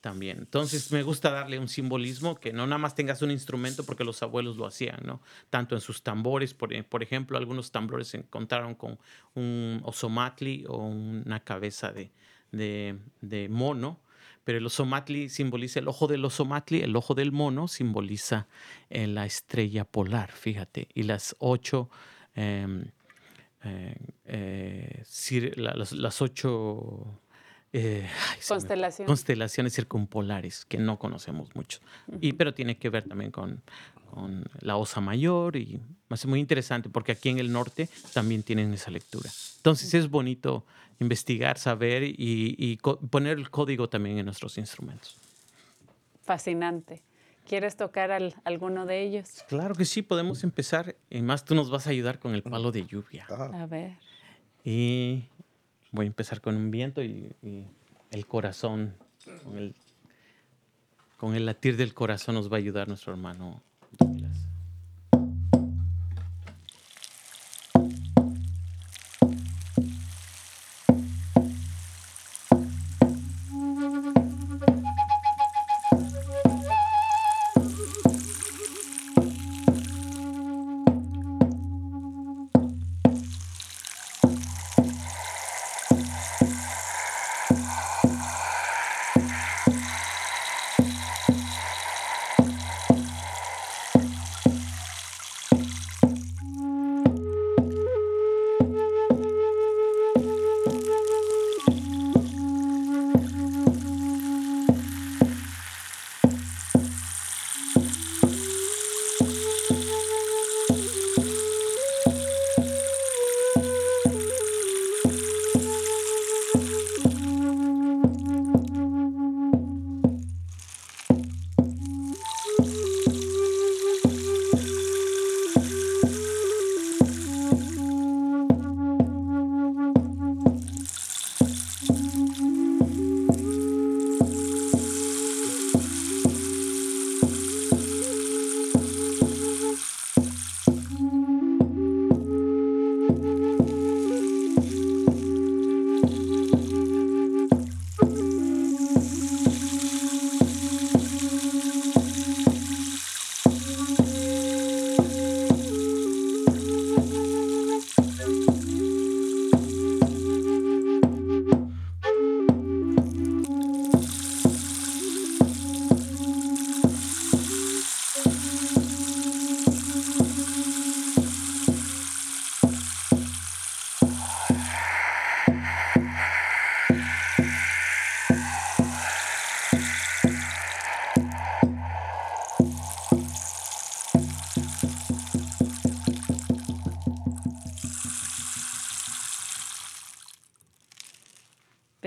también. 0.00 0.38
Entonces 0.38 0.92
me 0.92 1.02
gusta 1.02 1.30
darle 1.30 1.58
un 1.58 1.68
simbolismo 1.68 2.36
que 2.38 2.52
no 2.52 2.66
nada 2.66 2.78
más 2.78 2.94
tengas 2.94 3.22
un 3.22 3.30
instrumento 3.30 3.84
porque 3.84 4.04
los 4.04 4.22
abuelos 4.22 4.56
lo 4.56 4.66
hacían, 4.66 5.00
¿no? 5.04 5.20
Tanto 5.50 5.74
en 5.74 5.80
sus 5.80 6.02
tambores, 6.02 6.54
por, 6.54 6.72
e- 6.72 6.84
por 6.84 7.02
ejemplo, 7.02 7.36
algunos 7.38 7.70
tambores 7.72 8.08
se 8.08 8.18
encontraron 8.18 8.74
con 8.74 8.98
un 9.34 9.80
osomatli 9.84 10.64
o 10.68 10.76
una 10.78 11.40
cabeza 11.40 11.92
de, 11.92 12.10
de- 12.52 13.48
mono, 13.48 14.00
pero 14.44 14.58
el 14.58 14.66
osomatli 14.66 15.28
simboliza 15.28 15.80
el 15.80 15.88
ojo 15.88 16.06
del 16.06 16.24
osomatli, 16.24 16.80
el 16.82 16.94
ojo 16.94 17.14
del 17.14 17.32
mono 17.32 17.66
simboliza 17.68 18.46
eh, 18.90 19.06
la 19.08 19.26
estrella 19.26 19.84
polar, 19.84 20.30
fíjate, 20.32 20.88
y 20.94 21.02
las 21.02 21.34
ocho... 21.40 21.90
em, 22.34 22.90
eh, 23.64 23.96
eh, 24.26 25.02
las 25.56 26.22
ocho 26.22 27.20
eh, 27.78 28.08
ay, 28.30 28.36
se 28.40 28.54
me- 28.54 28.60
Constelaciones. 29.06 29.72
circumpolares 29.74 30.64
que 30.64 30.78
no 30.78 30.98
conocemos 30.98 31.54
mucho. 31.54 31.80
Y, 32.20 32.32
pero 32.32 32.54
tiene 32.54 32.78
que 32.78 32.88
ver 32.88 33.04
también 33.06 33.30
con, 33.30 33.62
con 34.10 34.44
la 34.60 34.76
Osa 34.76 35.02
Mayor 35.02 35.56
y 35.56 35.78
es 36.08 36.26
muy 36.26 36.40
interesante 36.40 36.88
porque 36.88 37.12
aquí 37.12 37.28
en 37.28 37.38
el 37.38 37.52
norte 37.52 37.88
también 38.14 38.42
tienen 38.42 38.72
esa 38.72 38.90
lectura. 38.90 39.30
Entonces 39.58 39.92
es 39.92 40.08
bonito 40.08 40.64
investigar, 41.00 41.58
saber 41.58 42.02
y, 42.02 42.78
poner 43.10 43.36
el 43.36 43.50
código 43.50 43.90
también 43.90 44.18
en 44.18 44.24
nuestros 44.24 44.56
instrumentos. 44.56 45.16
Fascinante. 46.22 47.02
¿Quieres 47.46 47.76
tocar 47.76 48.10
al- 48.10 48.34
alguno 48.44 48.86
de 48.86 49.02
ellos? 49.02 49.44
Claro 49.48 49.74
que 49.74 49.84
sí, 49.84 50.00
podemos 50.02 50.42
empezar. 50.44 50.96
Y 51.10 51.20
más 51.20 51.44
tú 51.44 51.54
nos 51.54 51.70
vas 51.70 51.86
a 51.86 51.90
ayudar 51.90 52.18
con 52.18 52.34
el 52.34 52.42
palo 52.42 52.72
de 52.72 52.86
lluvia. 52.86 53.26
Ajá. 53.28 53.50
A 53.62 53.66
ver. 53.66 53.92
Y 54.64 55.28
voy 55.96 56.06
a 56.06 56.08
empezar 56.08 56.40
con 56.40 56.54
un 56.54 56.70
viento 56.70 57.02
y, 57.02 57.34
el 58.12 58.26
corazón, 58.26 58.94
con 59.42 59.58
el, 59.58 59.74
con 61.16 61.34
el 61.34 61.44
latir 61.44 61.76
del 61.76 61.92
corazón 61.92 62.36
nos 62.36 62.50
va 62.50 62.56
a 62.56 62.58
ayudar 62.58 62.86
nuestro 62.86 63.12
hermano 63.12 63.62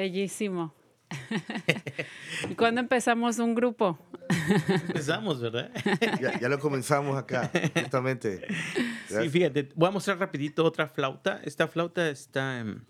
Bellísimo. 0.09 0.73
¿Y 2.49 2.55
cuándo 2.55 2.81
empezamos 2.81 3.37
un 3.37 3.53
grupo? 3.53 3.99
Empezamos, 4.87 5.39
¿verdad? 5.39 5.71
Ya, 6.19 6.39
ya 6.39 6.49
lo 6.49 6.57
comenzamos 6.57 7.15
acá, 7.15 7.51
justamente. 7.75 8.47
Sí, 9.07 9.29
fíjate, 9.29 9.69
voy 9.75 9.89
a 9.89 9.91
mostrar 9.91 10.17
rapidito 10.17 10.65
otra 10.65 10.87
flauta. 10.87 11.41
Esta 11.43 11.67
flauta 11.67 12.09
está, 12.09 12.59
en, 12.59 12.87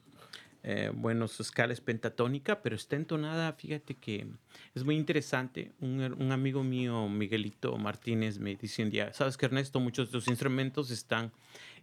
eh, 0.63 0.91
bueno, 0.93 1.27
su 1.27 1.43
escala 1.43 1.73
es 1.73 1.81
pentatónica, 1.81 2.61
pero 2.61 2.77
está 2.77 2.95
entonada, 2.95 3.51
fíjate 3.51 3.95
que 3.95 4.25
es 4.73 4.85
muy 4.85 4.95
interesante. 4.95 5.73
Un, 5.81 6.01
un 6.01 6.31
amigo 6.31 6.63
mío, 6.63 7.09
Miguelito 7.09 7.75
Martínez, 7.77 8.39
me 8.39 8.55
dice 8.55 8.81
un 8.81 8.91
día, 8.91 9.11
sabes 9.11 9.35
que 9.35 9.45
Ernesto, 9.45 9.81
muchos 9.81 10.09
de 10.09 10.19
los 10.19 10.29
instrumentos 10.29 10.89
están 10.89 11.33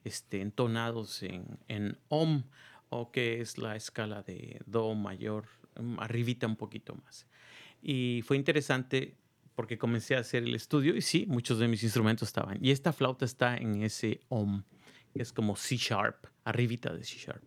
este, 0.03 0.41
entonados 0.41 1.23
en, 1.23 1.59
en 1.69 1.99
Om, 2.09 2.45
o 2.89 3.11
que 3.11 3.41
es 3.41 3.59
la 3.59 3.77
escala 3.77 4.23
de 4.23 4.61
Do 4.67 4.95
mayor, 4.95 5.47
mm, 5.81 5.99
arribita 6.01 6.47
un 6.47 6.57
poquito 6.57 6.95
más. 6.95 7.27
Y 7.83 8.23
fue 8.25 8.37
interesante 8.37 9.17
porque 9.55 9.79
comencé 9.79 10.17
a 10.17 10.21
hacer 10.21 10.43
el 10.43 10.55
estudio 10.55 10.95
y 10.95 11.03
sí, 11.03 11.25
muchos 11.27 11.59
de 11.59 11.67
mis 11.67 11.83
instrumentos 11.83 12.29
estaban. 12.29 12.59
Y 12.63 12.71
esta 12.71 12.93
flauta 12.93 13.25
está 13.25 13.57
en 13.57 13.83
ese 13.83 14.21
Om, 14.29 14.63
que 15.13 15.23
es 15.23 15.33
como 15.33 15.57
C 15.57 15.77
sharp, 15.77 16.27
arribita 16.45 16.93
de 16.93 17.05
C 17.05 17.17
sharp. 17.19 17.43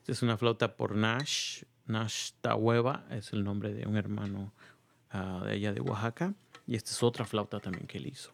Esta 0.00 0.12
es 0.12 0.22
una 0.22 0.36
flauta 0.36 0.76
por 0.76 0.96
Nash. 0.96 1.62
Nash 1.86 2.32
Tahueva 2.40 3.06
es 3.10 3.32
el 3.32 3.44
nombre 3.44 3.74
de 3.74 3.86
un 3.86 3.96
hermano 3.96 4.52
ah, 5.12 5.42
de 5.46 5.52
allá 5.52 5.72
de 5.72 5.80
Oaxaca. 5.80 6.34
Y 6.66 6.76
esta 6.76 6.90
es 6.90 7.02
otra 7.02 7.24
flauta 7.24 7.60
también 7.60 7.86
que 7.86 7.98
él 7.98 8.06
hizo. 8.06 8.32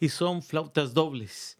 y 0.00 0.08
son 0.08 0.42
flautas 0.42 0.94
dobles. 0.94 1.59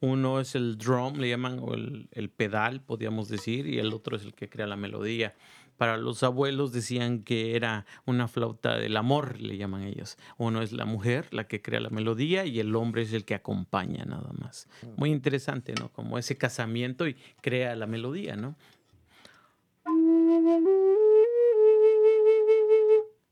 Uno 0.00 0.40
es 0.40 0.54
el 0.54 0.78
drum, 0.78 1.16
le 1.18 1.28
llaman, 1.28 1.58
o 1.60 1.74
el, 1.74 2.08
el, 2.12 2.30
pedal, 2.30 2.80
podríamos 2.80 3.28
decir, 3.28 3.66
y 3.66 3.78
el 3.78 3.92
otro 3.92 4.16
es 4.16 4.24
el 4.24 4.34
que 4.34 4.48
crea 4.48 4.66
la 4.66 4.76
melodía. 4.76 5.34
Para 5.76 5.96
los 5.96 6.22
abuelos 6.22 6.72
decían 6.72 7.22
que 7.22 7.56
era 7.56 7.86
una 8.04 8.28
flauta 8.28 8.76
del 8.76 8.96
amor, 8.96 9.40
le 9.40 9.56
llaman 9.56 9.84
ellos. 9.84 10.18
Uno 10.36 10.62
es 10.62 10.72
la 10.72 10.84
mujer, 10.84 11.28
la 11.32 11.48
que 11.48 11.62
crea 11.62 11.80
la 11.80 11.90
melodía, 11.90 12.44
y 12.44 12.60
el 12.60 12.74
hombre 12.76 13.02
es 13.02 13.12
el 13.12 13.24
que 13.24 13.34
acompaña 13.34 14.04
nada 14.04 14.30
más. 14.38 14.68
Muy 14.96 15.10
interesante, 15.10 15.74
¿no? 15.78 15.90
Como 15.90 16.18
ese 16.18 16.36
casamiento 16.36 17.06
y 17.06 17.14
crea 17.40 17.76
la 17.76 17.86
melodía, 17.86 18.36
¿no? 18.36 18.56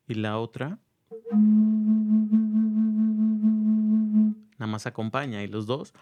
Y 0.07 0.15
la 0.15 0.39
otra 0.39 0.79
nada 4.59 4.73
más 4.73 4.87
acompaña 4.87 5.43
y 5.43 5.49
los 5.49 5.67
dos. 5.67 5.95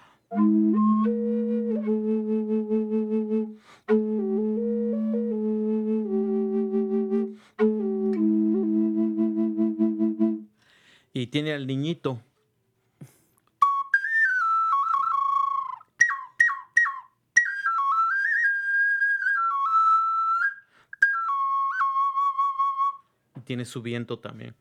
Y 11.12 11.28
tiene 11.28 11.52
al 11.52 11.66
niñito. 11.66 12.20
Tiene 23.44 23.64
su 23.64 23.80
viento 23.80 24.18
también. 24.18 24.56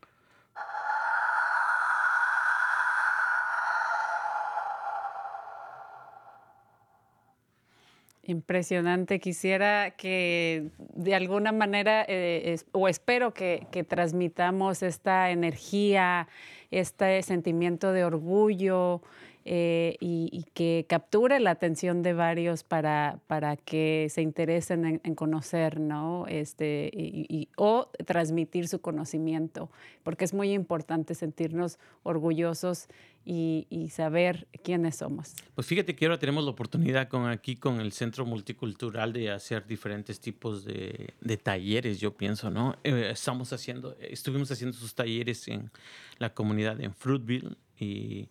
Impresionante. 8.28 9.20
Quisiera 9.20 9.92
que 9.92 10.70
de 10.94 11.14
alguna 11.14 11.52
manera, 11.52 12.04
eh, 12.08 12.56
o 12.72 12.88
espero 12.88 13.32
que, 13.32 13.68
que, 13.70 13.84
transmitamos 13.84 14.82
esta 14.82 15.30
energía, 15.30 16.26
este 16.72 17.22
sentimiento 17.22 17.92
de 17.92 18.04
orgullo 18.04 19.00
eh, 19.48 19.96
y, 20.00 20.28
y, 20.32 20.42
que 20.54 20.86
capture 20.88 21.38
la 21.38 21.52
atención 21.52 22.02
de 22.02 22.14
varios 22.14 22.64
para, 22.64 23.20
para 23.28 23.56
que 23.56 24.08
se 24.10 24.20
interesen 24.20 24.84
en, 24.84 25.00
en 25.04 25.14
conocer, 25.14 25.78
¿no? 25.78 26.26
Este, 26.26 26.90
y, 26.92 27.26
y, 27.28 27.48
o 27.56 27.88
transmitir 28.04 28.66
su 28.66 28.80
conocimiento, 28.80 29.70
porque 30.02 30.24
es 30.24 30.34
muy 30.34 30.52
importante 30.52 31.14
sentirnos 31.14 31.78
orgullosos 32.02 32.88
y, 33.24 33.68
y, 33.70 33.90
saber 33.90 34.48
quiénes 34.64 34.96
somos. 34.96 35.36
Pues 35.54 35.68
fíjate 35.68 35.94
que 35.94 36.06
ahora 36.06 36.18
tenemos 36.18 36.42
la 36.42 36.50
oportunidad 36.50 37.06
con 37.06 37.28
aquí 37.28 37.54
con 37.54 37.80
el 37.80 37.92
Centro 37.92 38.26
Multicultural 38.26 39.12
de 39.12 39.30
hacer 39.30 39.64
diferentes 39.64 40.18
tipos 40.18 40.64
de, 40.64 41.14
de 41.20 41.36
talleres, 41.36 42.00
yo 42.00 42.16
pienso, 42.16 42.50
¿no? 42.50 42.74
Eh, 42.82 43.10
estamos 43.12 43.52
haciendo, 43.52 43.96
estuvimos 44.00 44.50
haciendo 44.50 44.76
sus 44.76 44.96
talleres 44.96 45.46
en 45.46 45.70
la 46.18 46.34
comunidad 46.34 46.80
en 46.80 46.92
Fruitville 46.92 47.56
y 47.78 48.28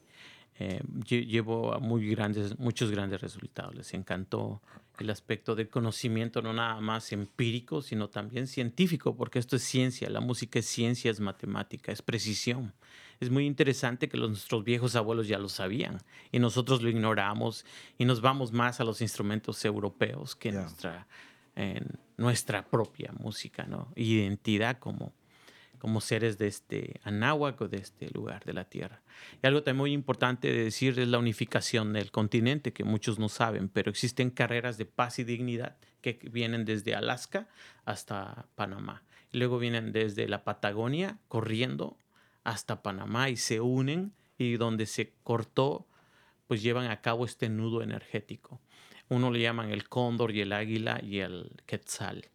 eh, 0.58 0.82
llevo 1.08 1.78
muy 1.80 2.10
grandes, 2.10 2.58
muchos 2.58 2.90
grandes 2.92 3.22
resultados. 3.22 3.76
Les 3.76 3.94
encantó 3.94 4.62
el 5.00 5.10
aspecto 5.10 5.56
del 5.56 5.70
conocimiento, 5.70 6.42
no 6.42 6.54
nada 6.54 6.80
más 6.80 7.12
empírico, 7.12 7.82
sino 7.82 8.10
también 8.10 8.48
científico, 8.48 9.16
porque 9.16 9.40
esto 9.40 9.58
es 9.58 9.64
ciencia, 9.64 10.10
la 10.10 10.22
música 10.22 10.60
es 10.60 10.66
ciencia, 10.66 11.12
es 11.12 11.20
matemática, 11.20 11.92
es 11.92 12.02
precisión. 12.02 12.74
Es 13.20 13.30
muy 13.30 13.46
interesante 13.46 14.08
que 14.08 14.18
los, 14.18 14.30
nuestros 14.30 14.64
viejos 14.64 14.96
abuelos 14.96 15.28
ya 15.28 15.40
lo 15.40 15.50
sabían 15.50 16.00
y 16.32 16.40
nosotros 16.40 16.82
lo 16.82 16.90
ignoramos 16.90 17.66
y 17.98 18.06
nos 18.06 18.22
vamos 18.22 18.52
más 18.52 18.80
a 18.80 18.84
los 18.84 19.02
instrumentos 19.02 19.64
europeos 19.66 20.36
que 20.36 20.52
yeah. 20.52 20.62
nuestra, 20.62 21.08
en 21.56 22.00
nuestra 22.18 22.66
propia 22.66 23.12
música, 23.18 23.66
¿no? 23.66 23.92
Identidad 23.96 24.80
como, 24.80 25.14
como 25.80 26.02
seres 26.02 26.38
de 26.38 26.48
este 26.48 27.00
Anáhuac 27.04 27.62
o 27.62 27.68
de 27.68 27.78
este 27.78 28.10
lugar 28.10 28.44
de 28.46 28.54
la 28.54 28.66
tierra. 28.66 29.02
Y 29.42 29.48
algo 29.48 29.64
también 29.64 29.78
muy 29.78 29.94
importante 29.94 30.52
de 30.52 30.66
decir 30.66 31.00
es 31.00 31.08
la 31.08 31.20
unificación 31.20 31.94
del 31.94 32.12
continente, 32.12 32.74
que 32.74 32.84
muchos 32.84 33.20
no 33.20 33.30
saben, 33.30 33.70
pero 33.70 33.90
existen 33.90 34.30
carreras 34.30 34.78
de 34.78 34.86
paz 34.86 35.20
y 35.20 35.24
dignidad 35.24 35.78
que 36.02 36.20
vienen 36.32 36.66
desde 36.66 36.96
Alaska 36.96 37.48
hasta 37.86 38.48
Panamá. 38.56 39.04
Luego 39.32 39.60
vienen 39.60 39.92
desde 39.92 40.28
la 40.28 40.44
Patagonia 40.44 41.20
corriendo 41.28 41.98
hasta 42.44 42.82
Panamá 42.82 43.30
y 43.30 43.38
se 43.38 43.60
unen 43.60 44.14
y 44.38 44.58
donde 44.58 44.86
se 44.86 45.14
cortó, 45.24 45.88
pues 46.48 46.62
llevan 46.62 46.92
a 46.92 47.02
cabo 47.02 47.26
este 47.26 47.50
nudo 47.50 47.82
energético. 47.82 48.62
Uno 49.10 49.32
le 49.32 49.42
llaman 49.42 49.72
el 49.72 49.90
cóndor 49.90 50.32
y 50.32 50.42
el 50.42 50.54
águila 50.54 51.00
y 51.04 51.20
el 51.20 51.62
quetzal 51.66 52.30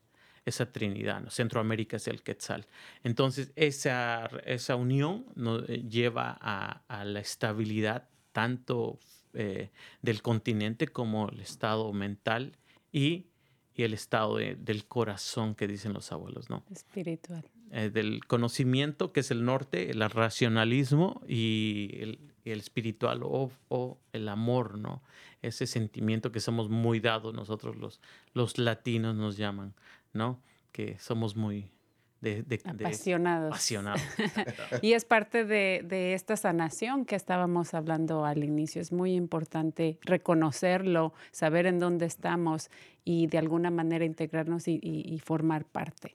esa 0.50 0.72
trinidad. 0.72 1.20
¿no? 1.20 1.30
Centroamérica 1.30 1.96
es 1.96 2.06
el 2.08 2.22
Quetzal. 2.22 2.66
Entonces, 3.02 3.52
esa, 3.56 4.26
esa 4.44 4.76
unión 4.76 5.26
nos 5.34 5.66
lleva 5.66 6.36
a, 6.40 6.82
a, 6.88 7.04
la 7.04 7.20
estabilidad 7.20 8.08
tanto 8.32 8.98
eh, 9.34 9.70
del 10.02 10.22
continente 10.22 10.88
como 10.88 11.28
el 11.28 11.40
estado 11.40 11.92
mental 11.92 12.56
y, 12.92 13.26
y 13.74 13.82
el 13.82 13.94
estado 13.94 14.36
de, 14.36 14.56
del 14.56 14.86
corazón 14.86 15.54
que 15.54 15.66
dicen 15.66 15.92
los 15.92 16.12
abuelos, 16.12 16.50
¿no? 16.50 16.64
Espiritual. 16.70 17.44
Eh, 17.72 17.90
del 17.90 18.26
conocimiento, 18.26 19.12
que 19.12 19.20
es 19.20 19.30
el 19.30 19.44
norte, 19.44 19.92
el 19.92 20.00
racionalismo 20.10 21.22
y 21.28 21.90
el, 22.00 22.18
el 22.44 22.58
espiritual 22.58 23.22
o, 23.22 23.52
o, 23.68 23.98
el 24.12 24.28
amor, 24.28 24.76
¿no? 24.76 25.02
Ese 25.40 25.68
sentimiento 25.68 26.32
que 26.32 26.40
somos 26.40 26.68
muy 26.68 26.98
dados 26.98 27.32
nosotros 27.32 27.76
los, 27.76 28.00
los 28.34 28.58
latinos 28.58 29.14
nos 29.14 29.36
llaman, 29.36 29.74
¿no? 30.12 30.40
Que 30.72 30.98
somos 30.98 31.36
muy 31.36 31.70
de, 32.20 32.42
de, 32.42 32.60
apasionados. 32.64 33.42
De 33.42 33.48
apasionados. 33.48 34.02
y 34.82 34.92
es 34.92 35.04
parte 35.04 35.44
de, 35.44 35.82
de, 35.84 36.14
esta 36.14 36.36
sanación 36.36 37.04
que 37.04 37.16
estábamos 37.16 37.74
hablando 37.74 38.24
al 38.24 38.44
inicio. 38.44 38.80
Es 38.80 38.92
muy 38.92 39.14
importante 39.14 39.98
reconocerlo, 40.02 41.14
saber 41.32 41.66
en 41.66 41.78
dónde 41.78 42.06
estamos 42.06 42.70
y 43.04 43.26
de 43.26 43.38
alguna 43.38 43.70
manera 43.70 44.04
integrarnos 44.04 44.68
y, 44.68 44.78
y, 44.82 45.12
y 45.12 45.18
formar 45.20 45.64
parte. 45.64 46.14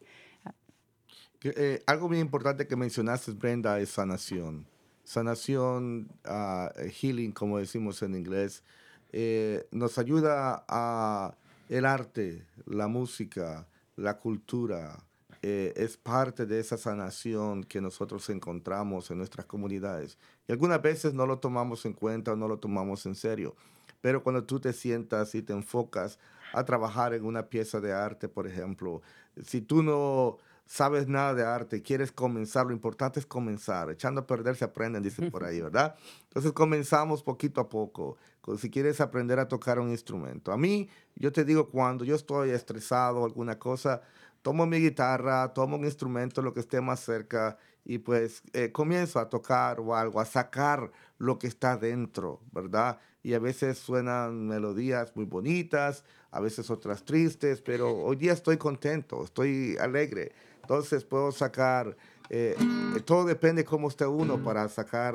Eh, 1.44 1.84
algo 1.86 2.08
muy 2.08 2.20
importante 2.20 2.68
que 2.68 2.76
mencionaste, 2.76 3.32
Brenda, 3.32 3.80
es 3.80 3.90
sanación. 3.90 4.66
Sanación, 5.04 6.10
uh, 6.26 6.70
healing, 6.90 7.32
como 7.32 7.60
decimos 7.60 8.02
en 8.02 8.16
inglés, 8.16 8.64
eh, 9.12 9.68
nos 9.72 10.00
ayuda 10.00 10.66
a 10.68 11.36
el 11.70 11.86
arte, 11.86 12.44
la 12.66 12.88
música, 12.88 13.68
la 13.96 14.20
cultura, 14.20 15.04
eh, 15.42 15.74
es 15.76 15.98
parte 15.98 16.46
de 16.46 16.60
esa 16.60 16.78
sanación 16.78 17.64
que 17.64 17.82
nosotros 17.82 18.30
encontramos 18.30 19.12
en 19.12 19.18
nuestras 19.18 19.46
comunidades. 19.46 20.18
Y 20.48 20.52
algunas 20.52 20.82
veces 20.82 21.14
no 21.14 21.26
lo 21.26 21.40
tomamos 21.40 21.86
en 21.86 21.94
cuenta 21.94 22.34
o 22.34 22.36
no 22.36 22.48
lo 22.48 22.58
tomamos 22.58 23.06
en 23.06 23.16
serio. 23.16 23.56
Pero 24.02 24.24
cuando 24.24 24.44
tú 24.44 24.60
te 24.60 24.74
sientas 24.74 25.36
y 25.36 25.42
te 25.42 25.54
enfocas 25.54 26.20
a 26.54 26.64
trabajar 26.64 27.14
en 27.14 27.26
una 27.26 27.48
pieza 27.48 27.80
de 27.80 27.94
arte, 27.94 28.28
por 28.28 28.48
ejemplo, 28.48 29.02
si 29.44 29.62
tú 29.62 29.84
no 29.84 30.38
sabes 30.66 31.08
nada 31.08 31.34
de 31.34 31.44
arte, 31.44 31.82
quieres 31.82 32.12
comenzar, 32.12 32.66
lo 32.66 32.74
importante 32.74 33.20
es 33.20 33.26
comenzar. 33.26 33.92
Echando 33.92 34.22
a 34.22 34.28
perder 34.28 34.56
se 34.56 34.66
aprenden, 34.66 35.04
dicen 35.04 35.30
por 35.30 35.44
ahí, 35.46 35.62
¿verdad? 35.62 35.96
Entonces 36.24 36.52
comenzamos 36.52 37.24
poquito 37.24 37.62
a 37.62 37.70
poco. 37.70 38.18
Si 38.58 38.70
quieres 38.70 39.02
aprender 39.02 39.40
a 39.40 39.48
tocar 39.48 39.80
un 39.80 39.90
instrumento. 39.90 40.52
A 40.52 40.58
mí, 40.58 40.90
yo 41.16 41.32
te 41.32 41.44
digo, 41.44 41.70
cuando 41.70 42.06
yo 42.06 42.16
estoy 42.16 42.52
estresado 42.52 43.22
o 43.22 43.26
alguna 43.26 43.58
cosa, 43.58 44.02
tomo 44.44 44.68
mi 44.68 44.78
guitarra, 44.78 45.52
tomo 45.54 45.76
un 45.78 45.86
instrumento, 45.86 46.44
lo 46.44 46.54
que 46.54 46.60
esté 46.60 46.80
más 46.80 47.00
cerca, 47.00 47.58
y 47.84 48.00
pues 48.00 48.44
eh, 48.54 48.72
comienzo 48.72 49.20
a 49.20 49.30
tocar 49.30 49.80
o 49.80 49.96
algo, 49.96 50.20
a 50.20 50.26
sacar 50.26 50.92
lo 51.18 51.40
que 51.40 51.48
está 51.48 51.78
dentro, 51.78 52.42
¿verdad? 52.52 53.00
Y 53.24 53.34
a 53.34 53.40
veces 53.40 53.80
suenan 53.80 54.48
melodías 54.48 55.16
muy 55.16 55.26
bonitas, 55.26 56.04
a 56.30 56.40
veces 56.40 56.70
otras 56.70 57.06
tristes, 57.06 57.62
pero 57.62 57.96
hoy 57.96 58.18
día 58.18 58.34
estoy 58.34 58.58
contento, 58.58 59.24
estoy 59.24 59.78
alegre. 59.80 60.34
Entonces 60.66 61.06
puedo 61.06 61.32
sacar, 61.32 61.96
eh, 62.28 62.56
eh, 62.58 63.00
todo 63.02 63.24
depende 63.24 63.64
cómo 63.64 63.88
esté 63.88 64.08
uno 64.08 64.42
para 64.42 64.68
sacar 64.68 65.14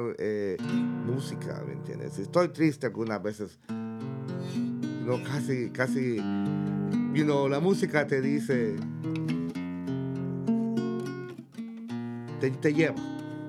música, 1.04 1.60
¿me 1.66 1.72
entiendes? 1.72 2.20
Estoy 2.20 2.50
triste 2.50 2.86
algunas 2.86 3.20
veces, 3.20 3.58
no, 3.68 5.20
casi, 5.24 5.70
casi, 5.70 6.18
you 7.12 7.24
know, 7.24 7.48
la 7.48 7.58
música 7.58 8.06
te 8.06 8.20
dice, 8.20 8.76
te, 12.38 12.72
lleva, 12.72 12.94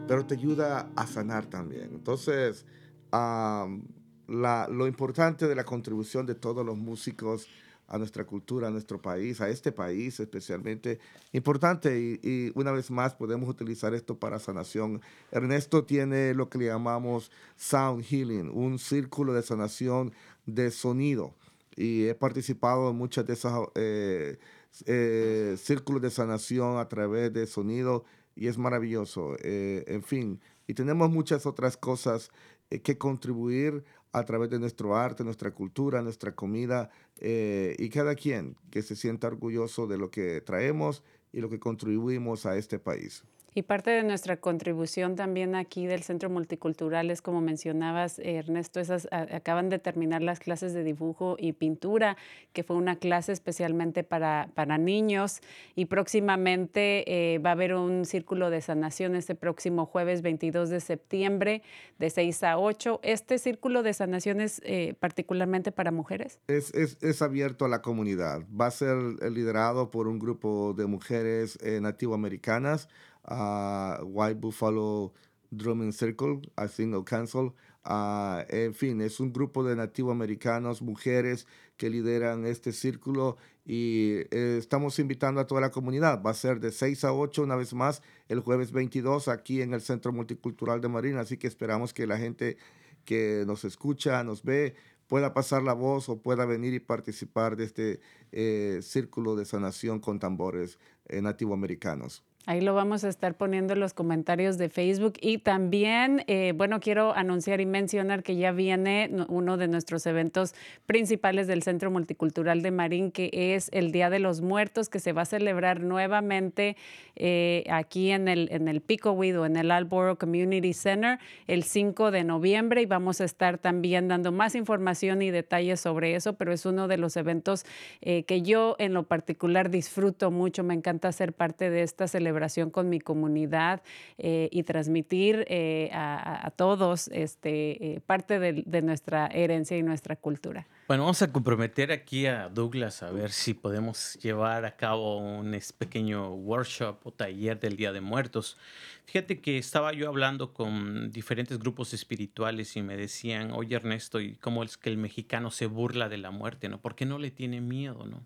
pero 0.08 0.26
te 0.26 0.34
ayuda 0.34 0.90
a 0.96 1.06
sanar 1.06 1.46
también. 1.46 1.92
Entonces, 1.94 2.66
lo 3.12 4.88
importante 4.88 5.48
de 5.48 5.54
la 5.54 5.66
contribución 5.66 6.26
de 6.26 6.34
todos 6.34 6.66
los 6.66 6.80
músicos 6.80 7.48
a 7.92 7.98
nuestra 7.98 8.26
cultura, 8.26 8.70
a 8.70 8.72
nuestro 8.72 9.02
país, 9.02 9.42
a 9.42 9.50
este 9.50 9.72
país 9.72 10.20
especialmente, 10.20 11.00
importante 11.34 12.20
y, 12.24 12.52
una 12.56 12.72
vez 12.72 12.90
más 12.90 13.14
podemos 13.14 13.50
utilizar 13.50 13.94
esto 13.94 14.18
para 14.18 14.40
sanación. 14.40 15.02
Ernesto 15.32 15.84
tiene 15.84 16.34
lo 16.34 16.50
que 16.50 16.58
le 16.58 16.66
llamamos 16.68 17.32
Sound 17.58 18.04
Healing, 18.04 18.50
un 18.50 18.80
círculo 18.80 19.34
de 19.34 19.44
sanación 19.44 20.14
de 20.46 20.72
sonido 20.72 21.36
y 21.76 22.06
he 22.06 22.16
participado 22.16 22.92
en 22.92 22.96
muchas 22.96 23.28
de 23.28 23.34
esas 23.34 23.54
eh, 23.76 24.40
eh, 24.86 25.56
círculos 25.58 26.02
de 26.02 26.10
sanación 26.10 26.78
a 26.78 26.88
través 26.88 27.34
de 27.34 27.46
sonido 27.46 28.06
y 28.36 28.48
es 28.48 28.58
maravilloso. 28.58 29.36
Eh, 29.44 29.84
en 29.88 30.02
fin, 30.02 30.40
y 30.66 30.74
tenemos 30.74 31.10
muchas 31.10 31.46
otras 31.46 31.76
cosas 31.76 32.32
eh, 32.70 32.80
que 32.82 32.98
contribuir 32.98 33.84
a 34.14 34.24
través 34.24 34.50
de 34.50 34.60
nuestro 34.60 34.96
arte, 34.96 35.24
nuestra 35.24 35.52
cultura, 35.52 36.02
nuestra 36.02 36.34
comida, 36.34 36.90
eh, 37.22 37.76
y 37.78 37.90
cada 37.90 38.16
quien 38.16 38.56
que 38.72 38.82
se 38.82 38.96
sienta 38.96 39.28
orgulloso 39.28 39.88
de 39.88 39.98
lo 39.98 40.10
que 40.10 40.42
traemos 40.42 41.04
y 41.32 41.40
lo 41.40 41.50
que 41.50 41.60
contribuimos 41.60 42.46
a 42.46 42.58
este 42.58 42.80
país. 42.80 43.24
Y 43.54 43.64
parte 43.64 43.92
de 43.92 44.04
nuestra 44.04 44.38
contribución 44.38 45.18
también 45.18 45.56
aquí 45.56 45.86
del 45.86 46.04
Centro 46.04 46.30
Multicultural 46.30 47.12
es, 47.12 47.22
como 47.22 47.42
mencionabas, 47.42 48.18
Ernesto, 48.20 48.80
esas 48.80 49.10
acaban 49.12 49.68
de 49.68 49.78
terminar 49.78 50.22
las 50.22 50.40
clases 50.40 50.74
de 50.74 50.86
dibujo 50.86 51.36
y 51.38 51.52
pintura, 51.52 52.16
que 52.54 52.64
fue 52.64 52.78
una 52.78 52.96
clase 52.96 53.34
especialmente 53.34 54.06
para, 54.06 54.50
para 54.56 54.78
niños. 54.78 55.42
Y 55.76 55.86
próximamente 55.86 57.34
eh, 57.34 57.40
va 57.40 57.50
a 57.50 57.54
haber 57.54 57.74
un 57.76 58.06
círculo 58.06 58.50
de 58.50 58.62
sanación 58.62 59.16
este 59.16 59.36
próximo 59.36 59.86
jueves 59.86 60.22
22 60.22 60.70
de 60.70 60.80
septiembre, 60.80 61.62
de 62.00 62.10
6 62.10 62.44
a 62.44 62.58
8. 62.58 63.02
¿Este 63.04 63.38
círculo 63.38 63.84
de 63.84 63.94
sanación 63.94 64.40
es 64.40 64.62
eh, 64.64 64.96
particularmente 64.98 65.74
para 65.74 65.92
mujeres? 65.92 66.40
Es, 66.48 66.74
es, 66.74 66.98
es, 67.02 67.22
abierto 67.22 67.66
a 67.66 67.68
la 67.68 67.82
comunidad. 67.82 68.44
Va 68.50 68.68
a 68.68 68.72
ser 68.72 68.96
liderado 69.30 69.92
por 69.92 70.08
un 70.08 70.20
grupo 70.20 70.74
de 70.74 70.86
mujeres 70.86 71.60
eh, 71.62 71.82
nativoamericanas 71.82 72.88
uh, 73.28 74.04
White 74.04 74.40
Buffalo 74.40 75.14
Drumming 75.52 75.94
Circle, 75.94 76.42
a 76.56 76.68
Single 76.68 77.04
Council. 77.04 77.54
Uh, 77.84 78.44
en 78.50 78.74
fin, 78.74 79.02
es 79.02 79.20
un 79.20 79.34
grupo 79.34 79.64
de 79.64 79.76
nativos 79.76 80.12
americanos, 80.12 80.82
mujeres 80.82 81.48
que 81.78 81.90
lideran 81.90 82.46
este 82.46 82.74
círculo 82.74 83.38
y 83.66 84.18
eh, 84.32 84.58
estamos 84.60 85.00
invitando 85.00 85.42
a 85.42 85.48
toda 85.48 85.62
la 85.62 85.72
comunidad. 85.72 86.22
Va 86.22 86.32
a 86.32 86.36
ser 86.36 86.60
de 86.60 86.72
6 86.72 87.04
a 87.06 87.14
8 87.14 87.44
una 87.44 87.56
vez 87.56 87.74
más 87.74 88.02
el 88.28 88.40
jueves 88.40 88.72
22 88.72 89.28
aquí 89.28 89.62
en 89.62 89.74
el 89.74 89.82
Centro 89.82 90.12
Multicultural 90.12 90.80
de 90.82 90.90
Marina, 90.90 91.22
así 91.22 91.38
que 91.38 91.48
esperamos 91.48 91.94
que 91.94 92.08
la 92.08 92.18
gente 92.18 92.58
que 93.04 93.44
nos 93.48 93.66
escucha, 93.66 94.24
nos 94.24 94.44
ve, 94.44 94.76
pueda 95.08 95.34
pasar 95.34 95.64
la 95.64 95.74
voz 95.74 96.08
o 96.10 96.22
pueda 96.22 96.46
venir 96.46 96.74
y 96.74 96.80
participar 96.80 97.56
de 97.56 97.66
este 97.66 98.00
eh, 98.32 98.80
círculo 98.82 99.36
de 99.36 99.46
sanación 99.46 100.00
con 100.00 100.20
tambores 100.20 100.80
eh, 101.08 101.22
nativoamericanos. 101.22 102.24
Ahí 102.48 102.60
lo 102.60 102.74
vamos 102.74 103.04
a 103.04 103.10
estar 103.10 103.36
poniendo 103.36 103.74
en 103.74 103.80
los 103.80 103.94
comentarios 103.94 104.58
de 104.58 104.68
Facebook. 104.68 105.14
Y 105.22 105.38
también, 105.38 106.24
eh, 106.26 106.54
bueno, 106.56 106.80
quiero 106.80 107.16
anunciar 107.16 107.62
y 107.62 107.68
mencionar 107.68 108.24
que 108.24 108.36
ya 108.36 108.52
viene 108.52 109.12
uno 109.28 109.58
de 109.58 109.68
nuestros 109.68 110.08
eventos 110.08 110.56
principales 110.88 111.46
del 111.46 111.62
Centro 111.62 111.92
Multicultural 111.92 112.64
de 112.64 112.72
Marín, 112.72 113.12
que 113.12 113.30
es 113.32 113.70
el 113.72 113.92
Día 113.92 114.10
de 114.10 114.18
los 114.18 114.42
Muertos, 114.42 114.90
que 114.90 115.00
se 115.00 115.14
va 115.14 115.22
a 115.22 115.26
celebrar 115.26 115.82
nuevamente 115.82 116.78
eh, 117.16 117.64
aquí 117.70 118.10
en 118.10 118.28
el, 118.28 118.50
en 118.52 118.68
el 118.68 118.82
Picoweed 118.82 119.40
o 119.40 119.46
en 119.46 119.56
el 119.56 119.70
Alboro 119.70 120.18
Community 120.18 120.74
Center 120.74 121.20
el 121.46 121.62
5 121.62 122.10
de 122.10 122.24
noviembre. 122.24 122.82
Y 122.82 122.88
vamos 122.88 123.22
a 123.22 123.26
estar 123.26 123.60
también 123.60 124.08
dando 124.08 124.32
más 124.32 124.56
información 124.56 125.22
y 125.22 125.30
detalles 125.30 125.80
sobre 125.80 126.16
eso, 126.16 126.34
pero 126.34 126.52
es 126.52 126.66
uno 126.66 126.88
de 126.88 126.98
los 126.98 127.18
eventos 127.18 127.66
eh, 128.02 128.24
que 128.24 128.42
yo 128.42 128.76
en 128.80 128.96
lo 128.96 129.04
particular 129.04 129.70
disfruto 129.70 130.32
mucho. 130.32 130.64
Me 130.64 130.74
encanta 130.74 131.12
ser 131.12 131.34
parte 131.34 131.70
de 131.70 131.84
esta 131.84 132.08
celebración 132.08 132.31
celebración 132.32 132.70
con 132.70 132.88
mi 132.88 133.02
comunidad 133.02 133.82
eh, 134.18 134.48
y 134.52 134.64
transmitir 134.64 135.46
eh, 135.50 135.90
a, 135.92 136.52
todos 136.56 137.10
este, 137.10 137.96
eh, 137.96 138.02
parte 138.06 138.40
de, 138.40 138.64
de, 138.66 138.82
nuestra 138.82 139.28
herencia 139.28 139.78
y 139.78 139.84
nuestra 139.84 140.16
cultura. 140.16 140.66
Bueno, 140.88 141.04
vamos 141.04 141.22
a 141.22 141.32
comprometer 141.32 141.92
aquí 141.92 142.28
a 142.28 142.48
Douglas 142.48 143.04
a 143.04 143.12
ver 143.12 143.32
si 143.32 143.54
podemos 143.54 144.18
llevar 144.22 144.66
a 144.66 144.76
cabo 144.78 145.18
un 145.18 145.58
pequeño 145.78 146.34
workshop 146.36 147.00
o 147.04 147.12
taller 147.12 147.60
del 147.60 147.76
Día 147.76 147.92
de 147.92 148.00
Muertos. 148.02 148.58
Fíjate 149.06 149.42
que 149.42 149.58
estaba 149.58 149.92
yo 149.92 150.08
hablando 150.08 150.54
con 150.54 151.12
diferentes 151.12 151.60
grupos 151.60 151.94
espirituales 151.94 152.78
y 152.78 152.82
me 152.82 152.96
decían, 152.96 153.52
oye 153.52 153.76
Ernesto, 153.76 154.22
¿y 154.22 154.36
cómo 154.36 154.64
es 154.64 154.78
que 154.78 154.90
el 154.90 154.98
mexicano 154.98 155.52
se 155.52 155.66
burla 155.66 156.08
de 156.08 156.18
la 156.18 156.32
muerte? 156.32 156.70
¿no? 156.70 156.80
¿Por 156.80 156.96
qué 156.96 157.06
no 157.06 157.20
le 157.20 157.32
tiene 157.32 157.60
miedo? 157.60 158.06
¿no? 158.06 158.26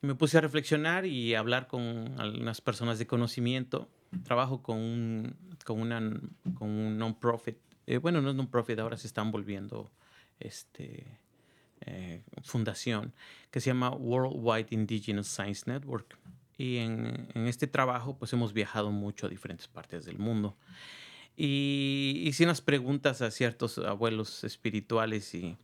Me 0.00 0.14
puse 0.14 0.38
a 0.38 0.40
reflexionar 0.40 1.06
y 1.06 1.34
a 1.34 1.38
hablar 1.38 1.66
con 1.66 2.14
algunas 2.18 2.60
personas 2.60 2.98
de 2.98 3.06
conocimiento. 3.06 3.88
Trabajo 4.24 4.62
con 4.62 4.78
un, 4.78 5.36
con 5.64 5.80
una, 5.80 5.98
con 6.54 6.70
un 6.70 6.98
non-profit. 6.98 7.56
Eh, 7.86 7.98
bueno, 7.98 8.20
no 8.20 8.30
es 8.30 8.36
non-profit, 8.36 8.78
ahora 8.78 8.96
se 8.96 9.06
están 9.06 9.30
volviendo 9.30 9.90
este, 10.40 11.18
eh, 11.86 12.22
fundación, 12.42 13.12
que 13.50 13.60
se 13.60 13.70
llama 13.70 13.90
Worldwide 13.90 14.68
Indigenous 14.70 15.28
Science 15.28 15.70
Network. 15.70 16.18
Y 16.56 16.76
en, 16.76 17.28
en, 17.34 17.48
este 17.48 17.66
trabajo, 17.66 18.16
pues 18.16 18.32
hemos 18.32 18.52
viajado 18.52 18.90
mucho 18.90 19.26
a 19.26 19.28
diferentes 19.28 19.66
partes 19.66 20.04
del 20.04 20.18
mundo. 20.18 20.56
Y 21.36 22.22
hice 22.24 22.44
unas 22.44 22.60
preguntas 22.60 23.20
a 23.22 23.30
ciertos 23.30 23.78
abuelos 23.78 24.44
espirituales 24.44 25.34
y, 25.34 25.56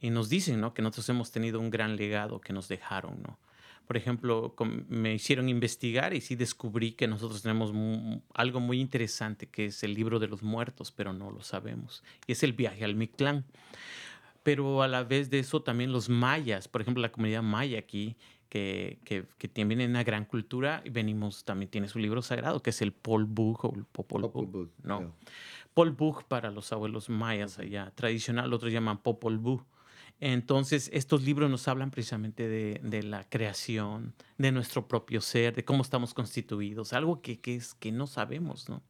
y 0.00 0.10
nos 0.10 0.28
dicen, 0.28 0.60
¿no? 0.60 0.74
Que 0.74 0.82
nosotros 0.82 1.08
hemos 1.08 1.30
tenido 1.30 1.60
un 1.60 1.70
gran 1.70 1.96
legado 1.96 2.40
que 2.40 2.52
nos 2.52 2.68
dejaron, 2.68 3.22
¿no? 3.22 3.38
Por 3.86 3.96
ejemplo, 3.96 4.54
me 4.88 5.14
hicieron 5.14 5.48
investigar 5.48 6.14
y 6.14 6.20
sí 6.20 6.36
descubrí 6.36 6.92
que 6.92 7.06
nosotros 7.06 7.42
tenemos 7.42 7.72
algo 8.34 8.60
muy 8.60 8.80
interesante 8.80 9.46
que 9.46 9.66
es 9.66 9.82
el 9.82 9.94
libro 9.94 10.18
de 10.18 10.28
los 10.28 10.42
muertos, 10.42 10.90
pero 10.90 11.12
no 11.12 11.30
lo 11.30 11.42
sabemos. 11.42 12.02
Y 12.26 12.32
es 12.32 12.42
el 12.42 12.54
viaje 12.54 12.84
al 12.84 12.94
Mictlán. 12.94 13.44
Pero 14.42 14.82
a 14.82 14.88
la 14.88 15.04
vez 15.04 15.30
de 15.30 15.38
eso 15.38 15.62
también 15.62 15.92
los 15.92 16.08
mayas, 16.08 16.68
por 16.68 16.82
ejemplo, 16.82 17.00
la 17.00 17.10
comunidad 17.10 17.42
maya 17.42 17.78
aquí, 17.78 18.16
que, 18.48 18.98
que, 19.04 19.24
que 19.38 19.48
tiene 19.48 19.86
una 19.86 20.04
gran 20.04 20.26
cultura, 20.26 20.82
y 20.84 20.90
venimos, 20.90 21.44
también 21.44 21.70
tiene 21.70 21.88
su 21.88 21.98
libro 21.98 22.22
sagrado, 22.22 22.60
que 22.60 22.70
es 22.70 22.82
el 22.82 22.92
Pol 22.92 23.24
Vuh 23.24 23.56
o 23.62 23.74
el 23.74 23.84
Popol, 23.84 24.22
Vuh. 24.22 24.68
No. 24.82 25.14
Pol 25.72 25.90
Vuh 25.90 26.22
para 26.28 26.50
los 26.50 26.72
abuelos 26.72 27.08
mayas 27.08 27.58
allá, 27.58 27.90
tradicional, 27.94 28.52
otros 28.52 28.72
llaman 28.72 28.98
Popol 28.98 29.38
Vuh. 29.38 29.62
Entonces, 30.20 30.90
estos 30.92 31.22
libros 31.22 31.50
nos 31.50 31.68
hablan 31.68 31.90
precisamente 31.90 32.48
de, 32.48 33.02
la 33.02 33.28
creación, 33.28 34.14
de 34.38 34.52
nuestro 34.52 34.88
propio 34.88 35.20
ser, 35.20 35.54
de 35.54 35.64
cómo 35.64 35.82
estamos 35.82 36.14
constituidos, 36.14 36.92
algo 36.92 37.20
que, 37.20 37.40
es, 37.44 37.74
que 37.74 37.92
no 37.92 38.06
sabemos, 38.06 38.68
¿no? 38.68 38.82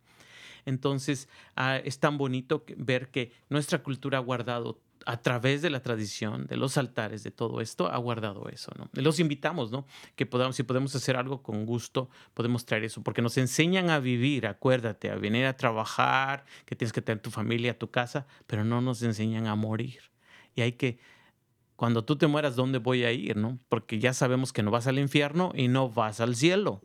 Entonces, 0.66 1.28
ah, 1.56 1.76
es 1.76 1.98
tan 1.98 2.16
bonito 2.16 2.64
ver 2.76 3.10
que 3.10 3.32
nuestra 3.50 3.82
cultura 3.82 4.18
ha 4.18 4.20
guardado 4.20 4.80
a 5.06 5.20
través 5.20 5.60
de 5.60 5.70
la 5.70 5.80
tradición, 5.80 6.46
de 6.46 6.56
los 6.56 6.78
altares, 6.78 7.22
de 7.22 7.30
todo 7.30 7.60
esto, 7.60 7.88
ha 7.88 7.98
guardado 7.98 8.48
eso, 8.48 8.72
¿no? 8.78 8.88
Los 8.94 9.20
invitamos, 9.20 9.70
¿no? 9.70 9.86
Que 10.16 10.24
podamos, 10.26 10.56
si 10.56 10.62
podemos 10.62 10.94
hacer 10.94 11.16
algo 11.16 11.42
con 11.42 11.66
gusto, 11.66 12.08
podemos 12.32 12.64
traer 12.64 12.84
eso, 12.84 13.02
porque 13.02 13.20
nos 13.20 13.36
enseñan 13.36 13.90
a 13.90 13.98
vivir, 13.98 14.46
acuérdate, 14.46 15.10
a 15.10 15.16
venir 15.16 15.44
a 15.46 15.56
trabajar, 15.56 16.44
que 16.64 16.76
tienes 16.76 16.92
que 16.92 17.02
tener 17.02 17.20
tu 17.20 17.30
familia, 17.30 17.78
tu 17.78 17.90
casa, 17.90 18.26
pero 18.46 18.64
no 18.64 18.80
nos 18.80 19.02
enseñan 19.02 19.46
a 19.46 19.54
morir. 19.54 20.13
Y 20.54 20.62
hay 20.62 20.72
que, 20.72 20.98
cuando 21.76 22.04
tú 22.04 22.16
te 22.16 22.26
mueras, 22.26 22.56
¿dónde 22.56 22.78
voy 22.78 23.04
a 23.04 23.12
ir, 23.12 23.36
no? 23.36 23.58
Porque 23.68 23.98
ya 23.98 24.12
sabemos 24.12 24.52
que 24.52 24.62
no 24.62 24.70
vas 24.70 24.86
al 24.86 24.98
infierno 24.98 25.52
y 25.54 25.68
no 25.68 25.88
vas 25.88 26.20
al 26.20 26.36
cielo. 26.36 26.82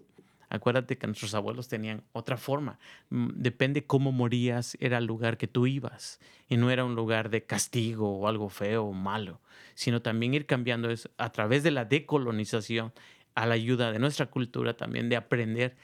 Acuérdate 0.49 0.97
que 0.97 1.05
nuestros 1.05 1.35
abuelos 1.35 1.67
tenían 1.67 2.03
otra 2.11 2.35
forma. 2.35 2.79
Mm, 3.09 3.29
depende 3.35 3.85
cómo 3.85 4.11
morías, 4.11 4.75
era 4.79 4.97
el 4.97 5.05
lugar 5.05 5.37
que 5.37 5.47
tú 5.47 5.67
ibas. 5.67 6.19
Y 6.47 6.57
no 6.57 6.71
era 6.71 6.83
un 6.85 6.95
lugar 6.95 7.29
de 7.29 7.45
castigo 7.45 8.17
o 8.17 8.27
algo 8.27 8.49
feo 8.49 8.85
o 8.85 8.93
malo, 8.93 9.41
sino 9.75 10.01
también 10.01 10.33
ir 10.33 10.47
cambiando 10.47 10.89
eso 10.89 11.11
a 11.17 11.31
través 11.31 11.61
de 11.61 11.71
la 11.71 11.85
decolonización, 11.85 12.91
a 13.35 13.45
la 13.45 13.53
ayuda 13.53 13.91
de 13.91 13.99
nuestra 13.99 14.25
cultura 14.25 14.75
también, 14.75 15.07
de 15.07 15.17
aprender, 15.17 15.77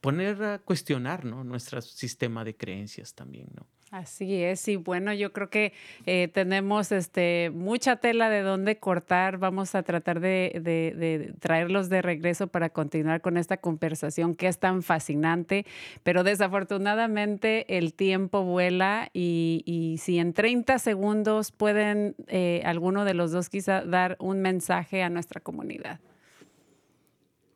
poner 0.00 0.42
a 0.42 0.58
cuestionar 0.58 1.24
¿no? 1.24 1.44
nuestro 1.44 1.80
sistema 1.80 2.44
de 2.44 2.56
creencias 2.56 3.14
también. 3.14 3.46
¿no? 3.54 3.64
Así 3.94 4.42
es, 4.42 4.66
y 4.66 4.74
bueno, 4.74 5.14
yo 5.14 5.32
creo 5.32 5.50
que 5.50 5.72
eh, 6.04 6.26
tenemos 6.26 6.90
este, 6.90 7.52
mucha 7.54 7.94
tela 7.94 8.28
de 8.28 8.42
dónde 8.42 8.76
cortar. 8.76 9.38
Vamos 9.38 9.76
a 9.76 9.84
tratar 9.84 10.18
de, 10.18 10.60
de, 10.60 11.32
traerlos 11.38 11.88
de 11.90 12.02
regreso 12.02 12.48
para 12.48 12.70
continuar 12.70 13.20
con 13.20 13.36
esta 13.36 13.56
conversación 13.56 14.34
que 14.34 14.48
es 14.48 14.58
tan 14.58 14.82
fascinante, 14.82 15.64
pero 16.02 16.24
desafortunadamente 16.24 17.78
el 17.78 17.94
tiempo 17.94 18.42
vuela 18.42 19.10
y, 19.12 19.62
y 19.64 19.98
si 19.98 20.18
en 20.18 20.32
30 20.32 20.80
segundos 20.80 21.52
pueden 21.52 22.16
eh, 22.26 22.62
alguno 22.64 23.04
de 23.04 23.14
los 23.14 23.30
dos 23.30 23.48
quizá 23.48 23.84
dar 23.84 24.16
un 24.18 24.40
mensaje 24.40 25.04
a 25.04 25.08
nuestra 25.08 25.40
comunidad. 25.40 26.00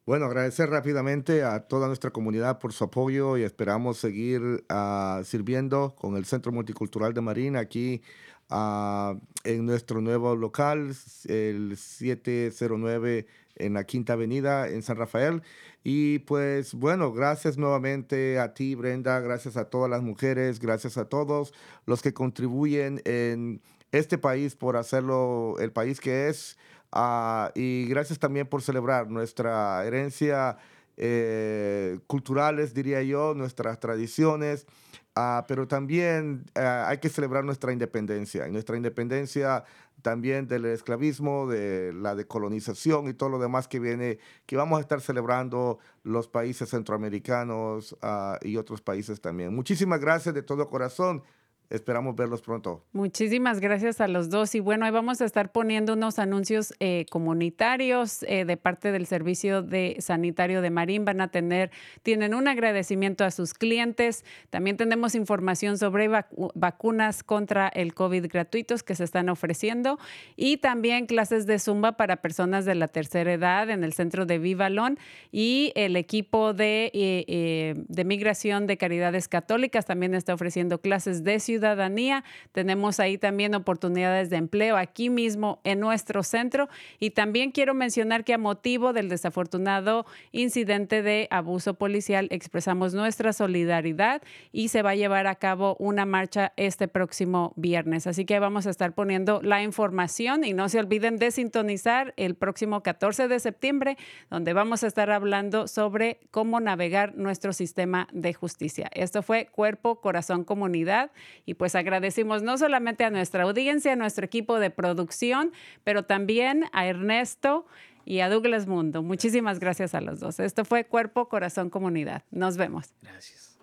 Bueno, 0.08 0.24
agradecer 0.24 0.70
rápidamente 0.70 1.44
a 1.44 1.68
toda 1.68 1.86
nuestra 1.86 2.10
comunidad 2.10 2.58
por 2.60 2.72
su 2.72 2.82
apoyo 2.82 3.36
y 3.36 3.42
esperamos 3.42 3.98
seguir 3.98 4.40
uh, 4.40 5.22
sirviendo 5.22 5.94
con 5.96 6.16
el 6.16 6.24
Centro 6.24 6.50
Multicultural 6.50 7.12
de 7.12 7.20
Marina 7.20 7.58
aquí 7.58 8.00
uh, 8.48 9.18
en 9.44 9.66
nuestro 9.66 10.00
nuevo 10.00 10.34
local, 10.34 10.96
el 11.26 11.76
709 11.76 13.26
en 13.56 13.74
la 13.74 13.84
Quinta 13.84 14.14
Avenida 14.14 14.70
en 14.70 14.82
San 14.82 14.96
Rafael. 14.96 15.42
Y 15.84 16.20
pues 16.20 16.72
bueno, 16.72 17.12
gracias 17.12 17.58
nuevamente 17.58 18.38
a 18.38 18.54
ti, 18.54 18.74
Brenda, 18.76 19.20
gracias 19.20 19.58
a 19.58 19.66
todas 19.66 19.90
las 19.90 20.00
mujeres, 20.00 20.58
gracias 20.58 20.96
a 20.96 21.04
todos 21.04 21.52
los 21.84 22.00
que 22.00 22.14
contribuyen 22.14 23.02
en 23.04 23.60
este 23.92 24.16
país 24.16 24.56
por 24.56 24.78
hacerlo 24.78 25.56
el 25.60 25.70
país 25.70 26.00
que 26.00 26.28
es. 26.28 26.56
Uh, 26.94 27.50
y 27.54 27.86
gracias 27.86 28.18
también 28.18 28.46
por 28.46 28.62
celebrar 28.62 29.10
nuestra 29.10 29.84
herencia 29.84 30.56
eh, 30.96 31.98
culturales, 32.06 32.72
diría 32.72 33.02
yo, 33.02 33.34
nuestras 33.34 33.78
tradiciones, 33.78 34.66
uh, 35.14 35.42
pero 35.46 35.68
también 35.68 36.46
uh, 36.56 36.86
hay 36.86 36.98
que 36.98 37.10
celebrar 37.10 37.44
nuestra 37.44 37.72
independencia, 37.72 38.48
y 38.48 38.52
nuestra 38.52 38.76
independencia 38.76 39.64
también 40.00 40.48
del 40.48 40.64
esclavismo, 40.64 41.46
de 41.46 41.92
la 41.92 42.14
decolonización 42.14 43.08
y 43.08 43.14
todo 43.14 43.28
lo 43.28 43.38
demás 43.38 43.68
que 43.68 43.80
viene, 43.80 44.18
que 44.46 44.56
vamos 44.56 44.78
a 44.78 44.80
estar 44.80 45.00
celebrando 45.00 45.78
los 46.04 46.26
países 46.28 46.70
centroamericanos 46.70 47.96
y 48.42 48.56
otros 48.56 48.80
países 48.80 49.20
también. 49.20 49.52
Muchísimas 49.52 50.00
gracias 50.00 50.36
de 50.36 50.42
todo 50.42 50.68
corazón. 50.68 51.24
Esperamos 51.70 52.16
verlos 52.16 52.40
pronto. 52.40 52.82
Muchísimas 52.92 53.60
gracias 53.60 54.00
a 54.00 54.08
los 54.08 54.30
dos. 54.30 54.54
Y 54.54 54.60
bueno, 54.60 54.86
ahí 54.86 54.90
vamos 54.90 55.20
a 55.20 55.26
estar 55.26 55.52
poniendo 55.52 55.92
unos 55.92 56.18
anuncios 56.18 56.72
eh, 56.80 57.04
comunitarios 57.10 58.22
eh, 58.22 58.46
de 58.46 58.56
parte 58.56 58.90
del 58.90 59.04
Servicio 59.04 59.60
de 59.60 59.96
Sanitario 60.00 60.62
de 60.62 60.70
Marín. 60.70 61.04
Van 61.04 61.20
a 61.20 61.28
tener, 61.28 61.70
tienen 62.02 62.32
un 62.32 62.48
agradecimiento 62.48 63.22
a 63.22 63.30
sus 63.30 63.52
clientes. 63.52 64.24
También 64.48 64.78
tenemos 64.78 65.14
información 65.14 65.76
sobre 65.76 66.08
vacunas 66.54 67.22
contra 67.22 67.68
el 67.68 67.92
COVID 67.92 68.28
gratuitos 68.28 68.82
que 68.82 68.94
se 68.94 69.04
están 69.04 69.28
ofreciendo 69.28 69.98
y 70.36 70.56
también 70.56 71.04
clases 71.04 71.44
de 71.44 71.58
Zumba 71.58 71.98
para 71.98 72.16
personas 72.16 72.64
de 72.64 72.76
la 72.76 72.88
tercera 72.88 73.30
edad 73.30 73.68
en 73.68 73.84
el 73.84 73.92
centro 73.92 74.24
de 74.24 74.38
Vivalón 74.38 74.98
y 75.32 75.72
el 75.74 75.96
equipo 75.96 76.54
de, 76.54 76.90
eh, 76.94 77.74
de 77.76 78.04
Migración 78.04 78.66
de 78.66 78.78
Caridades 78.78 79.28
Católicas 79.28 79.84
también 79.84 80.14
está 80.14 80.32
ofreciendo 80.32 80.80
clases 80.80 81.24
de 81.24 81.38
ciudad 81.40 81.57
ciudadanía. 81.58 82.24
Tenemos 82.52 83.00
ahí 83.00 83.18
también 83.18 83.54
oportunidades 83.54 84.30
de 84.30 84.36
empleo 84.36 84.76
aquí 84.76 85.10
mismo 85.10 85.60
en 85.64 85.80
nuestro 85.80 86.22
centro. 86.22 86.68
Y 87.00 87.10
también 87.10 87.50
quiero 87.50 87.74
mencionar 87.74 88.24
que 88.24 88.34
a 88.34 88.38
motivo 88.38 88.92
del 88.92 89.08
desafortunado 89.08 90.06
incidente 90.30 91.02
de 91.02 91.26
abuso 91.30 91.74
policial 91.74 92.28
expresamos 92.30 92.94
nuestra 92.94 93.32
solidaridad 93.32 94.22
y 94.52 94.68
se 94.68 94.82
va 94.82 94.90
a 94.90 94.94
llevar 94.94 95.26
a 95.26 95.34
cabo 95.34 95.76
una 95.80 96.06
marcha 96.06 96.52
este 96.56 96.86
próximo 96.86 97.52
viernes. 97.56 98.06
Así 98.06 98.24
que 98.24 98.38
vamos 98.38 98.66
a 98.66 98.70
estar 98.70 98.92
poniendo 98.92 99.40
la 99.42 99.62
información 99.62 100.44
y 100.44 100.52
no 100.52 100.68
se 100.68 100.78
olviden 100.78 101.16
de 101.16 101.32
sintonizar 101.32 102.14
el 102.16 102.36
próximo 102.36 102.82
14 102.82 103.26
de 103.26 103.40
septiembre, 103.40 103.96
donde 104.30 104.52
vamos 104.52 104.84
a 104.84 104.86
estar 104.86 105.10
hablando 105.10 105.66
sobre 105.66 106.20
cómo 106.30 106.60
navegar 106.60 107.16
nuestro 107.16 107.52
sistema 107.52 108.06
de 108.12 108.32
justicia. 108.32 108.88
Esto 108.92 109.22
fue 109.22 109.46
Cuerpo, 109.46 110.00
Corazón, 110.00 110.44
Comunidad 110.44 111.10
y 111.48 111.54
pues 111.54 111.74
agradecimos 111.74 112.42
no 112.42 112.58
solamente 112.58 113.04
a 113.04 113.10
nuestra 113.10 113.44
audiencia, 113.44 113.94
a 113.94 113.96
nuestro 113.96 114.26
equipo 114.26 114.58
de 114.58 114.68
producción, 114.68 115.50
pero 115.82 116.04
también 116.04 116.66
a 116.72 116.86
Ernesto 116.86 117.64
y 118.04 118.20
a 118.20 118.28
Douglas 118.28 118.66
Mundo. 118.66 119.02
Muchísimas 119.02 119.58
gracias 119.58 119.94
a 119.94 120.02
los 120.02 120.20
dos. 120.20 120.40
Esto 120.40 120.66
fue 120.66 120.84
Cuerpo, 120.84 121.30
Corazón, 121.30 121.70
Comunidad. 121.70 122.22
Nos 122.30 122.58
vemos. 122.58 122.92
Gracias. 123.00 123.56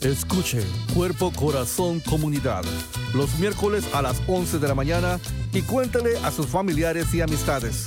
Escuche 0.00 0.62
Cuerpo, 0.94 1.30
Corazón, 1.36 2.00
Comunidad 2.00 2.64
los 3.14 3.38
miércoles 3.38 3.84
a 3.94 4.02
las 4.02 4.20
11 4.26 4.58
de 4.58 4.68
la 4.68 4.74
mañana 4.74 5.18
y 5.52 5.62
cuéntale 5.62 6.16
a 6.24 6.30
sus 6.30 6.46
familiares 6.46 7.12
y 7.14 7.20
amistades. 7.20 7.86